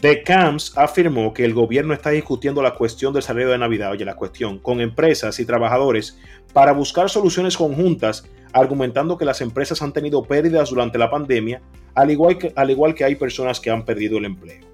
The 0.00 0.22
Camps 0.22 0.76
afirmó 0.76 1.32
que 1.32 1.44
el 1.44 1.54
gobierno 1.54 1.94
está 1.94 2.10
discutiendo 2.10 2.62
la 2.62 2.74
cuestión 2.74 3.12
del 3.12 3.22
salario 3.22 3.50
de 3.50 3.58
Navidad, 3.58 3.92
oye, 3.92 4.04
la 4.04 4.16
cuestión, 4.16 4.58
con 4.58 4.80
empresas 4.80 5.38
y 5.38 5.46
trabajadores 5.46 6.18
para 6.52 6.72
buscar 6.72 7.08
soluciones 7.08 7.56
conjuntas, 7.56 8.28
argumentando 8.52 9.16
que 9.16 9.24
las 9.24 9.40
empresas 9.40 9.82
han 9.82 9.92
tenido 9.92 10.22
pérdidas 10.24 10.70
durante 10.70 10.98
la 10.98 11.10
pandemia, 11.10 11.62
al 11.94 12.10
igual 12.10 12.38
que, 12.38 12.52
al 12.56 12.70
igual 12.70 12.94
que 12.94 13.04
hay 13.04 13.14
personas 13.14 13.60
que 13.60 13.70
han 13.70 13.84
perdido 13.84 14.18
el 14.18 14.26
empleo. 14.26 14.73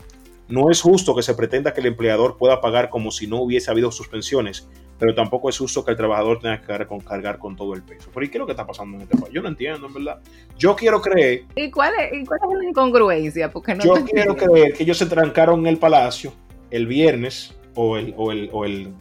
No 0.51 0.71
es 0.71 0.83
justo 0.83 1.15
que 1.15 1.23
se 1.23 1.35
pretenda 1.35 1.73
que 1.73 1.81
el 1.81 1.87
empleador 1.87 2.37
pueda 2.37 2.61
pagar 2.61 2.91
como 2.91 3.11
si 3.11 3.27
no 3.27 3.41
hubiese 3.41 3.71
habido 3.71 3.91
suspensiones, 3.93 4.69
pero 4.99 5.15
tampoco 5.15 5.49
es 5.49 5.57
justo 5.57 5.85
que 5.85 5.93
el 5.93 5.97
trabajador 5.97 6.41
tenga 6.41 6.61
que 6.61 6.67
cargar 6.67 6.87
con, 6.89 7.01
cargar 7.01 7.39
con 7.39 7.57
todo 7.57 7.73
el 7.75 7.83
peso. 7.83 8.11
Pero 8.13 8.27
¿y 8.27 8.29
qué 8.29 8.37
es 8.37 8.41
lo 8.41 8.47
que 8.47 8.53
está 8.53 8.67
pasando 8.67 8.97
en 8.97 9.05
este 9.05 9.17
país? 9.17 9.33
Yo 9.33 9.43
no 9.43 9.49
entiendo, 9.49 9.87
en 9.87 9.95
verdad. 9.95 10.21
Yo 10.59 10.75
quiero 10.77 11.01
creer 11.01 11.45
¿Y 11.55 11.71
cuál 11.71 11.95
es, 11.99 12.21
y 12.21 12.25
cuál 12.27 12.41
es 12.53 12.59
la 12.59 12.69
incongruencia? 12.69 13.51
Porque 13.51 13.75
no 13.77 13.85
yo 13.85 13.95
quiero 14.05 14.33
entiendo. 14.33 14.37
creer 14.37 14.73
que 14.75 14.83
ellos 14.83 14.99
se 14.99 15.07
trancaron 15.07 15.61
en 15.61 15.67
el 15.69 15.79
palacio 15.79 16.33
el 16.71 16.87
viernes 16.87 17.55
o 17.75 17.97
el, 17.97 18.13
o 18.17 18.33
el, 18.33 18.51
o 18.53 18.65
el, 18.65 18.93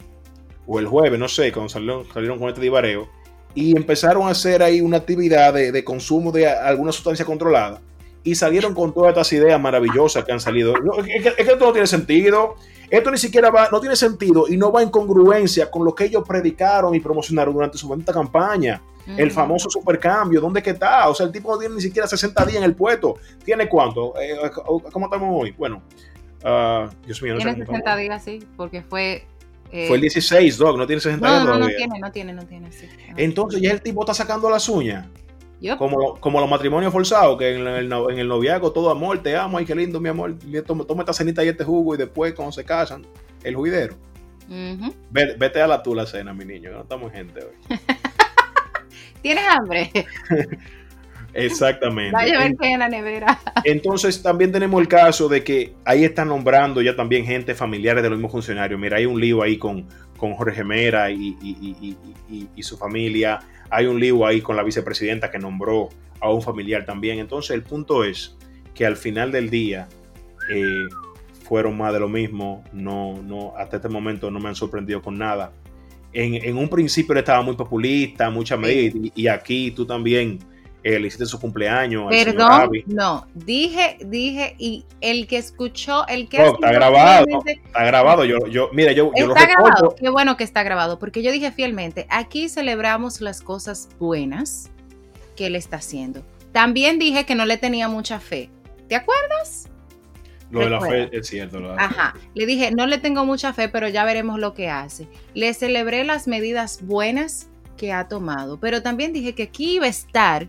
o 0.66 0.78
el 0.78 0.86
jueves, 0.86 1.18
no 1.18 1.28
sé, 1.28 1.52
cuando 1.52 1.68
salieron, 1.68 2.06
salieron 2.14 2.38
con 2.38 2.48
este 2.48 2.60
divareo, 2.60 3.08
y 3.54 3.76
empezaron 3.76 4.28
a 4.28 4.30
hacer 4.30 4.62
ahí 4.62 4.80
una 4.80 4.98
actividad 4.98 5.52
de, 5.52 5.72
de 5.72 5.84
consumo 5.84 6.30
de 6.30 6.48
alguna 6.48 6.92
sustancia 6.92 7.24
controlada. 7.24 7.80
Y 8.22 8.34
salieron 8.34 8.74
con 8.74 8.92
todas 8.92 9.10
estas 9.10 9.32
ideas 9.32 9.58
maravillosas 9.60 10.24
que 10.24 10.32
han 10.32 10.40
salido. 10.40 10.74
No, 10.78 10.98
es, 10.98 11.06
que, 11.22 11.28
es 11.28 11.34
que 11.36 11.52
esto 11.52 11.64
no 11.64 11.72
tiene 11.72 11.86
sentido. 11.86 12.54
Esto 12.90 13.10
ni 13.10 13.18
siquiera 13.18 13.50
va, 13.50 13.68
no 13.70 13.80
tiene 13.80 13.96
sentido 13.96 14.46
y 14.48 14.56
no 14.56 14.70
va 14.72 14.82
en 14.82 14.90
congruencia 14.90 15.70
con 15.70 15.84
lo 15.84 15.94
que 15.94 16.04
ellos 16.04 16.24
predicaron 16.26 16.94
y 16.94 17.00
promocionaron 17.00 17.54
durante 17.54 17.78
su 17.78 17.86
bonita 17.88 18.12
campaña. 18.12 18.82
El 19.06 19.26
Ujú. 19.28 19.34
famoso 19.34 19.70
supercambio, 19.70 20.40
¿dónde 20.40 20.62
que 20.62 20.70
está? 20.70 21.08
O 21.08 21.14
sea, 21.14 21.26
el 21.26 21.32
tipo 21.32 21.50
no 21.52 21.58
tiene 21.58 21.74
ni 21.76 21.80
siquiera 21.80 22.06
60 22.06 22.44
días 22.44 22.58
en 22.58 22.64
el 22.64 22.74
puesto. 22.74 23.14
¿Tiene 23.44 23.68
cuánto? 23.68 24.12
Eh, 24.20 24.36
¿Cómo 24.92 25.06
estamos 25.06 25.28
hoy? 25.42 25.52
Bueno, 25.56 25.82
ah, 26.44 26.88
Dios 27.06 27.22
mío, 27.22 27.34
no 27.34 27.38
Tiene 27.38 27.52
cómo 27.64 27.78
60 27.78 27.78
estamos. 27.78 28.00
días, 28.00 28.24
sí, 28.24 28.46
porque 28.56 28.82
fue... 28.82 29.24
eh, 29.72 29.86
Fue 29.88 29.96
el 29.96 30.02
16, 30.02 30.58
Doc, 30.58 30.76
no 30.76 30.86
tiene 30.86 31.00
60 31.00 31.26
No, 31.26 31.32
días 31.32 31.44
no, 31.44 31.50
no 31.52 31.56
todavía. 31.58 31.76
tiene, 31.78 31.98
no 31.98 32.12
tiene, 32.12 32.32
no 32.34 32.42
tiene, 32.44 32.70
sí. 32.72 32.86
Entonces 33.16 33.60
ya 33.62 33.70
el 33.72 33.80
tipo 33.80 34.02
está 34.02 34.14
sacando 34.14 34.50
las 34.50 34.68
uñas. 34.68 35.06
Como, 35.76 36.18
como 36.20 36.40
los 36.40 36.48
matrimonios 36.48 36.92
forzados, 36.92 37.36
que 37.38 37.54
en 37.54 37.66
el, 37.66 37.92
en 37.92 38.18
el 38.18 38.26
noviazgo 38.28 38.72
todo 38.72 38.90
amor, 38.90 39.22
te 39.22 39.36
amo, 39.36 39.58
ay, 39.58 39.66
qué 39.66 39.74
lindo, 39.74 40.00
mi 40.00 40.08
amor. 40.08 40.34
Toma, 40.66 40.84
toma 40.84 41.02
esta 41.02 41.12
cenita 41.12 41.44
y 41.44 41.48
este 41.48 41.64
jugo 41.64 41.94
y 41.94 41.98
después 41.98 42.32
cuando 42.34 42.52
se 42.52 42.64
casan, 42.64 43.06
el 43.44 43.54
juidero. 43.54 43.94
Ve- 45.10 45.36
Vete 45.38 45.60
a 45.62 45.66
la 45.66 45.82
tú 45.82 45.94
la 45.94 46.06
cena, 46.06 46.32
mi 46.32 46.44
niño, 46.44 46.70
que 46.70 46.76
no 46.76 46.82
estamos 46.82 47.12
gente 47.12 47.40
hoy. 47.44 47.78
¿Tienes 49.22 49.44
hambre? 49.46 49.90
Exactamente. 51.32 52.12
Vaya 52.12 52.36
a 52.36 52.38
ver 52.42 52.52
en 52.60 52.78
la 52.80 52.88
nevera. 52.88 53.38
Entonces 53.64 54.20
también 54.22 54.50
tenemos 54.50 54.80
el 54.80 54.88
caso 54.88 55.28
de 55.28 55.44
que 55.44 55.74
ahí 55.84 56.04
están 56.04 56.28
nombrando 56.28 56.82
ya 56.82 56.96
también 56.96 57.24
gente 57.24 57.54
familiares 57.54 58.02
de 58.02 58.08
los 58.10 58.18
mismos 58.18 58.32
funcionarios. 58.32 58.80
Mira, 58.80 58.96
hay 58.96 59.06
un 59.06 59.20
lío 59.20 59.42
ahí 59.42 59.56
con, 59.56 59.86
con 60.20 60.34
Jorge 60.34 60.62
Mera 60.62 61.10
y, 61.10 61.34
y- 61.42 61.96
y- 62.30 62.48
y- 62.54 62.62
su 62.62 62.76
familia. 62.76 63.40
Hay 63.70 63.86
un 63.86 63.98
lío 63.98 64.26
ahí 64.26 64.42
con 64.42 64.54
la 64.54 64.62
vicepresidenta 64.62 65.30
que 65.30 65.38
nombró 65.38 65.88
a 66.20 66.30
un 66.30 66.42
familiar 66.42 66.84
también. 66.84 67.18
Entonces 67.18 67.52
el 67.52 67.62
punto 67.62 68.04
es 68.04 68.36
que 68.74 68.84
al 68.84 68.96
final 68.96 69.32
del 69.32 69.48
día 69.48 69.88
eh, 70.52 70.84
fueron 71.42 71.78
más 71.78 71.94
de 71.94 72.00
lo 72.00 72.08
mismo. 72.08 72.62
No, 72.72 73.20
no, 73.22 73.54
hasta 73.56 73.76
este 73.76 73.88
momento 73.88 74.30
no 74.30 74.38
me 74.38 74.50
han 74.50 74.54
sorprendido 74.54 75.00
con 75.00 75.16
nada. 75.16 75.52
En, 76.12 76.34
en 76.34 76.58
un 76.58 76.68
principio 76.68 77.14
estaba 77.16 77.40
muy 77.40 77.56
populista, 77.56 78.28
mucha 78.30 78.56
medida, 78.56 78.98
y, 79.02 79.12
y 79.14 79.26
aquí 79.28 79.70
tú 79.70 79.86
también 79.86 80.38
eh, 80.82 80.98
le 80.98 81.06
hiciste 81.08 81.26
su 81.26 81.38
cumpleaños. 81.40 82.06
al 82.08 82.12
señor 82.12 82.36
Perdón, 82.36 82.70
no, 82.86 83.26
dije, 83.34 83.98
dije, 84.04 84.54
y 84.58 84.84
el 85.00 85.26
que 85.26 85.36
escuchó, 85.38 86.06
el 86.06 86.28
que... 86.28 86.38
No, 86.38 86.54
está 86.54 86.72
grabado. 86.72 87.26
fielmente- 87.26 87.60
Está 87.66 87.84
grabado. 87.84 88.24
Yo, 88.24 88.46
yo, 88.46 88.70
mira, 88.72 88.92
yo, 88.92 89.10
yo 89.16 89.26
lo 89.26 89.34
Está 89.34 89.46
grabado, 89.46 89.74
recuerdo. 89.74 89.94
qué 90.00 90.08
bueno 90.08 90.36
que 90.36 90.44
está 90.44 90.62
grabado, 90.62 90.98
porque 90.98 91.22
yo 91.22 91.32
dije 91.32 91.52
fielmente, 91.52 92.06
aquí 92.08 92.48
celebramos 92.48 93.20
las 93.20 93.42
cosas 93.42 93.88
buenas 93.98 94.70
que 95.36 95.46
él 95.46 95.56
está 95.56 95.76
haciendo. 95.76 96.22
También 96.52 96.98
dije 96.98 97.24
que 97.26 97.34
no 97.34 97.44
le 97.46 97.56
tenía 97.56 97.88
mucha 97.88 98.18
fe. 98.20 98.50
¿Te 98.88 98.96
acuerdas? 98.96 99.68
Lo 100.50 100.60
de 100.60 100.70
la 100.70 100.80
fe 100.80 101.08
es 101.12 101.28
cierto. 101.28 101.60
lo 101.60 101.70
de 101.70 101.76
la 101.76 101.84
Ajá. 101.84 102.14
Le 102.34 102.44
dije, 102.44 102.72
no 102.72 102.86
le 102.88 102.98
tengo 102.98 103.24
mucha 103.24 103.52
fe, 103.52 103.68
pero 103.68 103.86
ya 103.88 104.04
veremos 104.04 104.40
lo 104.40 104.52
que 104.52 104.68
hace. 104.68 105.06
Le 105.32 105.54
celebré 105.54 106.02
las 106.04 106.26
medidas 106.26 106.80
buenas 106.82 107.48
que 107.76 107.92
ha 107.92 108.08
tomado, 108.08 108.58
pero 108.58 108.82
también 108.82 109.12
dije 109.12 109.34
que 109.34 109.44
aquí 109.44 109.76
iba 109.76 109.86
a 109.86 109.90
estar 109.90 110.48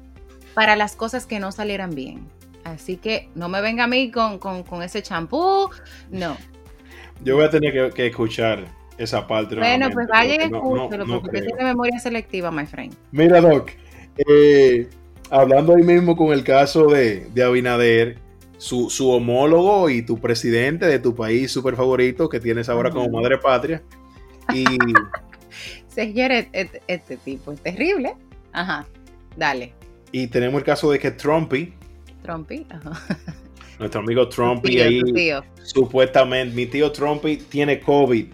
para 0.54 0.76
las 0.76 0.96
cosas 0.96 1.26
que 1.26 1.40
no 1.40 1.52
salieran 1.52 1.96
bien. 1.96 2.28
Así 2.64 2.98
que 2.98 3.30
no 3.36 3.50
me 3.50 3.62
venga 3.62 3.86
a 3.86 3.88
mí 3.88 4.12
con, 4.12 4.38
con- 4.40 4.64
con 4.64 4.84
ese 4.84 5.02
champú. 5.02 5.70
No. 6.12 6.38
Yo 7.24 7.36
voy 7.36 7.46
a 7.46 7.50
tener 7.50 7.74
que, 7.74 7.90
que 7.96 8.08
escuchar 8.08 8.66
esa 8.98 9.26
parte. 9.28 9.56
Bueno, 9.56 9.90
pues 9.92 10.08
vaya 10.08 10.36
y 10.36 10.38
porque 10.38 10.52
no- 10.52 10.76
no- 10.76 10.84
escúchelo, 10.84 11.22
porque 11.22 11.42
tiene 11.42 11.64
memoria 11.64 12.00
selectiva, 12.00 12.52
my 12.52 12.66
friend. 12.66 12.94
Mira, 13.12 13.42
Doc, 13.42 13.72
eh, 14.28 14.88
hablando 15.30 15.76
ahí 15.76 15.84
mismo 15.84 16.16
con 16.16 16.34
el 16.34 16.44
caso 16.44 16.88
de, 16.88 17.30
de 17.34 17.44
Abinader, 17.44 18.20
su, 18.58 18.92
su 18.92 19.10
homólogo 19.10 19.90
y 19.90 20.04
tu 20.04 20.20
presidente 20.20 20.86
de 20.86 21.00
tu 21.00 21.16
país 21.16 21.52
súper 21.52 21.76
favorito 21.76 22.30
que 22.30 22.40
tienes 22.40 22.70
ahora 22.70 22.92
como 22.92 23.10
madre 23.10 23.40
patria. 23.40 23.82
Y 24.54 24.66
Señores, 25.88 26.48
este, 26.52 26.82
este 26.88 27.18
tipo 27.18 27.52
es 27.52 27.62
terrible. 27.62 28.14
Ajá. 28.54 28.86
Dale. 29.36 29.74
Y 30.12 30.28
tenemos 30.28 30.60
el 30.60 30.66
caso 30.66 30.92
de 30.92 31.00
que 31.00 31.12
Trumpy, 31.12 31.74
Trumpy. 32.24 32.66
Ajá. 32.70 33.18
nuestro 33.80 34.02
amigo 34.02 34.28
Trumpy 34.30 34.70
Tío, 34.70 34.84
ahí, 34.84 35.02
tío. 35.14 35.44
supuestamente, 35.64 36.56
mi 36.56 36.66
tío 36.66 36.92
Trumpy 36.92 37.38
tiene 37.38 37.80
COVID. 37.80 38.28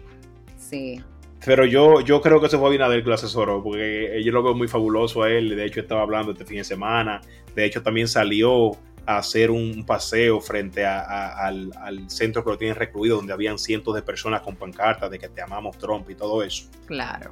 Sí. 0.57 1.01
Pero 1.45 1.65
yo, 1.65 2.01
yo 2.01 2.19
creo 2.21 2.41
que 2.41 2.49
se 2.49 2.57
fue 2.57 2.67
Abinader 2.67 3.01
que 3.03 3.07
lo 3.09 3.15
asesoró, 3.15 3.63
porque 3.63 4.21
yo 4.23 4.31
lo 4.33 4.43
veo 4.43 4.53
muy 4.55 4.67
fabuloso 4.67 5.23
a 5.23 5.29
él. 5.29 5.55
De 5.55 5.65
hecho, 5.65 5.79
estaba 5.79 6.01
hablando 6.01 6.31
este 6.33 6.43
fin 6.45 6.57
de 6.57 6.63
semana. 6.65 7.21
De 7.55 7.63
hecho, 7.63 7.81
también 7.81 8.07
salió 8.09 8.71
a 9.05 9.19
hacer 9.19 9.49
un 9.51 9.85
paseo 9.85 10.41
frente 10.41 10.85
a- 10.85 10.99
a- 10.99 11.45
al, 11.47 11.71
al 11.81 12.09
centro 12.09 12.43
que 12.43 12.49
lo 12.49 12.57
tienen 12.57 12.75
recluido, 12.75 13.15
donde 13.15 13.31
habían 13.31 13.57
cientos 13.57 13.95
de 13.95 14.01
personas 14.01 14.41
con 14.41 14.57
pancartas 14.57 15.09
de 15.09 15.17
que 15.19 15.29
te 15.29 15.41
amamos 15.41 15.77
Trump 15.77 16.09
y 16.09 16.15
todo 16.15 16.43
eso. 16.43 16.65
Claro. 16.87 17.31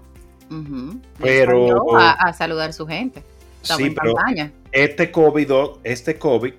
Pero- 1.22 1.98
a, 1.98 2.12
a 2.12 2.32
saludar 2.34 2.70
a 2.70 2.74
su 2.74 2.86
gente. 2.88 3.24
Sí, 3.66 3.84
en 3.84 3.96
pero 3.96 4.14
campaña. 4.14 4.52
este 4.72 5.12
COVID, 5.12 5.52
este 5.84 6.18
COVID, 6.18 6.54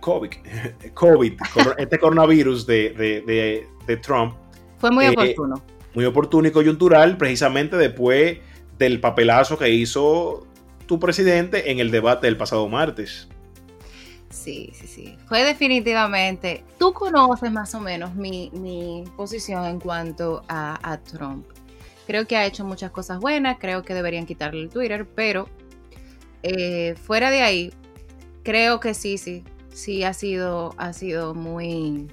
COVID, 0.00 0.30
COVID, 0.94 1.32
este 1.78 1.98
coronavirus 1.98 2.66
de, 2.66 2.90
de- 2.90 3.20
de- 3.22 3.66
de 3.86 3.96
Trump, 3.96 4.34
Fue 4.78 4.90
muy 4.90 5.04
eh, 5.06 5.10
oportuno. 5.10 5.62
muy 5.94 6.04
oportuno 6.04 6.48
y 6.48 6.50
coyuntural, 6.52 7.16
precisamente 7.16 7.76
después 7.76 8.38
del 8.78 9.00
papelazo 9.00 9.58
que 9.58 9.68
hizo 9.70 10.46
tu 10.86 10.98
presidente 10.98 11.70
en 11.70 11.78
el 11.80 11.90
debate 11.90 12.26
del 12.26 12.36
pasado 12.36 12.68
martes. 12.68 13.28
Sí, 14.30 14.70
sí, 14.74 14.86
sí. 14.86 15.16
Fue 15.26 15.42
definitivamente. 15.44 16.62
Tú 16.78 16.92
conoces 16.92 17.50
más 17.50 17.74
o 17.74 17.80
menos 17.80 18.14
mi, 18.14 18.50
mi 18.54 19.04
posición 19.16 19.64
en 19.66 19.80
cuanto 19.80 20.42
a, 20.48 20.78
a 20.92 20.98
Trump. 20.98 21.46
Creo 22.06 22.26
que 22.26 22.36
ha 22.36 22.46
hecho 22.46 22.64
muchas 22.64 22.90
cosas 22.92 23.18
buenas, 23.20 23.58
creo 23.58 23.82
que 23.82 23.92
deberían 23.94 24.26
quitarle 24.26 24.62
el 24.62 24.68
Twitter, 24.70 25.06
pero 25.14 25.48
eh, 26.42 26.94
fuera 27.02 27.30
de 27.30 27.42
ahí, 27.42 27.72
creo 28.42 28.80
que 28.80 28.94
sí, 28.94 29.18
sí, 29.18 29.44
sí 29.72 30.04
ha 30.04 30.12
sido, 30.12 30.74
ha 30.78 30.92
sido 30.92 31.34
muy, 31.34 32.08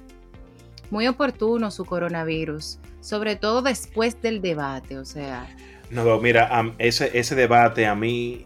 muy 0.90 1.06
oportuno 1.06 1.70
su 1.70 1.84
coronavirus, 1.84 2.78
sobre 3.00 3.36
todo 3.36 3.62
después 3.62 4.20
del 4.22 4.40
debate, 4.40 4.98
o 4.98 5.04
sea, 5.04 5.48
No, 5.90 6.18
mira, 6.20 6.50
ese, 6.78 7.16
ese 7.18 7.34
debate 7.34 7.86
a 7.86 7.94
mí 7.94 8.44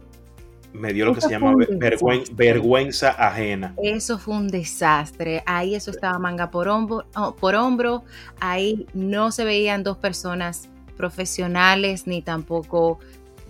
me 0.72 0.92
dio 0.92 1.04
lo 1.04 1.12
que 1.12 1.18
Eso 1.18 1.28
se 1.28 1.34
llama 1.34 1.52
vergüen- 1.52 2.34
vergüenza 2.34 3.10
ajena. 3.10 3.74
Eso 3.82 4.18
fue 4.18 4.36
un 4.36 4.48
desastre. 4.48 5.42
Ahí 5.44 5.74
eso 5.74 5.90
estaba 5.90 6.18
manga 6.18 6.50
por 6.50 6.66
hombro, 6.68 7.04
oh, 7.14 7.34
por 7.34 7.54
hombro. 7.56 8.04
Ahí 8.40 8.86
no 8.94 9.32
se 9.32 9.44
veían 9.44 9.82
dos 9.82 9.98
personas 9.98 10.70
profesionales 10.96 12.06
ni 12.06 12.22
tampoco 12.22 13.00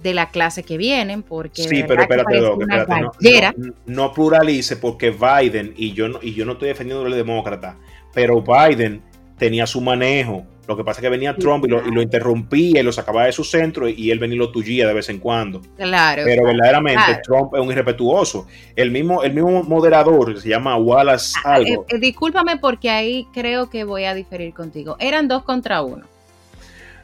de 0.02 0.14
la 0.14 0.30
clase 0.30 0.62
que 0.62 0.76
vienen, 0.76 1.22
porque 1.22 1.62
Sí, 1.62 1.84
pero 1.86 2.02
espérate, 2.02 2.36
Doc, 2.38 2.60
no- 2.66 2.86
gallera. 3.20 3.54
no, 3.56 3.72
no 3.86 4.12
pluralice 4.12 4.76
porque 4.76 5.10
Biden, 5.10 5.74
y 5.76 5.92
yo 5.92 6.08
no, 6.08 6.18
y 6.22 6.34
yo 6.34 6.44
no 6.44 6.52
estoy 6.52 6.68
defendiendo 6.68 7.04
al 7.06 7.12
demócrata, 7.12 7.76
pero 8.12 8.42
Biden 8.42 9.02
tenía 9.38 9.66
su 9.66 9.80
manejo. 9.80 10.46
Lo 10.68 10.76
que 10.76 10.84
pasa 10.84 11.00
es 11.00 11.02
que 11.02 11.08
venía 11.08 11.34
Trump 11.36 11.64
y 11.66 11.68
lo, 11.68 11.78
y 11.78 11.80
claro. 11.80 11.94
lo 11.96 12.02
interrumpía 12.02 12.80
y 12.80 12.82
lo 12.84 12.92
sacaba 12.92 13.24
de 13.26 13.32
su 13.32 13.42
centro 13.42 13.88
y 13.88 14.12
él 14.12 14.20
venía 14.20 14.36
y 14.36 14.38
lo 14.38 14.52
tullía 14.52 14.86
de 14.86 14.94
vez 14.94 15.08
en 15.08 15.18
cuando. 15.18 15.60
Claro. 15.76 16.22
Pero 16.24 16.44
verdaderamente 16.44 17.02
claro. 17.04 17.20
Trump 17.24 17.54
es 17.56 17.60
un 17.60 17.72
irrespetuoso. 17.72 18.46
El 18.76 18.92
mismo, 18.92 19.24
el 19.24 19.34
mismo 19.34 19.64
moderador 19.64 20.34
que 20.34 20.40
se 20.40 20.48
llama 20.48 20.76
Wallace 20.76 21.34
Ah, 21.44 21.58
eh, 21.60 21.64
algo. 21.68 21.84
eh, 21.88 21.98
discúlpame 21.98 22.58
porque 22.58 22.90
ahí 22.90 23.26
creo 23.34 23.68
que 23.70 23.82
voy 23.82 24.04
a 24.04 24.14
diferir 24.14 24.54
contigo. 24.54 24.96
Eran 25.00 25.26
dos 25.26 25.42
contra 25.42 25.82
uno. 25.82 26.06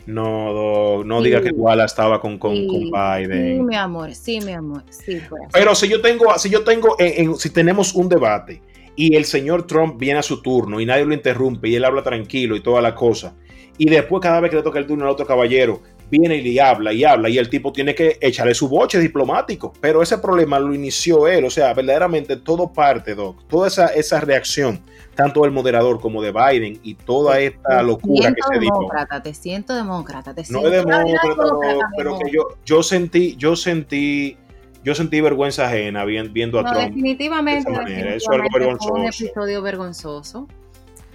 No, 0.09 1.05
no 1.05 1.19
Sí. 1.19 1.25
diga 1.27 1.43
que 1.43 1.51
Wallace 1.51 1.93
estaba 1.93 2.19
con, 2.21 2.39
con, 2.39 2.55
Sí, 2.55 2.67
con 2.67 2.81
Biden. 2.91 3.59
Sí, 3.59 3.63
mi 3.63 3.77
amor, 3.77 4.15
sí, 4.15 4.41
mi 4.41 4.53
amor, 4.53 4.83
sí. 4.89 5.21
Pero 5.53 5.75
si 5.75 5.87
yo 5.89 6.01
tengo, 6.01 6.37
si 6.39 6.49
yo 6.49 6.65
tengo, 6.65 6.97
en- 6.99 7.31
en- 7.31 7.37
si 7.37 7.51
tenemos 7.51 7.95
un 7.95 8.09
debate 8.09 8.63
y 8.97 9.15
el 9.17 9.27
señor 9.27 9.67
Trump 9.67 9.99
viene 9.99 10.19
a 10.19 10.23
su 10.23 10.41
turno 10.41 10.81
y 10.81 10.87
nadie 10.87 11.05
lo 11.05 11.13
interrumpe 11.13 11.69
y 11.69 11.77
él 11.77 11.85
habla 11.85 12.03
tranquilo 12.03 12.57
y 12.57 12.63
toda 12.63 12.81
la 12.81 12.95
cosa, 12.95 13.35
y 13.77 13.89
después 13.91 14.23
cada 14.23 14.41
vez 14.41 14.51
que 14.51 14.57
le 14.57 14.63
toca 14.63 14.79
el 14.79 14.87
turno 14.87 15.05
al 15.05 15.11
otro 15.11 15.27
caballero, 15.27 15.83
viene 16.11 16.37
y 16.37 16.43
le 16.53 16.61
habla 16.61 16.93
y 16.93 17.05
habla 17.05 17.29
y 17.29 17.39
el 17.39 17.49
tipo 17.49 17.73
tiene 17.73 17.95
que 17.95 18.19
echarle 18.21 18.55
su 18.55 18.69
boche 18.69 18.99
diplomático. 18.99 19.73
Pero 19.81 20.03
ese 20.03 20.19
problema 20.19 20.59
lo 20.59 20.75
inició 20.75 21.27
él, 21.29 21.45
o 21.45 21.51
sea, 21.51 21.73
verdaderamente 21.75 22.37
todo 22.37 22.73
parte, 22.73 23.15
Doc, 23.15 23.47
toda 23.49 23.69
esa, 23.69 23.87
esa 23.89 24.21
reacción, 24.21 24.81
tanto 25.15 25.43
del 25.43 25.51
moderador 25.51 26.01
como 26.01 26.23
de 26.23 26.33
Biden 26.33 26.79
y 26.83 26.95
toda 26.95 27.41
esta 27.41 27.79
Te 27.79 27.85
locura 27.85 28.33
que 28.33 28.43
se 28.55 28.59
demócrata, 28.61 29.23
te 29.23 29.35
siento 29.35 29.75
demócrata, 29.75 30.35
te 30.35 30.43
No 30.43 30.47
siento 30.61 30.67
es 30.69 30.73
demócrata, 30.73 31.29
demócrata, 31.29 31.89
mi 31.91 31.97
pero 31.97 32.19
que 32.19 32.31
yo, 32.33 32.49
yo 32.65 32.83
sentí, 32.83 33.37
yo 33.37 33.57
sentí, 33.57 34.37
yo 34.85 34.95
sentí 34.95 35.21
vergüenza 35.21 35.67
ajena 35.67 36.05
vi- 36.05 36.29
viendo 36.29 36.59
a 36.61 36.63
No, 36.63 36.71
Trump. 36.71 36.89
definitivamente, 36.89 37.69
de 37.71 37.75
esa 37.75 37.83
manera. 37.83 38.15
Eso 38.15 38.17
es 38.17 38.29
algo 38.29 38.43
definitivamente 38.45 38.79
fue 38.87 38.93
un 38.93 39.03
vergonzoso. 39.03 39.25
episodio 39.25 39.63
vergonzoso. 39.63 40.49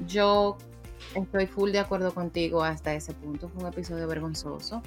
Yo 0.07 0.57
estoy 1.15 1.47
full 1.47 1.71
de 1.71 1.79
acuerdo 1.79 2.13
contigo 2.13 2.63
hasta 2.63 2.93
ese 2.93 3.13
punto. 3.13 3.49
Fue 3.49 3.63
un 3.63 3.69
episodio 3.69 4.07
vergonzoso. 4.07 4.81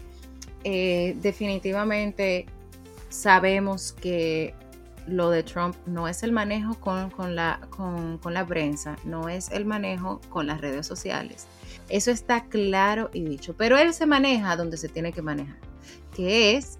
Eh, 0.64 1.16
definitivamente 1.20 2.46
sabemos 3.08 3.92
que 3.92 4.54
lo 5.06 5.30
de 5.30 5.42
Trump 5.42 5.76
no 5.86 6.08
es 6.08 6.22
el 6.22 6.32
manejo 6.32 6.74
con, 6.80 7.36
la, 7.36 7.60
prensa, 8.48 8.96
no 9.04 9.28
es 9.28 9.50
el 9.50 9.64
manejo 9.64 10.20
con 10.28 10.46
las 10.46 10.60
redes 10.60 10.86
sociales. 10.86 11.46
Eso 11.88 12.10
está 12.10 12.44
claro 12.44 13.10
y 13.12 13.24
dicho, 13.24 13.54
pero 13.56 13.78
él 13.78 13.94
se 13.94 14.06
maneja 14.06 14.56
donde 14.56 14.76
se 14.76 14.88
tiene 14.88 15.12
que 15.12 15.22
manejar, 15.22 15.58
que 16.14 16.56
es 16.56 16.78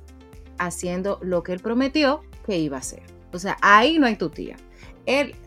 haciendo 0.59 1.21
lo 1.23 1.43
que 1.43 1.53
él 1.53 1.61
prometió 1.61 2.23
que 2.45 2.59
iba 2.59 2.77
a 2.77 2.81
hacer. 2.81 3.03
O 3.33 3.39
sea, 3.39 3.57
ahí 3.61 3.99
no 3.99 4.07
hay 4.07 4.17
tu 4.17 4.31
tía. 4.31 4.57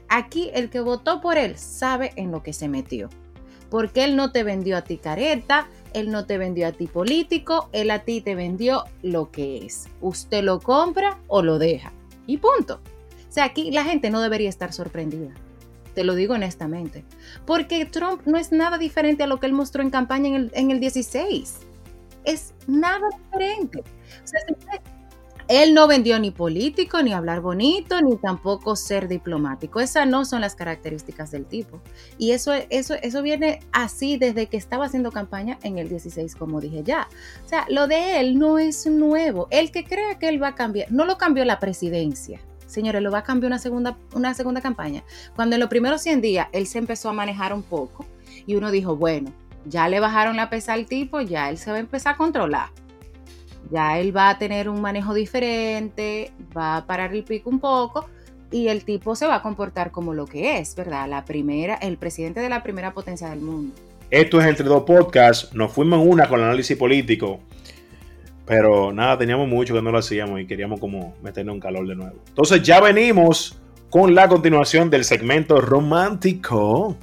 Aquí 0.07 0.49
el 0.53 0.69
que 0.69 0.79
votó 0.79 1.21
por 1.21 1.37
él 1.37 1.57
sabe 1.57 2.13
en 2.15 2.31
lo 2.31 2.41
que 2.41 2.53
se 2.53 2.67
metió. 2.67 3.09
Porque 3.69 4.03
él 4.03 4.15
no 4.15 4.31
te 4.31 4.43
vendió 4.43 4.77
a 4.77 4.81
ti 4.81 4.97
careta, 4.97 5.67
él 5.93 6.11
no 6.11 6.25
te 6.25 6.37
vendió 6.37 6.67
a 6.67 6.71
ti 6.71 6.87
político, 6.87 7.69
él 7.71 7.91
a 7.91 7.99
ti 7.99 8.21
te 8.21 8.35
vendió 8.35 8.85
lo 9.01 9.31
que 9.31 9.65
es. 9.65 9.87
Usted 10.01 10.43
lo 10.43 10.59
compra 10.59 11.19
o 11.27 11.41
lo 11.41 11.59
deja. 11.59 11.91
Y 12.27 12.37
punto. 12.37 12.79
O 13.27 13.31
sea, 13.31 13.45
aquí 13.45 13.71
la 13.71 13.83
gente 13.83 14.09
no 14.09 14.21
debería 14.21 14.49
estar 14.49 14.73
sorprendida. 14.73 15.33
Te 15.93 16.03
lo 16.03 16.15
digo 16.15 16.35
honestamente. 16.35 17.03
Porque 17.45 17.85
Trump 17.85 18.21
no 18.25 18.37
es 18.37 18.51
nada 18.51 18.77
diferente 18.77 19.23
a 19.23 19.27
lo 19.27 19.39
que 19.39 19.47
él 19.47 19.53
mostró 19.53 19.81
en 19.81 19.89
campaña 19.89 20.29
en 20.29 20.35
el, 20.35 20.51
en 20.53 20.71
el 20.71 20.79
16. 20.79 21.59
Es 22.23 22.53
nada 22.67 23.07
diferente. 23.23 23.83
O 24.23 24.27
sea, 24.27 24.39
él 25.49 25.73
no 25.73 25.87
vendió 25.87 26.19
ni 26.19 26.29
político, 26.29 27.01
ni 27.01 27.11
hablar 27.11 27.41
bonito, 27.41 27.99
ni 28.03 28.17
tampoco 28.17 28.75
ser 28.75 29.07
diplomático. 29.07 29.79
Esas 29.79 30.07
no 30.07 30.23
son 30.23 30.41
las 30.41 30.53
características 30.53 31.31
del 31.31 31.47
tipo. 31.47 31.81
Y 32.19 32.31
eso, 32.31 32.53
eso, 32.69 32.93
eso 33.01 33.23
viene 33.23 33.59
así 33.71 34.17
desde 34.17 34.45
que 34.45 34.57
estaba 34.57 34.85
haciendo 34.85 35.11
campaña 35.11 35.57
en 35.63 35.79
el 35.79 35.89
16, 35.89 36.35
como 36.35 36.61
dije 36.61 36.83
ya. 36.83 37.07
O 37.43 37.49
sea, 37.49 37.65
lo 37.67 37.87
de 37.87 38.19
él 38.19 38.37
no 38.37 38.59
es 38.59 38.85
nuevo. 38.85 39.47
El 39.49 39.71
que 39.71 39.85
crea 39.85 40.19
que 40.19 40.29
él 40.29 40.41
va 40.41 40.49
a 40.49 40.55
cambiar, 40.55 40.91
no 40.91 41.05
lo 41.05 41.17
cambió 41.17 41.43
la 41.45 41.59
presidencia. 41.59 42.39
Señores, 42.67 43.01
lo 43.01 43.09
va 43.09 43.19
a 43.19 43.23
cambiar 43.23 43.49
una 43.49 43.57
segunda, 43.57 43.97
una 44.13 44.35
segunda 44.35 44.61
campaña. 44.61 45.03
Cuando 45.35 45.55
en 45.55 45.61
los 45.61 45.69
primeros 45.69 46.03
100 46.03 46.21
días 46.21 46.47
él 46.51 46.67
se 46.67 46.77
empezó 46.77 47.09
a 47.09 47.13
manejar 47.13 47.55
un 47.55 47.63
poco 47.63 48.05
y 48.45 48.53
uno 48.53 48.69
dijo, 48.69 48.95
bueno, 48.95 49.33
ya 49.65 49.89
le 49.89 49.99
bajaron 49.99 50.35
la 50.35 50.51
pesa 50.51 50.73
al 50.73 50.85
tipo, 50.85 51.21
ya 51.21 51.49
él 51.49 51.57
se 51.57 51.71
va 51.71 51.77
a 51.77 51.79
empezar 51.79 52.13
a 52.13 52.17
controlar 52.17 52.69
ya 53.71 53.99
él 53.99 54.15
va 54.15 54.29
a 54.29 54.37
tener 54.37 54.69
un 54.69 54.81
manejo 54.81 55.13
diferente, 55.13 56.31
va 56.55 56.77
a 56.77 56.85
parar 56.85 57.13
el 57.13 57.23
pico 57.23 57.49
un 57.49 57.59
poco 57.59 58.07
y 58.51 58.67
el 58.67 58.83
tipo 58.83 59.15
se 59.15 59.27
va 59.27 59.35
a 59.35 59.41
comportar 59.41 59.91
como 59.91 60.13
lo 60.13 60.25
que 60.25 60.57
es, 60.57 60.75
¿verdad? 60.75 61.07
La 61.07 61.25
primera, 61.25 61.75
el 61.75 61.97
presidente 61.97 62.39
de 62.39 62.49
la 62.49 62.63
primera 62.63 62.93
potencia 62.93 63.29
del 63.29 63.41
mundo. 63.41 63.75
Esto 64.09 64.41
es 64.41 64.47
entre 64.47 64.65
dos 64.65 64.83
podcasts, 64.83 65.53
nos 65.53 65.71
fuimos 65.71 66.01
en 66.01 66.09
una 66.09 66.27
con 66.27 66.39
el 66.39 66.45
análisis 66.45 66.75
político, 66.75 67.39
pero 68.45 68.91
nada, 68.91 69.19
teníamos 69.19 69.47
mucho 69.47 69.75
que 69.75 69.81
no 69.81 69.91
lo 69.91 69.99
hacíamos 69.99 70.41
y 70.41 70.47
queríamos 70.47 70.79
como 70.79 71.15
meternos 71.21 71.53
en 71.53 71.61
calor 71.61 71.87
de 71.87 71.95
nuevo. 71.95 72.15
Entonces 72.27 72.63
ya 72.63 72.81
venimos 72.81 73.59
con 73.91 74.15
la 74.15 74.27
continuación 74.27 74.89
del 74.89 75.03
segmento 75.03 75.61
romántico 75.61 76.95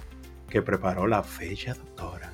que 0.48 0.62
preparó 0.62 1.06
la 1.06 1.22
fecha 1.22 1.74
doctora. 1.74 2.25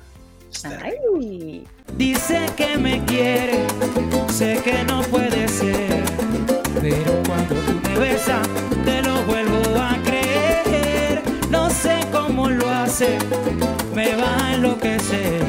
Ay. 0.63 1.65
Dice 1.97 2.45
que 2.55 2.77
me 2.77 3.03
quiere, 3.05 3.65
sé 4.29 4.59
que 4.63 4.83
no 4.85 5.01
puede 5.03 5.47
ser, 5.47 6.03
pero 6.81 7.21
cuando 7.27 7.55
tú 7.55 7.79
me 7.83 7.99
besas, 7.99 8.47
te 8.85 9.01
lo 9.01 9.21
vuelvo 9.23 9.61
a 9.79 9.97
creer. 10.03 11.21
No 11.49 11.69
sé 11.69 11.99
cómo 12.11 12.49
lo 12.49 12.69
hace, 12.69 13.17
me 13.93 14.15
va 14.15 14.45
a 14.45 14.55
enloquecer. 14.55 15.43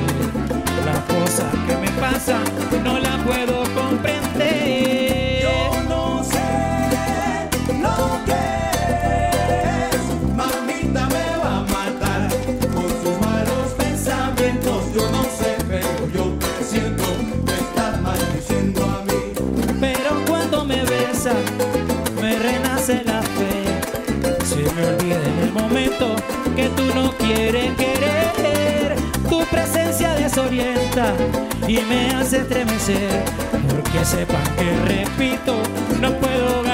Las 0.84 0.98
cosas 1.00 1.52
que 1.66 1.76
me 1.76 1.90
pasan, 2.00 2.44
no 2.82 2.98
la 2.98 3.16
puedo 3.24 3.62
comprender. 3.74 3.93
Que 26.54 26.68
tú 26.70 26.94
no 26.94 27.12
quieres 27.16 27.72
querer. 27.76 28.96
Tu 29.28 29.44
presencia 29.46 30.14
desorienta 30.14 31.14
y 31.66 31.78
me 31.78 32.10
hace 32.14 32.38
estremecer. 32.38 33.24
Porque 33.68 34.04
sepan 34.04 34.42
que 34.56 34.76
repito, 34.94 35.56
no 36.00 36.12
puedo 36.18 36.62
ganar 36.62 36.73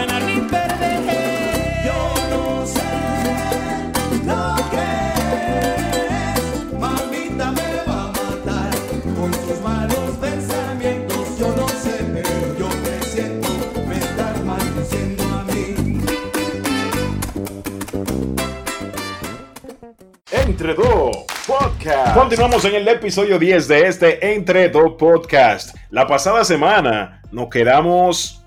En 22.41 22.75
el 22.75 22.89
episodio 22.89 23.39
10 23.39 23.69
de 23.69 23.87
este 23.87 24.33
Entre 24.33 24.71
dos 24.71 24.95
Podcast. 24.99 25.77
La 25.91 26.07
pasada 26.07 26.43
semana 26.43 27.21
nos 27.31 27.51
quedamos 27.51 28.43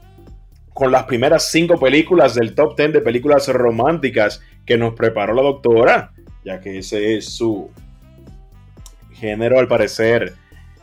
con 0.73 0.91
las 0.91 1.03
primeras 1.03 1.51
cinco 1.51 1.79
películas 1.79 2.33
del 2.33 2.55
top 2.55 2.75
10 2.75 2.93
de 2.93 3.01
películas 3.01 3.47
románticas 3.49 4.41
que 4.65 4.79
nos 4.79 4.95
preparó 4.95 5.35
la 5.35 5.43
doctora, 5.43 6.11
ya 6.43 6.59
que 6.59 6.79
ese 6.79 7.17
es 7.17 7.35
su 7.35 7.69
género, 9.11 9.59
al 9.59 9.67
parecer, 9.67 10.33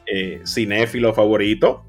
eh, 0.06 0.40
cinéfilo 0.46 1.12
favorito. 1.12 1.82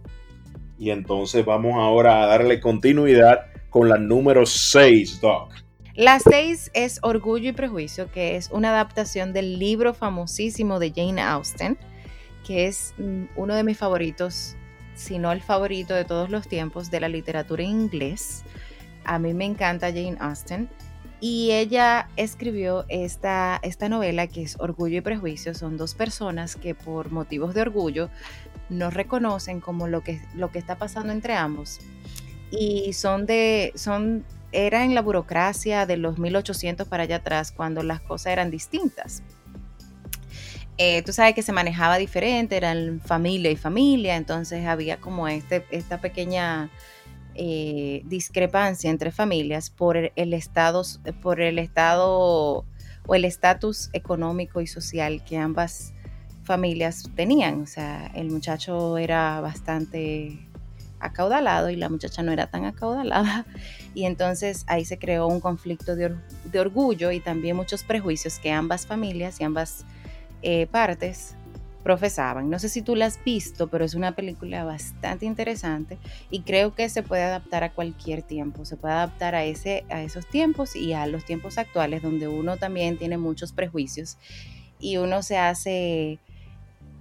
Y 0.79 0.89
entonces 0.89 1.45
vamos 1.45 1.75
ahora 1.75 2.23
a 2.23 2.25
darle 2.25 2.59
continuidad 2.59 3.41
con 3.69 3.89
la 3.89 3.99
número 3.99 4.47
6, 4.47 5.21
Doc. 5.21 5.53
La 5.95 6.19
6 6.19 6.71
es 6.73 6.99
Orgullo 7.01 7.49
y 7.49 7.51
Prejuicio, 7.51 8.09
que 8.09 8.37
es 8.37 8.49
una 8.51 8.69
adaptación 8.69 9.33
del 9.33 9.59
libro 9.59 9.93
famosísimo 9.93 10.79
de 10.79 10.93
Jane 10.95 11.21
Austen, 11.21 11.77
que 12.47 12.67
es 12.67 12.93
mm, 12.97 13.25
uno 13.35 13.55
de 13.55 13.63
mis 13.63 13.77
favoritos, 13.77 14.55
si 14.95 15.19
no 15.19 15.33
el 15.33 15.41
favorito 15.41 15.93
de 15.93 16.05
todos 16.05 16.29
los 16.29 16.47
tiempos 16.47 16.91
de 16.91 17.01
la 17.01 17.09
literatura 17.09 17.63
en 17.63 17.71
inglés. 17.71 18.43
A 19.03 19.19
mí 19.19 19.33
me 19.33 19.43
encanta 19.43 19.87
Jane 19.87 20.15
Austen. 20.21 20.69
Y 21.19 21.51
ella 21.51 22.07
escribió 22.15 22.85
esta, 22.87 23.59
esta 23.61 23.89
novela 23.89 24.27
que 24.27 24.43
es 24.43 24.55
Orgullo 24.59 24.97
y 24.97 25.01
Prejuicio. 25.01 25.53
Son 25.53 25.77
dos 25.77 25.93
personas 25.93 26.55
que 26.55 26.73
por 26.73 27.11
motivos 27.11 27.53
de 27.53 27.61
orgullo 27.61 28.09
no 28.69 28.89
reconocen 28.89 29.59
como 29.59 29.87
lo 29.87 30.01
que, 30.01 30.21
lo 30.33 30.51
que 30.51 30.57
está 30.57 30.77
pasando 30.77 31.11
entre 31.11 31.35
ambos. 31.35 31.79
Y 32.49 32.93
son 32.93 33.27
de, 33.27 33.71
son 33.75 34.25
era 34.51 34.83
en 34.83 34.95
la 34.95 35.01
burocracia 35.01 35.85
de 35.85 35.97
los 35.97 36.17
1800 36.17 36.87
para 36.87 37.03
allá 37.03 37.17
atrás, 37.17 37.51
cuando 37.51 37.83
las 37.83 38.01
cosas 38.01 38.33
eran 38.33 38.51
distintas. 38.51 39.23
Eh, 40.77 41.03
tú 41.03 41.13
sabes 41.13 41.35
que 41.35 41.43
se 41.43 41.51
manejaba 41.51 41.97
diferente, 41.97 42.57
eran 42.57 43.01
familia 43.01 43.51
y 43.51 43.55
familia, 43.55 44.15
entonces 44.15 44.65
había 44.65 44.97
como 44.97 45.27
este, 45.27 45.65
esta 45.69 46.01
pequeña 46.01 46.71
eh, 47.35 48.01
discrepancia 48.05 48.89
entre 48.89 49.11
familias 49.11 49.69
por 49.69 49.95
el, 49.95 50.33
estado, 50.33 50.83
por 51.21 51.39
el 51.39 51.59
estado 51.59 52.65
o 53.07 53.15
el 53.15 53.25
estatus 53.25 53.89
económico 53.93 54.59
y 54.59 54.67
social 54.67 55.23
que 55.23 55.37
ambas 55.37 55.93
familias 56.43 57.03
tenían. 57.15 57.61
O 57.61 57.67
sea, 57.67 58.07
el 58.15 58.31
muchacho 58.31 58.97
era 58.97 59.39
bastante 59.39 60.47
acaudalado 60.99 61.69
y 61.69 61.75
la 61.75 61.89
muchacha 61.89 62.23
no 62.23 62.31
era 62.31 62.47
tan 62.47 62.65
acaudalada. 62.65 63.45
Y 63.93 64.05
entonces 64.05 64.63
ahí 64.67 64.85
se 64.85 64.97
creó 64.97 65.27
un 65.27 65.39
conflicto 65.39 65.95
de, 65.95 66.05
or 66.05 66.17
de 66.45 66.59
orgullo 66.59 67.11
y 67.11 67.19
también 67.19 67.55
muchos 67.55 67.83
prejuicios 67.83 68.39
que 68.39 68.51
ambas 68.51 68.85
familias 68.85 69.39
y 69.41 69.43
ambas 69.43 69.85
eh, 70.41 70.67
partes 70.67 71.35
profesaban. 71.83 72.49
No 72.49 72.59
sé 72.59 72.69
si 72.69 72.81
tú 72.81 72.95
la 72.95 73.07
has 73.07 73.23
visto, 73.23 73.67
pero 73.67 73.83
es 73.83 73.95
una 73.95 74.15
película 74.15 74.63
bastante 74.63 75.25
interesante 75.25 75.97
y 76.29 76.41
creo 76.41 76.75
que 76.75 76.89
se 76.89 77.03
puede 77.03 77.23
adaptar 77.23 77.63
a 77.63 77.73
cualquier 77.73 78.21
tiempo. 78.21 78.65
Se 78.65 78.77
puede 78.77 78.93
adaptar 78.93 79.35
a, 79.35 79.43
ese, 79.43 79.83
a 79.89 80.01
esos 80.01 80.27
tiempos 80.27 80.75
y 80.75 80.93
a 80.93 81.05
los 81.07 81.25
tiempos 81.25 81.57
actuales 81.57 82.01
donde 82.01 82.27
uno 82.27 82.57
también 82.57 82.97
tiene 82.97 83.17
muchos 83.17 83.51
prejuicios 83.51 84.17
y 84.79 84.97
uno 84.97 85.23
se 85.23 85.37
hace 85.37 86.19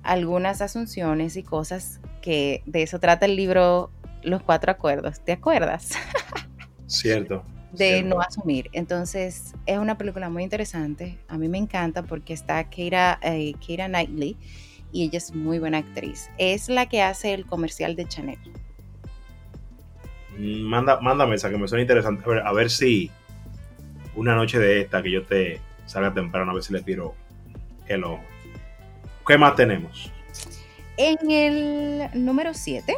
algunas 0.03 0.63
asunciones 0.63 1.37
y 1.37 1.43
cosas 1.43 2.01
que 2.23 2.63
de 2.67 2.83
eso 2.83 2.99
trata 3.01 3.27
el 3.27 3.37
libro 3.37 3.91
Los 4.23 4.43
Cuatro 4.43 4.73
Acuerdos. 4.73 5.21
¿Te 5.21 5.33
acuerdas? 5.33 5.91
Cierto. 6.91 7.45
de 7.73 7.89
cierto. 7.89 8.09
no 8.09 8.21
asumir. 8.21 8.69
Entonces, 8.73 9.55
es 9.65 9.79
una 9.79 9.97
película 9.97 10.29
muy 10.29 10.43
interesante. 10.43 11.19
A 11.29 11.39
mí 11.39 11.49
me 11.49 11.59
encanta 11.59 12.03
porque 12.03 12.33
está 12.33 12.69
Keira, 12.69 13.19
eh, 13.23 13.55
Keira 13.65 13.87
Knightley 13.87 14.37
y 14.93 15.05
ella 15.05 15.19
es 15.19 15.35
muy 15.35 15.61
buena 15.61 15.79
actriz. 15.79 16.31
Es 16.37 16.69
la 16.69 16.87
que 16.87 17.01
hace 17.01 17.33
el 17.33 17.47
comercial 17.47 17.95
de 17.95 18.07
Chanel. 18.07 18.39
Mm, 20.37 20.63
Manda, 20.63 21.01
mándame 21.01 21.37
esa 21.37 21.49
que 21.49 21.59
me 21.59 21.69
suena 21.69 21.83
interesante. 21.83 22.25
A 22.25 22.29
ver, 22.29 22.47
a 22.47 22.53
ver 22.53 22.71
si 22.71 23.11
una 24.17 24.35
noche 24.35 24.59
de 24.59 24.81
esta 24.81 25.01
que 25.01 25.13
yo 25.13 25.23
te 25.23 25.61
salga 25.87 26.13
temprano, 26.13 26.51
a 26.51 26.55
ver 26.55 26.65
si 26.65 26.73
le 26.73 26.83
tiro 26.83 27.15
el 27.87 28.03
ojo. 28.03 28.25
¿Qué 29.25 29.39
más 29.39 29.55
tenemos? 29.55 30.11
En 30.97 31.31
el 31.31 32.25
número 32.25 32.53
7 32.53 32.95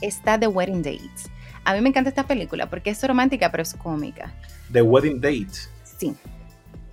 está 0.00 0.38
The 0.38 0.46
Wedding 0.46 0.82
Dates. 0.82 1.28
A 1.64 1.74
mí 1.74 1.80
me 1.80 1.88
encanta 1.90 2.08
esta 2.08 2.26
película 2.26 2.68
porque 2.68 2.90
es 2.90 3.06
romántica, 3.06 3.50
pero 3.50 3.62
es 3.62 3.74
cómica. 3.74 4.32
The 4.72 4.82
Wedding 4.82 5.20
Date. 5.20 5.48
Sí. 5.98 6.14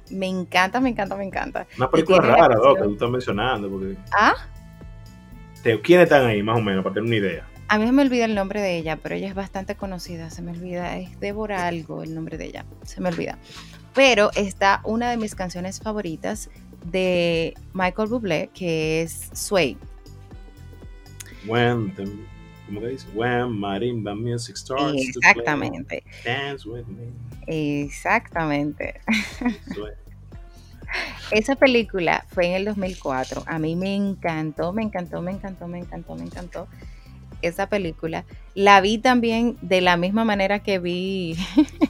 Me 0.10 0.28
encanta, 0.28 0.80
me 0.80 0.90
encanta, 0.90 1.16
me 1.16 1.26
encanta. 1.26 1.68
Una 1.78 1.90
película 1.90 2.20
rara, 2.20 2.56
Doc, 2.56 2.78
que 2.78 2.84
tú 2.84 2.94
estás 2.94 3.10
mencionando. 3.10 3.70
Porque 3.70 3.98
Ah, 4.12 4.36
¿Quiénes 5.84 6.06
están 6.06 6.26
ahí, 6.26 6.42
más 6.42 6.58
o 6.58 6.62
menos, 6.62 6.84
para 6.84 6.96
tener 6.96 7.08
una 7.08 7.16
idea? 7.18 7.48
a 7.70 7.78
mí 7.78 7.86
se 7.86 7.92
me 7.92 8.02
olvida 8.02 8.26
el 8.26 8.36
nombre 8.36 8.62
de 8.62 8.78
ella, 8.78 8.98
pero 8.98 9.16
ella 9.16 9.28
es 9.28 9.36
bastante 9.36 9.76
conocida. 9.76 10.30
Se 10.30 10.42
me 10.42 10.52
olvida, 10.52 10.98
es 10.98 11.20
Débora 11.20 11.68
algo 11.68 12.02
el 12.04 12.16
nombre 12.16 12.38
de 12.38 12.46
ella. 12.46 12.66
Se 12.84 13.02
me 13.02 13.10
olvida. 13.10 13.38
Pero 13.94 14.32
está 14.36 14.80
una 14.84 15.10
de 15.10 15.18
mis 15.18 15.36
canciones 15.36 15.80
favoritas 15.82 16.50
de 16.86 17.56
Michael 17.74 18.08
Bublé, 18.10 18.50
que 18.54 19.02
es 19.02 19.30
Sway. 19.34 19.78
The, 21.46 22.08
¿Cómo 22.68 22.82
que 22.82 22.88
dice? 22.90 23.08
When 23.16 23.50
marimba 23.60 24.14
music 24.16 24.58
starts 24.58 24.94
to 25.14 25.20
play, 25.22 25.32
Exactamente, 25.32 26.04
dance 26.24 26.68
with 26.68 26.86
me. 26.88 27.08
exactamente. 27.48 28.96
Esa 31.32 31.56
película 31.56 32.26
fue 32.30 32.48
en 32.48 32.54
el 32.54 32.66
2004. 32.66 33.44
A 33.48 33.60
mí 33.60 33.76
me 33.76 33.96
encantó, 33.96 34.72
me 34.74 34.84
encantó, 34.84 35.22
me 35.22 35.32
encantó, 35.32 35.68
me 35.68 35.80
encantó, 35.80 36.16
me 36.16 36.24
encantó 36.24 36.68
esa 37.42 37.68
película. 37.68 38.26
La 38.56 38.80
vi 38.82 38.98
también 38.98 39.58
de 39.62 39.82
la 39.82 39.98
misma 39.98 40.24
manera 40.26 40.60
que 40.60 40.80
vi 40.80 41.36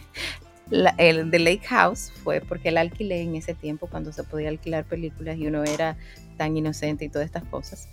la- 0.70 0.96
el 0.98 1.30
de 1.32 1.40
Lake 1.40 1.66
House, 1.68 2.12
fue 2.24 2.42
porque 2.42 2.72
la 2.72 2.82
alquilé 2.82 3.22
en 3.22 3.36
ese 3.36 3.54
tiempo 3.54 3.88
cuando 3.88 4.12
se 4.12 4.24
podía 4.24 4.50
alquilar 4.50 4.86
películas 4.86 5.38
y 5.38 5.48
uno 5.48 5.64
era 5.64 5.96
tan 6.38 6.58
inocente 6.58 7.06
y 7.06 7.10
todas 7.10 7.26
estas 7.26 7.44
cosas. 7.46 7.88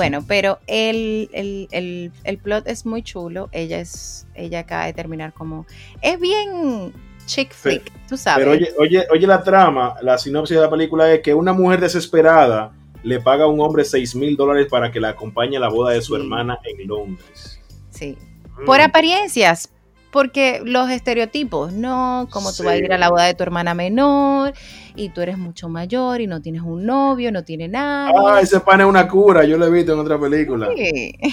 Bueno, 0.00 0.24
pero 0.26 0.58
el, 0.66 1.28
el, 1.34 1.68
el, 1.72 2.10
el 2.24 2.38
plot 2.38 2.66
es 2.66 2.86
muy 2.86 3.02
chulo. 3.02 3.50
Ella 3.52 3.80
es, 3.80 4.26
ella 4.34 4.60
acaba 4.60 4.86
de 4.86 4.94
terminar 4.94 5.34
como. 5.34 5.66
Es 6.00 6.18
bien 6.18 6.92
chick 7.26 7.52
flick, 7.52 7.92
tú 8.08 8.16
sabes. 8.16 8.40
Pero 8.44 8.52
oye, 8.52 8.72
oye, 8.78 9.06
oye 9.12 9.26
la 9.26 9.42
trama, 9.42 9.94
la 10.00 10.16
sinopsis 10.16 10.56
de 10.56 10.62
la 10.62 10.70
película 10.70 11.12
es 11.12 11.20
que 11.20 11.34
una 11.34 11.52
mujer 11.52 11.80
desesperada 11.80 12.72
le 13.02 13.20
paga 13.20 13.44
a 13.44 13.46
un 13.46 13.60
hombre 13.60 13.84
6 13.84 14.14
mil 14.16 14.36
dólares 14.36 14.66
para 14.70 14.90
que 14.90 15.00
la 15.00 15.10
acompañe 15.10 15.56
a 15.56 15.60
la 15.60 15.68
boda 15.68 15.92
de 15.92 16.00
su 16.02 16.14
Sí. 16.14 16.20
hermana 16.20 16.58
en 16.64 16.88
Londres. 16.88 17.60
Sí. 17.90 18.16
Mm. 18.58 18.64
Por 18.64 18.80
apariencias, 18.80 19.70
porque 20.10 20.60
los 20.64 20.90
estereotipos, 20.90 21.72
¿no? 21.72 22.26
Como 22.30 22.52
tú 22.52 22.64
vas 22.64 22.74
a 22.74 22.76
ir 22.76 22.92
a 22.92 22.98
la 22.98 23.06
Sí. 23.06 23.12
boda 23.12 23.24
de 23.24 23.34
tu 23.34 23.42
hermana 23.42 23.74
menor 23.74 24.52
y 24.96 25.08
tú 25.10 25.20
eres 25.20 25.38
mucho 25.38 25.68
mayor 25.68 26.20
y 26.20 26.26
no 26.26 26.40
tienes 26.42 26.62
un 26.62 26.84
novio, 26.84 27.30
no 27.32 27.44
tienes 27.44 27.70
nada. 27.70 28.10
Ah, 28.26 28.40
ese 28.40 28.60
pan 28.60 28.80
es 28.80 28.86
una 28.86 29.06
cura, 29.08 29.44
yo 29.44 29.56
lo 29.58 29.66
he 29.66 29.70
visto 29.70 29.92
en 29.92 29.98
otra 30.00 30.18
película. 30.18 30.68
Sí. 30.76 31.12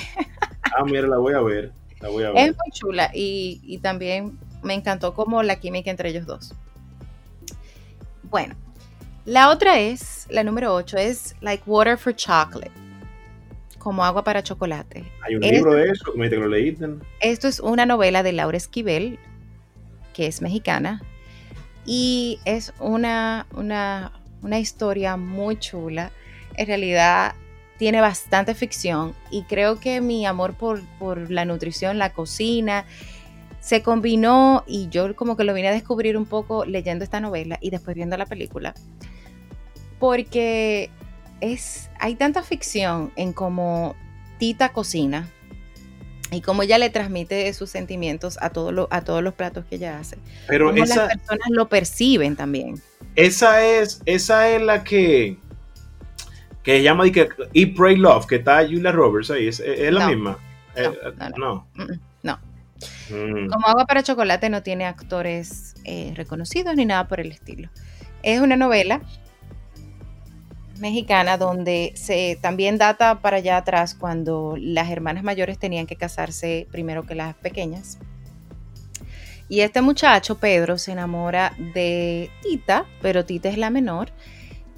Ah, 0.80 0.84
mira, 0.86 1.08
la 1.08 1.18
voy 1.18 1.34
a 1.34 1.40
ver. 1.42 1.72
La 2.02 2.10
voy 2.10 2.24
a 2.24 2.28
Es 2.30 2.34
ver. 2.36 2.56
muy 2.56 2.72
chula 2.72 3.10
y, 3.14 3.62
y 3.64 3.80
también 3.80 4.38
me 4.62 4.76
encantó 4.76 5.14
como 5.16 5.42
la 5.42 5.56
química 5.60 5.90
entre 5.90 6.10
ellos 6.10 6.26
dos. 6.28 6.54
Bueno, 8.24 8.54
la 9.26 9.50
otra 9.50 9.80
es, 9.80 10.28
la 10.30 10.44
número 10.44 10.74
8, 10.76 10.98
es 10.98 11.36
Like 11.42 11.64
Water 11.66 11.98
for 11.98 12.14
Chocolate, 12.16 12.70
como 13.78 14.04
agua 14.04 14.24
para 14.24 14.44
chocolate. 14.44 15.04
Hay 15.22 15.36
un 15.36 15.42
libro 15.42 15.74
de 15.74 15.90
eso, 15.90 16.14
me 16.16 16.30
que 16.30 16.38
lo 16.38 16.48
leíste. 16.48 16.88
Esto 17.20 17.48
es 17.48 17.60
una 17.60 17.86
novela 17.86 18.24
de 18.24 18.34
Laura 18.34 18.58
Esquivel, 18.58 19.20
que 20.14 20.28
es 20.28 20.42
mexicana, 20.42 21.02
y 21.86 22.40
es 22.46 22.74
una, 22.80 23.48
una, 23.54 24.12
una 24.42 24.60
historia 24.60 25.18
muy 25.18 25.58
chula. 25.58 26.12
En 26.56 26.68
realidad 26.68 27.36
tiene 27.78 28.02
bastante 28.02 28.56
ficción 28.56 29.14
y 29.30 29.44
creo 29.44 29.80
que 29.80 30.02
mi 30.02 30.26
amor 30.26 30.56
por, 30.56 30.82
por 30.98 31.30
la 31.32 31.46
nutrición, 31.46 31.98
la 31.98 32.12
cocina, 32.12 32.86
se 33.60 33.84
combinó 33.84 34.64
y 34.66 34.90
yo 34.90 35.16
como 35.16 35.36
que 35.36 35.44
lo 35.44 35.54
vine 35.54 35.68
a 35.68 35.72
descubrir 35.72 36.18
un 36.18 36.26
poco 36.26 36.66
leyendo 36.66 37.04
esta 37.04 37.20
novela 37.20 37.58
y 37.62 37.70
después 37.70 37.96
viendo 37.96 38.18
la 38.18 38.26
película. 38.26 38.74
Porque 40.00 40.90
es, 41.42 41.90
hay 42.00 42.16
tanta 42.16 42.44
ficción 42.44 43.12
en 43.16 43.34
cómo 43.34 43.96
Tita 44.40 44.70
cocina 44.70 45.28
y 46.32 46.42
cómo 46.42 46.62
ella 46.64 46.78
le 46.78 46.90
transmite 46.90 47.52
sus 47.54 47.70
sentimientos 47.70 48.38
a, 48.42 48.50
todo 48.50 48.72
lo- 48.72 48.88
a 48.92 49.02
todos 49.02 49.24
los 49.24 49.34
platos 49.34 49.66
que 49.66 49.76
ella 49.76 49.98
hace. 50.00 50.18
Pero 50.48 50.68
cómo 50.72 50.84
esa, 50.84 51.06
las 51.08 51.18
personas 51.18 51.48
lo 51.50 51.70
perciben 51.70 52.36
también. 52.36 52.82
esa 53.16 53.64
es, 53.66 54.02
esa 54.06 54.50
es 54.50 54.62
la 54.62 54.84
que 54.84 55.38
que 56.64 56.78
se 56.80 56.84
llama 56.84 57.06
Eat, 57.08 57.76
Pray, 57.78 57.96
Love, 57.96 58.26
que 58.28 58.36
está 58.36 58.58
Julia 58.66 58.92
Roberts 58.92 59.32
ahí, 59.32 59.48
es, 59.48 59.62
es 59.62 59.90
la 59.94 60.02
No. 60.02 60.08
misma. 60.10 60.38
Eh, 60.76 60.90
no, 61.18 61.30
no. 61.38 61.68
Mm, 61.76 62.00
No. 62.24 62.40
Mm. 63.10 63.50
Como 63.50 63.68
agua 63.68 63.86
para 63.86 64.04
chocolate 64.04 64.50
no 64.50 64.62
tiene 64.62 64.86
actores 64.86 65.76
eh, 65.86 66.12
reconocidos 66.16 66.76
ni 66.76 66.84
nada 66.86 67.08
por 67.08 67.22
el 67.22 67.32
estilo. 67.32 67.70
Es 68.22 68.42
una 68.42 68.58
novela 68.58 69.02
mexicana 70.80 71.38
donde 71.38 71.94
se 71.96 72.38
también 72.42 72.78
data 72.78 73.20
para 73.22 73.38
allá 73.38 73.58
atrás 73.58 73.96
cuando 73.96 74.56
las 74.58 74.90
hermanas 74.90 75.24
mayores 75.24 75.58
tenían 75.60 75.88
que 75.88 75.96
casarse 75.96 76.68
primero 76.72 77.04
que 77.04 77.16
las 77.16 77.36
pequeñas. 77.36 78.00
Y 79.50 79.62
este 79.62 79.82
muchacho, 79.82 80.38
Pedro, 80.40 80.78
se 80.78 80.92
enamora 80.92 81.54
de 81.74 82.30
Tita, 82.42 82.86
pero 83.02 83.26
Tita 83.26 83.50
es 83.50 83.58
la 83.58 83.70
menor. 83.70 84.12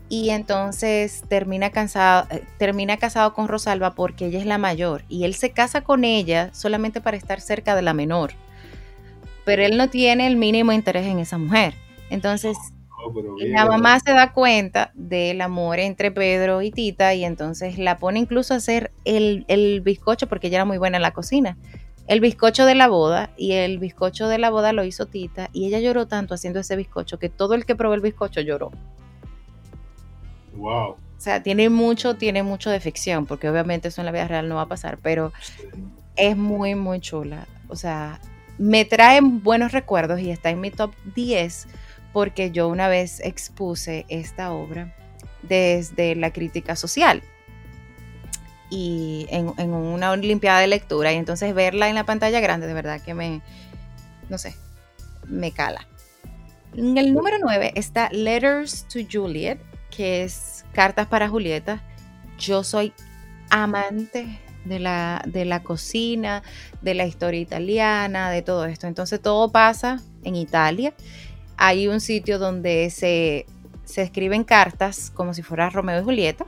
Y 0.10 0.32
entonces 0.32 1.24
termina, 1.28 1.70
cansado, 1.72 2.28
eh, 2.32 2.44
termina 2.58 2.98
casado 2.98 3.34
con 3.34 3.48
Rosalba 3.48 3.94
porque 3.94 4.28
ella 4.28 4.40
es 4.40 4.46
la 4.46 4.58
mayor. 4.58 5.06
Y 5.08 5.24
él 5.24 5.36
se 5.36 5.52
casa 5.52 5.82
con 5.82 6.04
ella 6.04 6.50
solamente 6.54 7.02
para 7.02 7.18
estar 7.18 7.42
cerca 7.42 7.76
de 7.76 7.82
la 7.82 7.94
menor. 7.94 8.34
Pero 9.46 9.64
él 9.64 9.78
no 9.78 9.90
tiene 9.90 10.28
el 10.28 10.36
mínimo 10.36 10.72
interés 10.72 11.08
en 11.08 11.20
esa 11.20 11.38
mujer. 11.38 11.74
Entonces 12.10 12.58
pero 13.14 13.36
bien. 13.36 13.54
la 13.54 13.66
mamá 13.66 14.00
se 14.00 14.12
da 14.12 14.34
cuenta 14.34 14.92
del 14.94 15.42
amor 15.42 15.80
entre 15.80 16.12
Pedro 16.12 16.62
y 16.62 16.72
Tita 16.72 17.14
y 17.14 17.24
entonces 17.24 17.78
la 17.78 17.98
pone 17.98 18.20
incluso 18.20 18.54
a 18.54 18.58
hacer 18.58 18.92
el, 19.06 19.46
el 19.48 19.82
bizcocho 19.82 20.28
porque 20.28 20.48
ella 20.48 20.58
era 20.58 20.66
muy 20.66 20.78
buena 20.78 20.98
en 20.98 21.04
la 21.04 21.12
cocina. 21.12 21.58
El 22.08 22.22
bizcocho 22.22 22.66
de 22.66 22.74
la 22.76 22.88
boda 22.88 23.30
y 23.38 23.52
el 23.54 23.78
bizcocho 23.78 24.28
de 24.28 24.40
la 24.40 24.50
boda 24.50 24.74
lo 24.74 24.84
hizo 24.84 25.06
Tita 25.06 25.50
y 25.54 25.68
ella 25.68 25.80
lloró 25.80 26.08
tanto 26.08 26.34
haciendo 26.34 26.60
ese 26.60 26.76
bizcocho 26.76 27.20
que 27.20 27.30
todo 27.30 27.54
el 27.54 27.66
que 27.66 27.76
probó 27.76 27.94
el 27.94 28.02
bizcocho 28.02 28.42
lloró. 28.42 28.72
Wow. 30.56 30.90
O 30.92 31.22
sea, 31.22 31.44
tiene 31.44 31.70
mucho, 31.70 32.16
tiene 32.16 32.44
mucho 32.44 32.70
de 32.70 32.80
ficción 32.80 33.26
porque 33.26 33.50
obviamente 33.50 33.90
eso 33.90 34.02
en 34.02 34.06
la 34.06 34.12
vida 34.12 34.28
real 34.28 34.50
no 34.50 34.56
va 34.56 34.64
a 34.64 34.68
pasar, 34.68 34.98
pero 35.02 35.32
es 36.16 36.36
muy, 36.36 36.76
muy 36.76 37.00
chula. 37.00 37.46
O 37.68 37.76
sea, 37.76 38.20
me 38.58 38.86
trae 38.86 39.20
buenos 39.22 39.72
recuerdos 39.72 40.20
y 40.20 40.32
está 40.32 40.50
en 40.50 40.62
mi 40.62 40.72
top 40.72 40.92
10 41.16 41.68
porque 42.14 42.52
yo 42.52 42.68
una 42.68 42.88
vez 42.88 43.20
expuse 43.22 44.06
esta 44.10 44.52
obra 44.52 44.96
desde 45.44 46.16
la 46.16 46.32
crítica 46.32 46.76
social 46.76 47.24
y 48.70 49.26
en, 49.30 49.50
una 49.74 50.12
olimpiada 50.12 50.60
de 50.60 50.68
lectura 50.68 51.12
y 51.12 51.16
entonces 51.16 51.54
verla 51.56 51.90
en 51.90 51.96
la 51.96 52.06
pantalla 52.06 52.40
grande 52.40 52.68
de 52.68 52.74
verdad 52.74 53.02
que 53.02 53.14
me, 53.14 53.42
no 54.30 54.38
sé, 54.38 54.56
me 55.28 55.52
cala. 55.52 55.88
En 56.76 56.98
el 56.98 57.14
número 57.14 57.38
9 57.42 57.74
está 57.76 58.10
Letters 58.12 58.86
to 58.88 59.00
Juliet, 59.12 59.60
que 59.90 60.24
es 60.24 60.66
Cartas 60.72 61.08
para 61.08 61.28
Julieta. 61.28 61.82
Yo 62.38 62.64
soy 62.64 62.94
amante 63.50 64.40
de 64.66 64.80
la, 64.80 65.24
de 65.26 65.46
la 65.46 65.64
cocina, 65.64 66.44
de 66.82 66.94
la 66.94 67.06
historia 67.06 67.40
italiana, 67.40 68.30
de 68.30 68.44
todo 68.44 68.66
esto. 68.66 68.86
Entonces 68.86 69.20
todo 69.20 69.52
pasa 69.52 70.00
en 70.24 70.36
Italia. 70.36 70.94
Hay 71.62 71.88
un 71.90 72.00
sitio 72.00 72.40
donde 72.40 72.90
se, 72.90 73.46
se 73.84 74.02
escriben 74.02 74.46
cartas 74.46 75.12
como 75.14 75.34
si 75.34 75.42
fuera 75.44 75.70
Romeo 75.70 76.00
y 76.00 76.04
Julieta. 76.06 76.46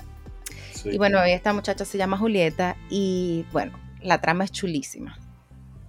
Sí. 0.74 0.90
Y 0.94 0.98
bueno, 0.98 1.22
esta 1.24 1.52
muchacha 1.52 1.84
se 1.84 1.98
llama 1.98 2.18
Julieta 2.18 2.78
y 2.90 3.44
bueno, 3.52 3.78
la 4.02 4.22
trama 4.22 4.46
es 4.46 4.52
chulísima. 4.54 5.18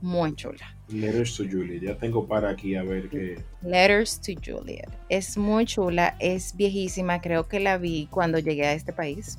Muy 0.00 0.34
chula. 0.34 0.76
Letters 0.88 1.36
to 1.36 1.44
Julie. 1.50 1.78
Ya 1.80 1.96
tengo 1.96 2.26
para 2.26 2.50
aquí 2.50 2.74
a 2.74 2.82
ver 2.82 3.08
qué. 3.08 3.40
Letters 3.62 4.20
to 4.20 4.32
Juliet. 4.44 4.90
Es 5.08 5.38
muy 5.38 5.64
chula, 5.66 6.16
es 6.18 6.56
viejísima, 6.56 7.20
creo 7.20 7.46
que 7.46 7.60
la 7.60 7.78
vi 7.78 8.08
cuando 8.10 8.40
llegué 8.40 8.66
a 8.66 8.72
este 8.72 8.92
país. 8.92 9.38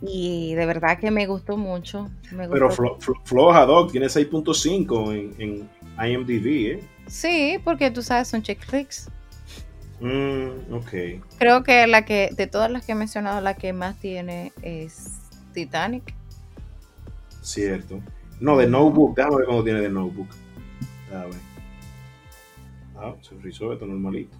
Y 0.00 0.54
de 0.54 0.66
verdad 0.66 0.98
que 0.98 1.10
me 1.10 1.26
gustó 1.26 1.56
mucho. 1.56 2.10
me 2.32 2.48
Pero 2.48 2.70
flo- 2.70 2.98
flo- 2.98 3.20
floja, 3.24 3.64
Doc, 3.66 3.92
tiene 3.92 4.06
6.5 4.06 5.12
en, 5.14 5.68
en 5.98 6.10
IMDb, 6.12 6.46
¿eh? 6.72 6.80
Sí, 7.12 7.58
porque 7.62 7.90
tú 7.90 8.02
sabes, 8.02 8.28
son 8.28 8.40
chick. 8.42 8.58
Mm, 10.00 10.72
ok. 10.72 11.20
Creo 11.38 11.62
que 11.62 11.86
la 11.86 12.06
que, 12.06 12.30
de 12.34 12.46
todas 12.46 12.70
las 12.70 12.86
que 12.86 12.92
he 12.92 12.94
mencionado, 12.94 13.42
la 13.42 13.52
que 13.52 13.74
más 13.74 14.00
tiene 14.00 14.50
es 14.62 15.10
Titanic. 15.52 16.14
Cierto. 17.42 18.00
No, 18.40 18.56
de 18.56 18.66
Notebook. 18.66 19.14
Déjame 19.14 19.36
ver 19.36 19.44
cuándo 19.44 19.62
tiene 19.62 19.80
de 19.82 19.90
Notebook. 19.90 20.28
A 21.14 21.24
ver. 21.26 21.34
Ah, 22.96 23.14
se 23.20 23.36
frizó 23.36 23.74
esto 23.74 23.84
normalito. 23.84 24.34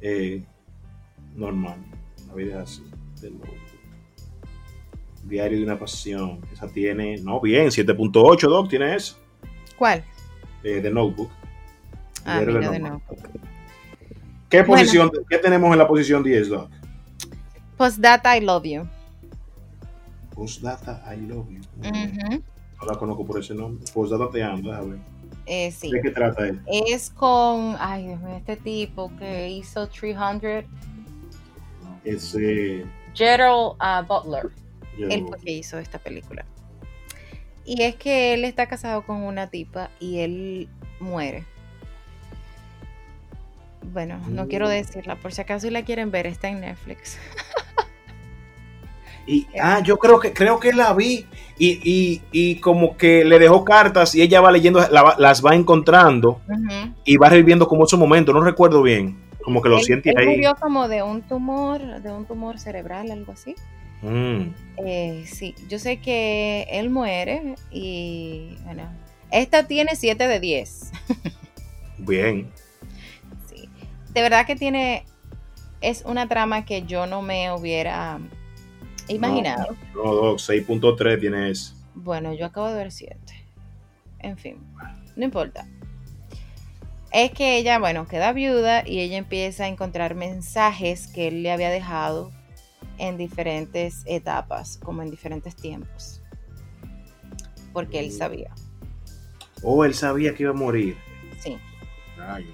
Eh, 0.00 0.44
normal. 1.34 1.78
La 2.28 2.34
vida 2.34 2.62
es 2.62 2.70
así. 2.70 2.84
De 3.20 3.32
Notebook. 3.32 3.58
Diario 5.24 5.58
de 5.58 5.64
una 5.64 5.78
pasión. 5.80 6.46
Esa 6.52 6.68
tiene. 6.68 7.16
No, 7.22 7.40
bien, 7.40 7.66
7.8, 7.66 8.48
Doc, 8.48 8.70
tiene 8.70 8.94
eso. 8.94 9.18
¿Cuál? 9.76 10.04
Eh, 10.62 10.80
de 10.80 10.90
Notebook. 10.92 11.32
Ah, 12.28 12.40
mira 12.44 12.70
de 12.70 12.78
nuevo. 12.78 13.02
¿Qué 14.48 14.62
Bueno. 14.62 14.72
posición? 14.82 15.10
¿Qué 15.28 15.38
tenemos 15.38 15.72
en 15.72 15.78
la 15.78 15.88
posición 15.88 16.22
10, 16.22 16.48
Doc? 16.48 16.70
Postdata, 17.76 18.36
I 18.36 18.40
love 18.40 18.64
you. 18.64 18.88
Postdata, 20.34 21.02
I 21.14 21.20
love 21.20 21.48
you. 21.50 21.60
Ujú. 21.78 22.42
No 22.80 22.86
la 22.86 22.98
conozco 22.98 23.26
por 23.26 23.40
ese 23.40 23.54
nombre. 23.54 23.84
Postdata 23.92 24.30
te 24.30 24.42
amo, 24.42 24.68
déjame 24.70 24.90
ver. 24.90 24.98
Eh, 25.46 25.70
sí. 25.72 25.90
¿De 25.90 26.00
qué 26.02 26.10
trata 26.10 26.46
él? 26.46 26.60
Es 26.66 27.10
con, 27.10 27.76
ay 27.80 28.06
Dios 28.08 28.20
mío, 28.20 28.36
este 28.36 28.56
tipo 28.56 29.10
que 29.18 29.48
hizo 29.48 29.88
300, 29.88 30.64
Ese. 32.04 32.84
Gerald 33.14 33.74
ah, 33.80 34.04
Butler. 34.06 34.50
yo- 34.98 35.08
Él 35.08 35.24
fue 35.26 35.38
que 35.38 35.52
hizo 35.52 35.78
esta 35.78 35.98
película. 35.98 36.44
Y 37.64 37.82
es 37.82 37.96
que 37.96 38.34
él 38.34 38.44
está 38.44 38.66
casado 38.66 39.02
con 39.04 39.22
una 39.22 39.48
tipa 39.48 39.90
y 40.00 40.20
él 40.20 40.68
muere. 41.00 41.44
Bueno, 43.82 44.18
no 44.28 44.44
Mm. 44.44 44.48
quiero 44.48 44.68
decirla, 44.68 45.16
por 45.16 45.32
si 45.32 45.40
acaso 45.40 45.66
si 45.66 45.70
la 45.72 45.82
quieren 45.82 46.10
ver, 46.10 46.26
está 46.26 46.48
en 46.48 46.60
Netflix. 46.60 47.18
Y, 49.26 49.46
ah, 49.60 49.80
yo 49.84 49.98
creo 49.98 50.18
que 50.20 50.32
creo 50.32 50.58
que 50.58 50.72
la 50.72 50.92
vi 50.94 51.26
y, 51.58 51.80
y, 51.84 52.22
y 52.32 52.60
como 52.60 52.96
que 52.96 53.24
le 53.26 53.38
dejó 53.38 53.62
cartas 53.64 54.14
y 54.14 54.22
ella 54.22 54.40
va 54.40 54.50
leyendo, 54.50 54.80
la 54.90 55.16
las 55.18 55.44
va 55.44 55.54
encontrando 55.54 56.40
y 57.04 57.16
va 57.18 57.28
reviviendo 57.28 57.68
como 57.68 57.84
esos 57.84 57.98
momentos, 57.98 58.34
no 58.34 58.40
recuerdo 58.40 58.82
bien, 58.82 59.18
como 59.44 59.60
que 59.60 59.68
lo 59.68 59.76
Él- 59.78 59.84
siente 59.84 60.10
él 60.10 60.16
ahí. 60.16 60.26
murió 60.28 60.54
como 60.56 60.88
de 60.88 61.02
un 61.02 61.20
tumor, 61.22 62.00
de 62.00 62.10
un 62.10 62.24
tumor 62.26 62.58
cerebral, 62.58 63.10
algo 63.10 63.32
así. 63.32 63.54
Mm, 64.00 64.54
Eh, 64.86 65.24
sí, 65.26 65.54
yo 65.68 65.78
sé 65.78 65.98
que 65.98 66.66
él 66.70 66.88
muere 66.88 67.54
y 67.70 68.56
bueno, 68.64 68.84
esta 69.30 69.66
tiene 69.66 69.94
7 69.94 70.26
de 70.26 70.40
10. 70.40 70.90
bien. 71.98 72.48
De 74.14 74.22
verdad 74.22 74.46
que 74.46 74.56
tiene, 74.56 75.04
es 75.80 76.02
una 76.06 76.28
trama 76.28 76.64
que 76.64 76.82
yo 76.82 77.06
no 77.06 77.22
me 77.22 77.52
hubiera 77.52 78.18
imaginado. 79.08 79.76
No, 79.94 80.04
no, 80.04 80.14
Doc, 80.14 80.38
6.3 80.38 81.20
tiene 81.20 81.50
eso. 81.50 81.74
Bueno, 81.94 82.32
yo 82.32 82.46
acabo 82.46 82.68
de 82.68 82.74
ver 82.76 82.92
7. 82.92 83.18
En 84.20 84.36
fin, 84.36 84.58
no 85.16 85.24
importa. 85.24 85.66
Es 87.10 87.30
que 87.32 87.56
ella, 87.56 87.78
bueno, 87.78 88.06
queda 88.06 88.32
viuda 88.32 88.86
y 88.86 89.00
ella 89.00 89.16
empieza 89.16 89.64
a 89.64 89.68
encontrar 89.68 90.14
mensajes 90.14 91.06
que 91.06 91.28
él 91.28 91.42
le 91.42 91.50
había 91.52 91.70
dejado 91.70 92.30
en 92.98 93.16
diferentes 93.16 94.02
etapas, 94.06 94.78
como 94.82 95.02
en 95.02 95.10
diferentes 95.10 95.56
tiempos. 95.56 96.20
Porque 97.72 98.00
él 98.00 98.10
sabía, 98.12 98.50
Oh, 99.62 99.84
él 99.84 99.94
sabía 99.94 100.34
que 100.34 100.44
iba 100.44 100.52
a 100.52 100.54
morir. 100.54 100.96
sí. 101.40 101.56
Rayos. 102.16 102.50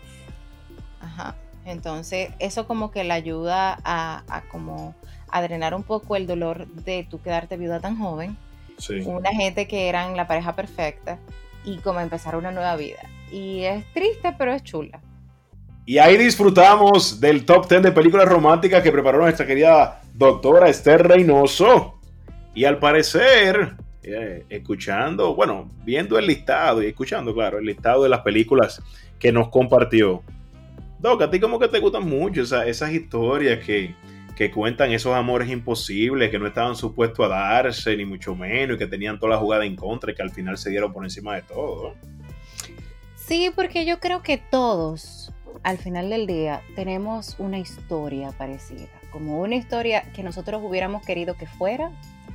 Ajá. 1.00 1.34
Entonces, 1.64 2.30
eso 2.38 2.66
como 2.66 2.90
que 2.90 3.04
le 3.04 3.12
ayuda 3.12 3.78
a, 3.84 4.22
a 4.28 4.42
como 4.48 4.94
a 5.30 5.42
drenar 5.42 5.74
un 5.74 5.82
poco 5.82 6.16
el 6.16 6.26
dolor 6.26 6.66
de 6.66 7.06
tú 7.10 7.20
quedarte 7.20 7.56
viuda 7.56 7.80
tan 7.80 7.98
joven. 7.98 8.36
Sí. 8.78 9.00
Una 9.04 9.30
gente 9.30 9.66
que 9.66 9.88
eran 9.88 10.16
la 10.16 10.26
pareja 10.26 10.54
perfecta 10.54 11.18
y 11.64 11.78
como 11.78 12.00
empezar 12.00 12.36
una 12.36 12.50
nueva 12.50 12.76
vida. 12.76 13.00
Y 13.32 13.62
es 13.64 13.84
triste, 13.92 14.34
pero 14.38 14.52
es 14.52 14.62
chula. 14.62 15.00
Y 15.86 15.98
ahí 15.98 16.16
disfrutamos 16.16 17.20
del 17.20 17.44
top 17.44 17.68
10 17.68 17.82
de 17.82 17.92
películas 17.92 18.26
románticas 18.26 18.82
que 18.82 18.90
preparó 18.90 19.18
nuestra 19.18 19.46
querida 19.46 20.00
doctora 20.14 20.68
Esther 20.68 21.06
Reynoso. 21.06 22.00
Y 22.54 22.64
al 22.64 22.78
parecer, 22.78 23.76
eh, 24.02 24.44
escuchando, 24.48 25.34
bueno, 25.34 25.68
viendo 25.84 26.18
el 26.18 26.26
listado 26.26 26.82
y 26.82 26.86
escuchando, 26.86 27.34
claro, 27.34 27.58
el 27.58 27.66
listado 27.66 28.04
de 28.04 28.08
las 28.08 28.20
películas 28.20 28.82
que 29.18 29.32
nos 29.32 29.48
compartió. 29.48 30.22
Doc, 31.04 31.20
a 31.20 31.30
ti 31.30 31.38
como 31.38 31.58
que 31.58 31.68
te 31.68 31.80
gustan 31.80 32.08
mucho 32.08 32.40
esa- 32.40 32.66
esas 32.66 32.90
historias 32.90 33.62
que, 33.62 33.94
que 34.34 34.50
cuentan 34.50 34.90
esos 34.90 35.12
amores 35.14 35.50
imposibles, 35.50 36.30
que 36.30 36.38
no 36.38 36.46
estaban 36.46 36.74
supuestos 36.76 37.26
a 37.26 37.28
darse, 37.28 37.94
ni 37.94 38.06
mucho 38.06 38.34
menos, 38.34 38.76
y 38.76 38.78
que 38.78 38.86
tenían 38.86 39.20
toda 39.20 39.32
la 39.32 39.38
jugada 39.38 39.66
en 39.66 39.76
contra 39.76 40.12
y 40.12 40.14
que 40.14 40.22
al 40.22 40.30
final 40.30 40.56
se 40.56 40.70
dieron 40.70 40.94
por 40.94 41.04
encima 41.04 41.34
de 41.34 41.42
todo. 41.42 41.94
Sí, 43.16 43.50
porque 43.54 43.84
yo 43.84 44.00
creo 44.00 44.22
que 44.22 44.38
todos, 44.38 45.30
al 45.62 45.76
final 45.76 46.08
del 46.08 46.26
día, 46.26 46.62
tenemos 46.74 47.36
una 47.38 47.58
historia 47.58 48.32
parecida. 48.32 48.88
Como 49.12 49.42
una 49.42 49.56
historia 49.56 50.10
que 50.14 50.22
nosotros 50.22 50.62
hubiéramos 50.64 51.04
querido 51.04 51.34
que 51.36 51.46
fuera, 51.46 51.90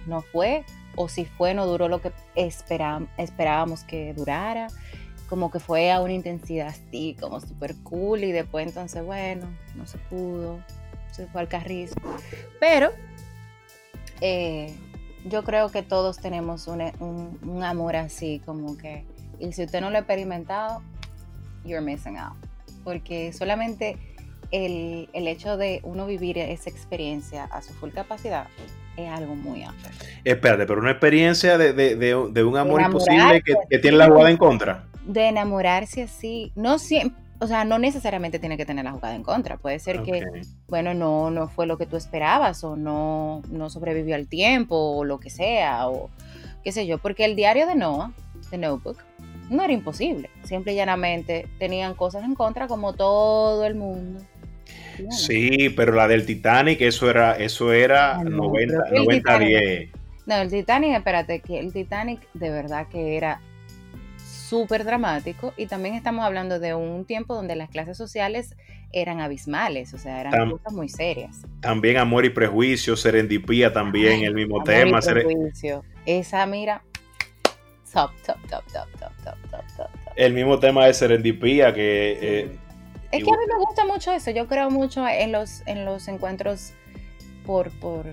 no 0.05 0.21
fue, 0.21 0.63
o 0.95 1.09
si 1.09 1.25
fue, 1.25 1.55
no 1.55 1.65
duró 1.65 1.87
lo 1.87 2.01
que 2.03 2.11
esperá- 2.35 3.07
esperábamos 3.17 3.83
que 3.83 4.13
durara. 4.13 4.67
Como 5.29 5.51
que 5.51 5.59
fue 5.59 5.91
a 5.91 6.01
una 6.01 6.13
intensidad 6.13 6.67
así, 6.69 7.15
como 7.19 7.39
súper 7.39 7.75
cool, 7.83 8.23
y 8.23 8.31
después 8.31 8.65
entonces, 8.67 9.03
bueno, 9.05 9.45
no 9.75 9.85
se 9.85 9.97
pudo, 9.97 10.59
se 11.11 11.27
fue 11.27 11.41
al 11.41 11.47
carrizo. 11.47 11.95
Pero 12.59 12.91
eh, 14.21 14.73
yo 15.25 15.43
creo 15.43 15.69
que 15.69 15.83
todos 15.83 16.17
tenemos 16.17 16.67
un, 16.67 16.81
un- 16.99 17.39
un 17.43 17.63
amor 17.63 17.95
así, 17.95 18.41
como 18.45 18.77
que 18.77 19.05
y 19.39 19.53
si 19.53 19.63
usted 19.63 19.79
no 19.81 19.89
lo 19.89 19.95
ha 19.97 19.99
experimentado, 19.99 20.81
you're 21.63 21.81
missing 21.81 22.17
out. 22.17 22.35
Porque 22.83 23.31
solamente 23.31 23.97
el, 24.51 25.09
el 25.13 25.27
hecho 25.27 25.55
de 25.57 25.79
uno 25.83 26.05
vivir 26.07 26.37
esa 26.39 26.69
experiencia 26.69 27.45
a 27.45 27.61
su 27.61 27.71
full 27.73 27.91
capacidad 27.91 28.47
es 28.97 29.09
algo 29.09 29.35
muy 29.35 29.63
amplio. 29.63 29.89
Espérate, 30.25 30.65
pero 30.65 30.81
una 30.81 30.91
experiencia 30.91 31.57
de, 31.57 31.71
de- 31.71 31.95
de- 31.95 32.29
de 32.31 32.43
un 32.43 32.57
amor 32.57 32.81
imposible 32.81 33.41
que, 33.45 33.53
que 33.69 33.79
tiene 33.79 33.97
la 33.97 34.07
jugada 34.07 34.29
en 34.31 34.37
contra. 34.37 34.85
De 35.11 35.27
enamorarse 35.27 36.03
así, 36.03 36.51
no 36.55 36.77
siempre, 36.77 37.19
o 37.39 37.47
sea, 37.47 37.63
no 37.65 37.79
necesariamente 37.79 38.37
tiene 38.37 38.57
que 38.57 38.65
tener 38.65 38.85
la 38.85 38.91
jugada 38.91 39.15
en 39.15 39.23
contra. 39.23 39.57
Puede 39.57 39.79
ser 39.79 40.03
que, 40.03 40.23
bueno, 40.67 40.93
no, 40.93 41.31
no 41.31 41.47
fue 41.47 41.65
lo 41.65 41.77
que 41.77 41.85
tú 41.85 41.95
esperabas 41.95 42.63
o 42.63 42.75
no, 42.75 43.41
no 43.49 43.69
sobrevivió 43.69 44.15
al 44.15 44.27
tiempo 44.27 44.75
o 44.75 45.05
lo 45.05 45.19
que 45.19 45.29
sea 45.29 45.87
o 45.87 46.09
qué 46.63 46.71
sé 46.71 46.85
yo. 46.85 46.97
Porque 46.99 47.25
el 47.25 47.35
diario 47.35 47.65
de 47.65 47.75
Noah, 47.75 48.11
de 48.51 48.57
Notebook, 48.57 48.97
no 49.49 49.63
era 49.63 49.73
imposible. 49.73 50.29
Simple 50.43 50.73
y 50.73 50.75
llanamente 50.75 51.47
tenían 51.57 51.95
cosas 51.95 52.23
en 52.23 52.35
contra 52.35 52.67
como 52.67 52.93
todo 52.93 53.65
el 53.65 53.73
mundo. 53.75 54.21
Bueno, 54.97 55.11
Sí, 55.11 55.69
pero 55.75 55.93
la 55.93 56.07
del 56.07 56.25
Titanic, 56.25 56.81
eso 56.81 57.09
era, 57.09 57.35
eso 57.37 57.71
era 57.73 58.17
Ah, 58.19 58.23
no, 58.23 58.29
90, 58.43 58.83
pero 58.83 58.95
el 58.95 59.05
90 59.05 59.39
Titanic- 59.39 59.47
10. 59.47 59.89
No, 60.27 60.35
el 60.35 60.49
Titanic, 60.51 60.93
espérate, 60.95 61.39
que 61.39 61.57
el 61.57 61.73
Titanic 61.73 62.21
de 62.35 62.49
verdad 62.51 62.87
que 62.89 63.17
era 63.17 63.41
súper 64.49 64.83
dramático 64.83 65.53
y 65.57 65.67
también 65.67 65.95
estamos 65.95 66.25
hablando 66.25 66.59
de 66.59 66.73
un 66.73 67.05
tiempo 67.05 67.35
donde 67.35 67.55
las 67.55 67.69
clases 67.69 67.97
sociales 67.97 68.55
eran 68.91 69.19
abismales, 69.21 69.93
o 69.93 69.97
sea, 69.99 70.19
eran 70.19 70.33
Tam- 70.33 70.51
cosas 70.51 70.73
muy 70.73 70.89
serias. 70.89 71.37
También 71.61 71.97
Amor 71.97 72.25
y 72.25 72.29
Prejuicio, 72.29 72.95
Serendipía 72.95 73.71
también, 73.71 74.13
Ay, 74.19 74.23
el 74.25 74.33
mismo 74.33 74.55
Amor 74.55 74.67
tema. 74.67 74.99
y 74.99 75.07
Prejuicio. 75.07 75.83
Esa, 76.05 76.45
mira, 76.47 76.81
top, 77.93 78.11
top, 78.25 78.37
top, 78.49 78.63
top, 78.73 78.87
top, 78.99 79.11
top, 79.23 79.35
top, 79.51 79.61
top, 79.77 79.91
top. 80.05 80.13
el 80.15 80.33
mismo 80.33 80.57
tema 80.59 80.85
de 80.87 80.93
Serendipía 80.95 81.71
que... 81.73 82.17
eh, 82.19 82.57
Es 83.11 83.23
que 83.23 83.29
a 83.29 83.37
mí 83.37 83.43
me 83.47 83.59
gusta 83.63 83.85
mucho 83.85 84.11
eso, 84.11 84.31
yo 84.31 84.47
creo 84.47 84.71
mucho 84.71 85.07
en 85.07 85.31
los, 85.31 85.61
en 85.67 85.85
los 85.85 86.07
encuentros 86.07 86.73
por, 87.45 87.69
por 87.79 88.05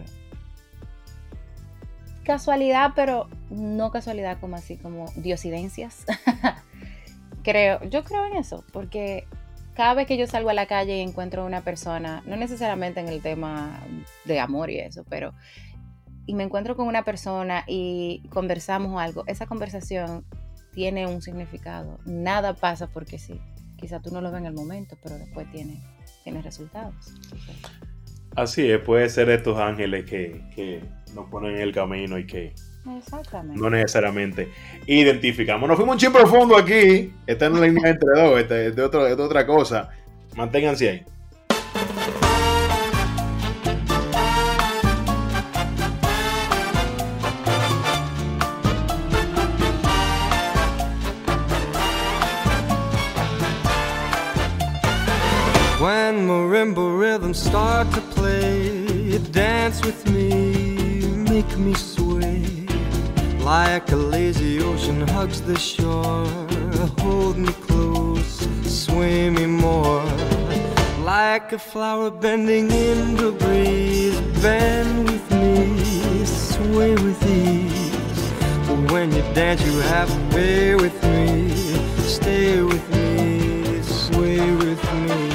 casualidad, 2.24 2.93
pero 2.95 3.28
no 3.51 3.90
casualidad 3.90 4.38
como 4.40 4.57
así, 4.57 4.76
como 4.76 5.07
diosidencias. 5.16 6.05
creo, 7.42 7.82
yo 7.84 8.05
creo 8.05 8.26
en 8.26 8.36
eso, 8.36 8.64
porque 8.72 9.26
cada 9.74 9.94
vez 9.94 10.07
que 10.07 10.16
yo 10.16 10.26
salgo 10.26 10.51
a 10.51 10.55
la 10.55 10.66
calle 10.66 10.97
y 10.97 11.01
encuentro 11.01 11.42
a 11.42 11.44
una 11.44 11.61
persona, 11.61 12.22
no 12.26 12.36
necesariamente 12.36 13.01
en 13.01 13.09
el 13.09 13.20
tema 13.20 13.80
de 14.24 14.40
amor 14.40 14.70
y 14.70 14.78
eso, 14.78 15.05
pero 15.09 15.34
y 16.26 16.34
me 16.34 16.42
encuentro 16.42 16.76
con 16.76 16.88
una 16.88 17.05
persona 17.05 17.62
y 17.68 18.22
conversamos 18.30 19.01
algo, 19.01 19.22
esa 19.26 19.47
conversación 19.47 20.24
tiene 20.72 21.07
un 21.07 21.22
significado. 21.22 22.01
Nada 22.05 22.55
pasa 22.55 22.88
porque 22.88 23.18
sí. 23.18 23.40
Quizá 23.76 24.01
tú 24.01 24.11
no 24.11 24.20
lo 24.20 24.30
ves 24.30 24.40
en 24.40 24.47
el 24.47 24.55
momento, 24.55 24.97
pero 25.03 25.18
después 25.18 25.51
tiene, 25.53 25.82
tiene 26.24 26.42
resultados. 26.42 26.94
Así 28.34 28.70
es, 28.70 28.80
puede 28.80 29.09
ser 29.09 29.30
estos 29.30 29.59
ángeles 29.59 30.05
que, 30.05 30.42
que 30.55 30.82
nos 31.14 31.30
ponen 31.30 31.55
en 31.55 31.61
el 31.61 31.72
camino 31.72 32.18
y 32.18 32.26
que 32.26 32.55
Exactamente. 32.99 33.61
No 33.61 33.70
necesariamente. 33.70 34.49
Identificamos. 34.87 35.68
Nos 35.68 35.76
fuimos 35.76 35.95
un 35.95 35.99
chip 35.99 36.12
profundo 36.12 36.57
aquí. 36.57 37.12
Esta 37.26 37.49
no 37.49 37.57
es 37.57 37.61
la 37.62 37.66
línea 37.68 37.91
entre 37.91 38.09
dos, 38.20 38.41
es 38.41 38.76
de, 38.76 38.82
otro, 38.82 39.07
es 39.07 39.18
otra 39.18 39.47
cosa. 39.47 39.91
Manténganse 40.37 40.89
ahí. 40.89 41.05
When 55.80 56.26
marimba 56.26 56.99
rhythms 56.99 57.39
start 57.39 57.91
to 57.93 58.01
play, 58.14 59.18
dance 59.30 59.84
with 59.84 60.05
me. 60.07 60.16
Like 63.77 63.93
a 63.93 63.97
lazy 63.97 64.59
ocean 64.62 65.07
hugs 65.07 65.43
the 65.43 65.59
shore, 65.59 66.24
hold 66.99 67.37
me 67.37 67.53
close, 67.68 68.49
sway 68.64 69.29
me 69.29 69.45
more. 69.45 70.03
Like 71.05 71.53
a 71.53 71.59
flower 71.59 72.11
bending 72.11 72.70
in 72.70 73.16
the 73.16 73.33
breeze, 73.33 74.18
bend 74.41 75.05
with 75.11 75.31
me, 75.31 76.24
sway 76.24 76.93
with 76.95 77.22
ease. 77.29 78.91
When 78.91 79.12
you 79.12 79.20
dance, 79.35 79.61
you 79.61 79.79
have 79.93 80.09
to 80.09 80.35
pay 80.35 80.74
with 80.74 80.97
me, 81.05 81.51
stay 81.99 82.62
with 82.62 82.89
me, 82.95 83.83
sway 83.83 84.41
with 84.53 84.83
me. 85.05 85.31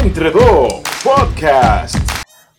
Entre 0.00 0.30
dos 0.30 0.80
podcast. 1.04 2.05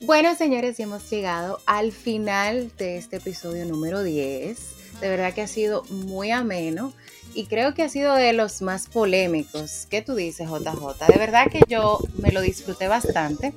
Bueno, 0.07 0.35
señores, 0.35 0.79
hemos 0.79 1.09
llegado 1.09 1.59
al 1.65 1.91
final 1.91 2.71
de 2.77 2.95
este 2.95 3.17
episodio 3.17 3.65
número 3.65 4.03
10. 4.03 5.01
De 5.01 5.09
verdad 5.09 5.33
que 5.33 5.41
ha 5.41 5.47
sido 5.47 5.83
muy 5.89 6.31
ameno 6.31 6.93
y 7.33 7.47
creo 7.47 7.73
que 7.73 7.83
ha 7.83 7.89
sido 7.89 8.15
de 8.15 8.31
los 8.31 8.61
más 8.61 8.87
polémicos. 8.87 9.85
¿Qué 9.89 10.01
tú 10.01 10.15
dices, 10.15 10.47
JJ? 10.47 11.07
De 11.11 11.19
verdad 11.19 11.47
que 11.51 11.59
yo 11.67 11.99
me 12.19 12.31
lo 12.31 12.39
disfruté 12.39 12.87
bastante. 12.87 13.53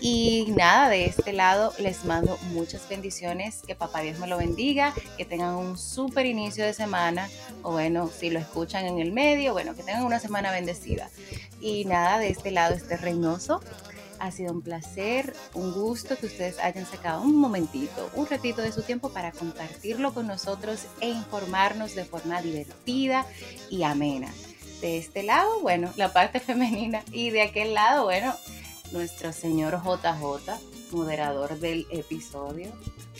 Y 0.00 0.46
nada, 0.56 0.88
de 0.88 1.04
este 1.04 1.32
lado 1.32 1.72
les 1.78 2.04
mando 2.04 2.36
muchas 2.52 2.88
bendiciones, 2.88 3.62
que 3.64 3.76
papá 3.76 4.00
Dios 4.00 4.18
me 4.18 4.26
lo 4.26 4.38
bendiga, 4.38 4.92
que 5.16 5.24
tengan 5.24 5.54
un 5.54 5.78
súper 5.78 6.26
inicio 6.26 6.64
de 6.64 6.74
semana, 6.74 7.28
o 7.62 7.70
bueno, 7.70 8.10
si 8.10 8.30
lo 8.30 8.40
escuchan 8.40 8.86
en 8.86 8.98
el 8.98 9.12
medio, 9.12 9.52
bueno, 9.52 9.76
que 9.76 9.84
tengan 9.84 10.04
una 10.04 10.18
semana 10.18 10.50
bendecida. 10.50 11.08
Y 11.60 11.84
nada, 11.84 12.18
de 12.18 12.30
este 12.30 12.50
lado 12.50 12.74
este 12.74 12.96
Reynoso. 12.96 13.60
Ha 14.20 14.30
sido 14.30 14.52
un 14.52 14.60
placer, 14.60 15.34
un 15.54 15.72
gusto 15.72 16.16
que 16.16 16.26
ustedes 16.26 16.58
hayan 16.58 16.84
sacado 16.86 17.22
un 17.22 17.34
momentito, 17.36 18.10
un 18.14 18.26
ratito 18.26 18.60
de 18.60 18.70
su 18.70 18.82
tiempo 18.82 19.08
para 19.10 19.32
compartirlo 19.32 20.12
con 20.12 20.26
nosotros 20.26 20.80
e 21.00 21.08
informarnos 21.08 21.94
de 21.94 22.04
forma 22.04 22.42
divertida 22.42 23.24
y 23.70 23.82
amena. 23.82 24.28
De 24.82 24.98
este 24.98 25.22
lado, 25.22 25.48
bueno, 25.62 25.90
la 25.96 26.12
parte 26.12 26.38
femenina 26.40 27.02
y 27.12 27.30
de 27.30 27.42
aquel 27.42 27.72
lado, 27.74 28.04
bueno, 28.04 28.34
nuestro 28.92 29.32
señor 29.32 29.80
JJ, 29.82 30.52
moderador 30.92 31.58
del 31.58 31.86
episodio. 31.90 32.68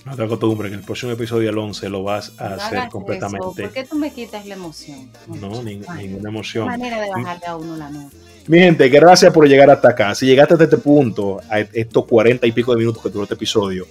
No 0.05 0.17
te 0.17 0.25
acostumbres 0.25 0.71
que 0.71 0.77
el 0.79 0.83
próximo 0.85 1.13
episodio, 1.13 1.51
el 1.51 1.59
11, 1.59 1.89
lo 1.89 2.03
vas 2.03 2.33
a 2.39 2.51
No 2.51 2.55
hacer 2.57 2.89
completamente. 2.89 3.47
eso, 3.47 3.55
¿Por 3.55 3.73
qué 3.73 3.85
tú 3.85 3.97
me 3.97 4.13
quitas 4.13 4.45
la 4.47 4.55
emoción? 4.55 5.11
No, 5.29 5.63
ni- 5.63 5.81
Ay, 5.89 6.09
ninguna 6.09 6.31
emoción. 6.31 6.67
manera 6.67 7.01
de 7.01 7.11
bajarle 7.11 7.47
a 7.47 7.57
uno 7.57 7.77
la 7.77 7.91
nota. 7.91 8.17
Mi 8.51 8.59
gente, 8.59 8.89
gracias 8.89 9.33
por 9.33 9.47
llegar 9.47 9.71
hasta 9.71 9.91
acá. 9.91 10.13
Si 10.13 10.27
llegaste 10.27 10.55
hasta 10.55 10.65
este 10.65 10.79
punto, 10.79 11.41
a 11.49 11.61
estos 11.61 12.05
cuarenta 12.05 12.49
y 12.49 12.51
pico 12.51 12.73
de 12.73 12.79
minutos 12.79 13.01
que 13.01 13.09
duró 13.09 13.23
este 13.23 13.35
episodio, 13.37 13.87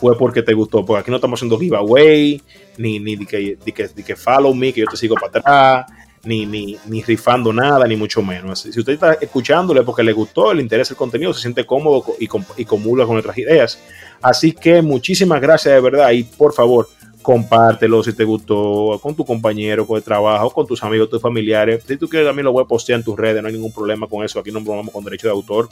fue 0.00 0.16
porque 0.16 0.40
te 0.40 0.52
gustó. 0.54 0.84
Porque 0.84 1.00
aquí 1.00 1.10
no 1.10 1.16
estamos 1.16 1.36
haciendo 1.40 1.58
giveaway, 1.58 2.40
ni, 2.78 3.00
ni 3.00 3.16
de, 3.16 3.26
que, 3.26 3.58
de 3.64 3.72
que- 3.72 3.88
de 3.88 4.04
que 4.04 4.14
follow 4.14 4.54
me, 4.54 4.72
que 4.72 4.82
yo 4.82 4.86
te 4.86 4.96
sigo 4.96 5.16
para 5.16 5.40
atrás, 5.40 5.86
ni, 6.22 6.46
ni, 6.46 6.76
ni 6.86 7.02
rifando 7.02 7.52
nada, 7.52 7.88
ni 7.88 7.96
mucho 7.96 8.22
menos. 8.22 8.60
Si 8.60 8.78
usted 8.78 8.92
está 8.92 9.14
escuchándole 9.14 9.82
porque 9.82 10.04
le 10.04 10.12
gustó, 10.12 10.54
le 10.54 10.62
interesa 10.62 10.92
el 10.94 10.96
contenido, 10.96 11.34
se 11.34 11.40
siente 11.40 11.66
cómodo 11.66 12.04
y, 12.20 12.28
y 12.56 12.64
comulga 12.64 13.06
con 13.06 13.14
nuestras 13.16 13.36
ideas. 13.36 13.80
Así 14.22 14.52
que 14.52 14.80
muchísimas 14.80 15.40
gracias 15.40 15.74
de 15.74 15.80
verdad 15.80 16.12
y 16.12 16.22
por 16.22 16.52
favor, 16.54 16.88
compártelo 17.24 18.02
si 18.02 18.12
te 18.12 18.22
gustó 18.22 19.00
con 19.02 19.16
tu 19.16 19.24
compañero, 19.24 19.86
con 19.86 19.96
el 19.96 20.02
trabajo, 20.04 20.50
con 20.50 20.66
tus 20.66 20.84
amigos, 20.84 21.08
tus 21.08 21.22
familiares. 21.22 21.82
Si 21.88 21.96
tú 21.96 22.06
quieres 22.06 22.28
también 22.28 22.44
lo 22.44 22.52
voy 22.52 22.62
a 22.62 22.66
postear 22.66 23.00
en 23.00 23.04
tus 23.04 23.18
redes, 23.18 23.42
no 23.42 23.48
hay 23.48 23.54
ningún 23.54 23.72
problema 23.72 24.06
con 24.06 24.22
eso. 24.22 24.38
Aquí 24.38 24.52
no 24.52 24.60
bromamos 24.60 24.92
con 24.92 25.02
derecho 25.02 25.26
de 25.26 25.32
autor. 25.32 25.70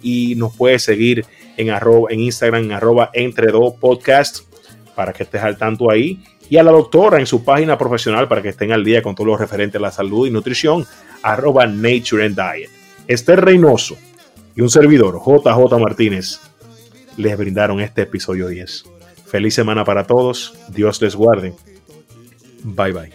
Y 0.00 0.36
nos 0.36 0.56
puedes 0.56 0.84
seguir 0.84 1.26
en, 1.56 1.70
arroba, 1.70 2.08
en 2.10 2.20
Instagram, 2.20 2.70
arroba 2.70 3.10
entre 3.12 3.50
dos 3.50 3.74
podcast, 3.74 4.44
para 4.94 5.12
que 5.12 5.24
estés 5.24 5.42
al 5.42 5.58
tanto 5.58 5.90
ahí. 5.90 6.22
Y 6.48 6.56
a 6.56 6.62
la 6.62 6.70
doctora 6.70 7.18
en 7.18 7.26
su 7.26 7.44
página 7.44 7.76
profesional 7.76 8.28
para 8.28 8.40
que 8.40 8.50
estén 8.50 8.70
al 8.70 8.84
día 8.84 9.02
con 9.02 9.16
todo 9.16 9.26
lo 9.26 9.36
referente 9.36 9.78
a 9.78 9.80
la 9.80 9.90
salud 9.90 10.28
y 10.28 10.30
nutrición, 10.30 10.86
arroba 11.22 11.66
Nature 11.66 12.24
and 12.26 12.36
Diet. 12.36 12.70
Esther 13.08 13.44
Reynoso 13.44 13.96
y 14.54 14.60
un 14.60 14.70
servidor, 14.70 15.18
JJ 15.18 15.78
Martínez, 15.80 16.38
les 17.16 17.36
brindaron 17.36 17.80
este 17.80 18.02
episodio 18.02 18.46
10. 18.46 19.01
Feliz 19.32 19.54
semana 19.54 19.82
para 19.82 20.06
todos. 20.06 20.52
Dios 20.68 21.00
les 21.00 21.14
guarde. 21.14 21.54
Bye 22.64 22.92
bye. 22.92 23.12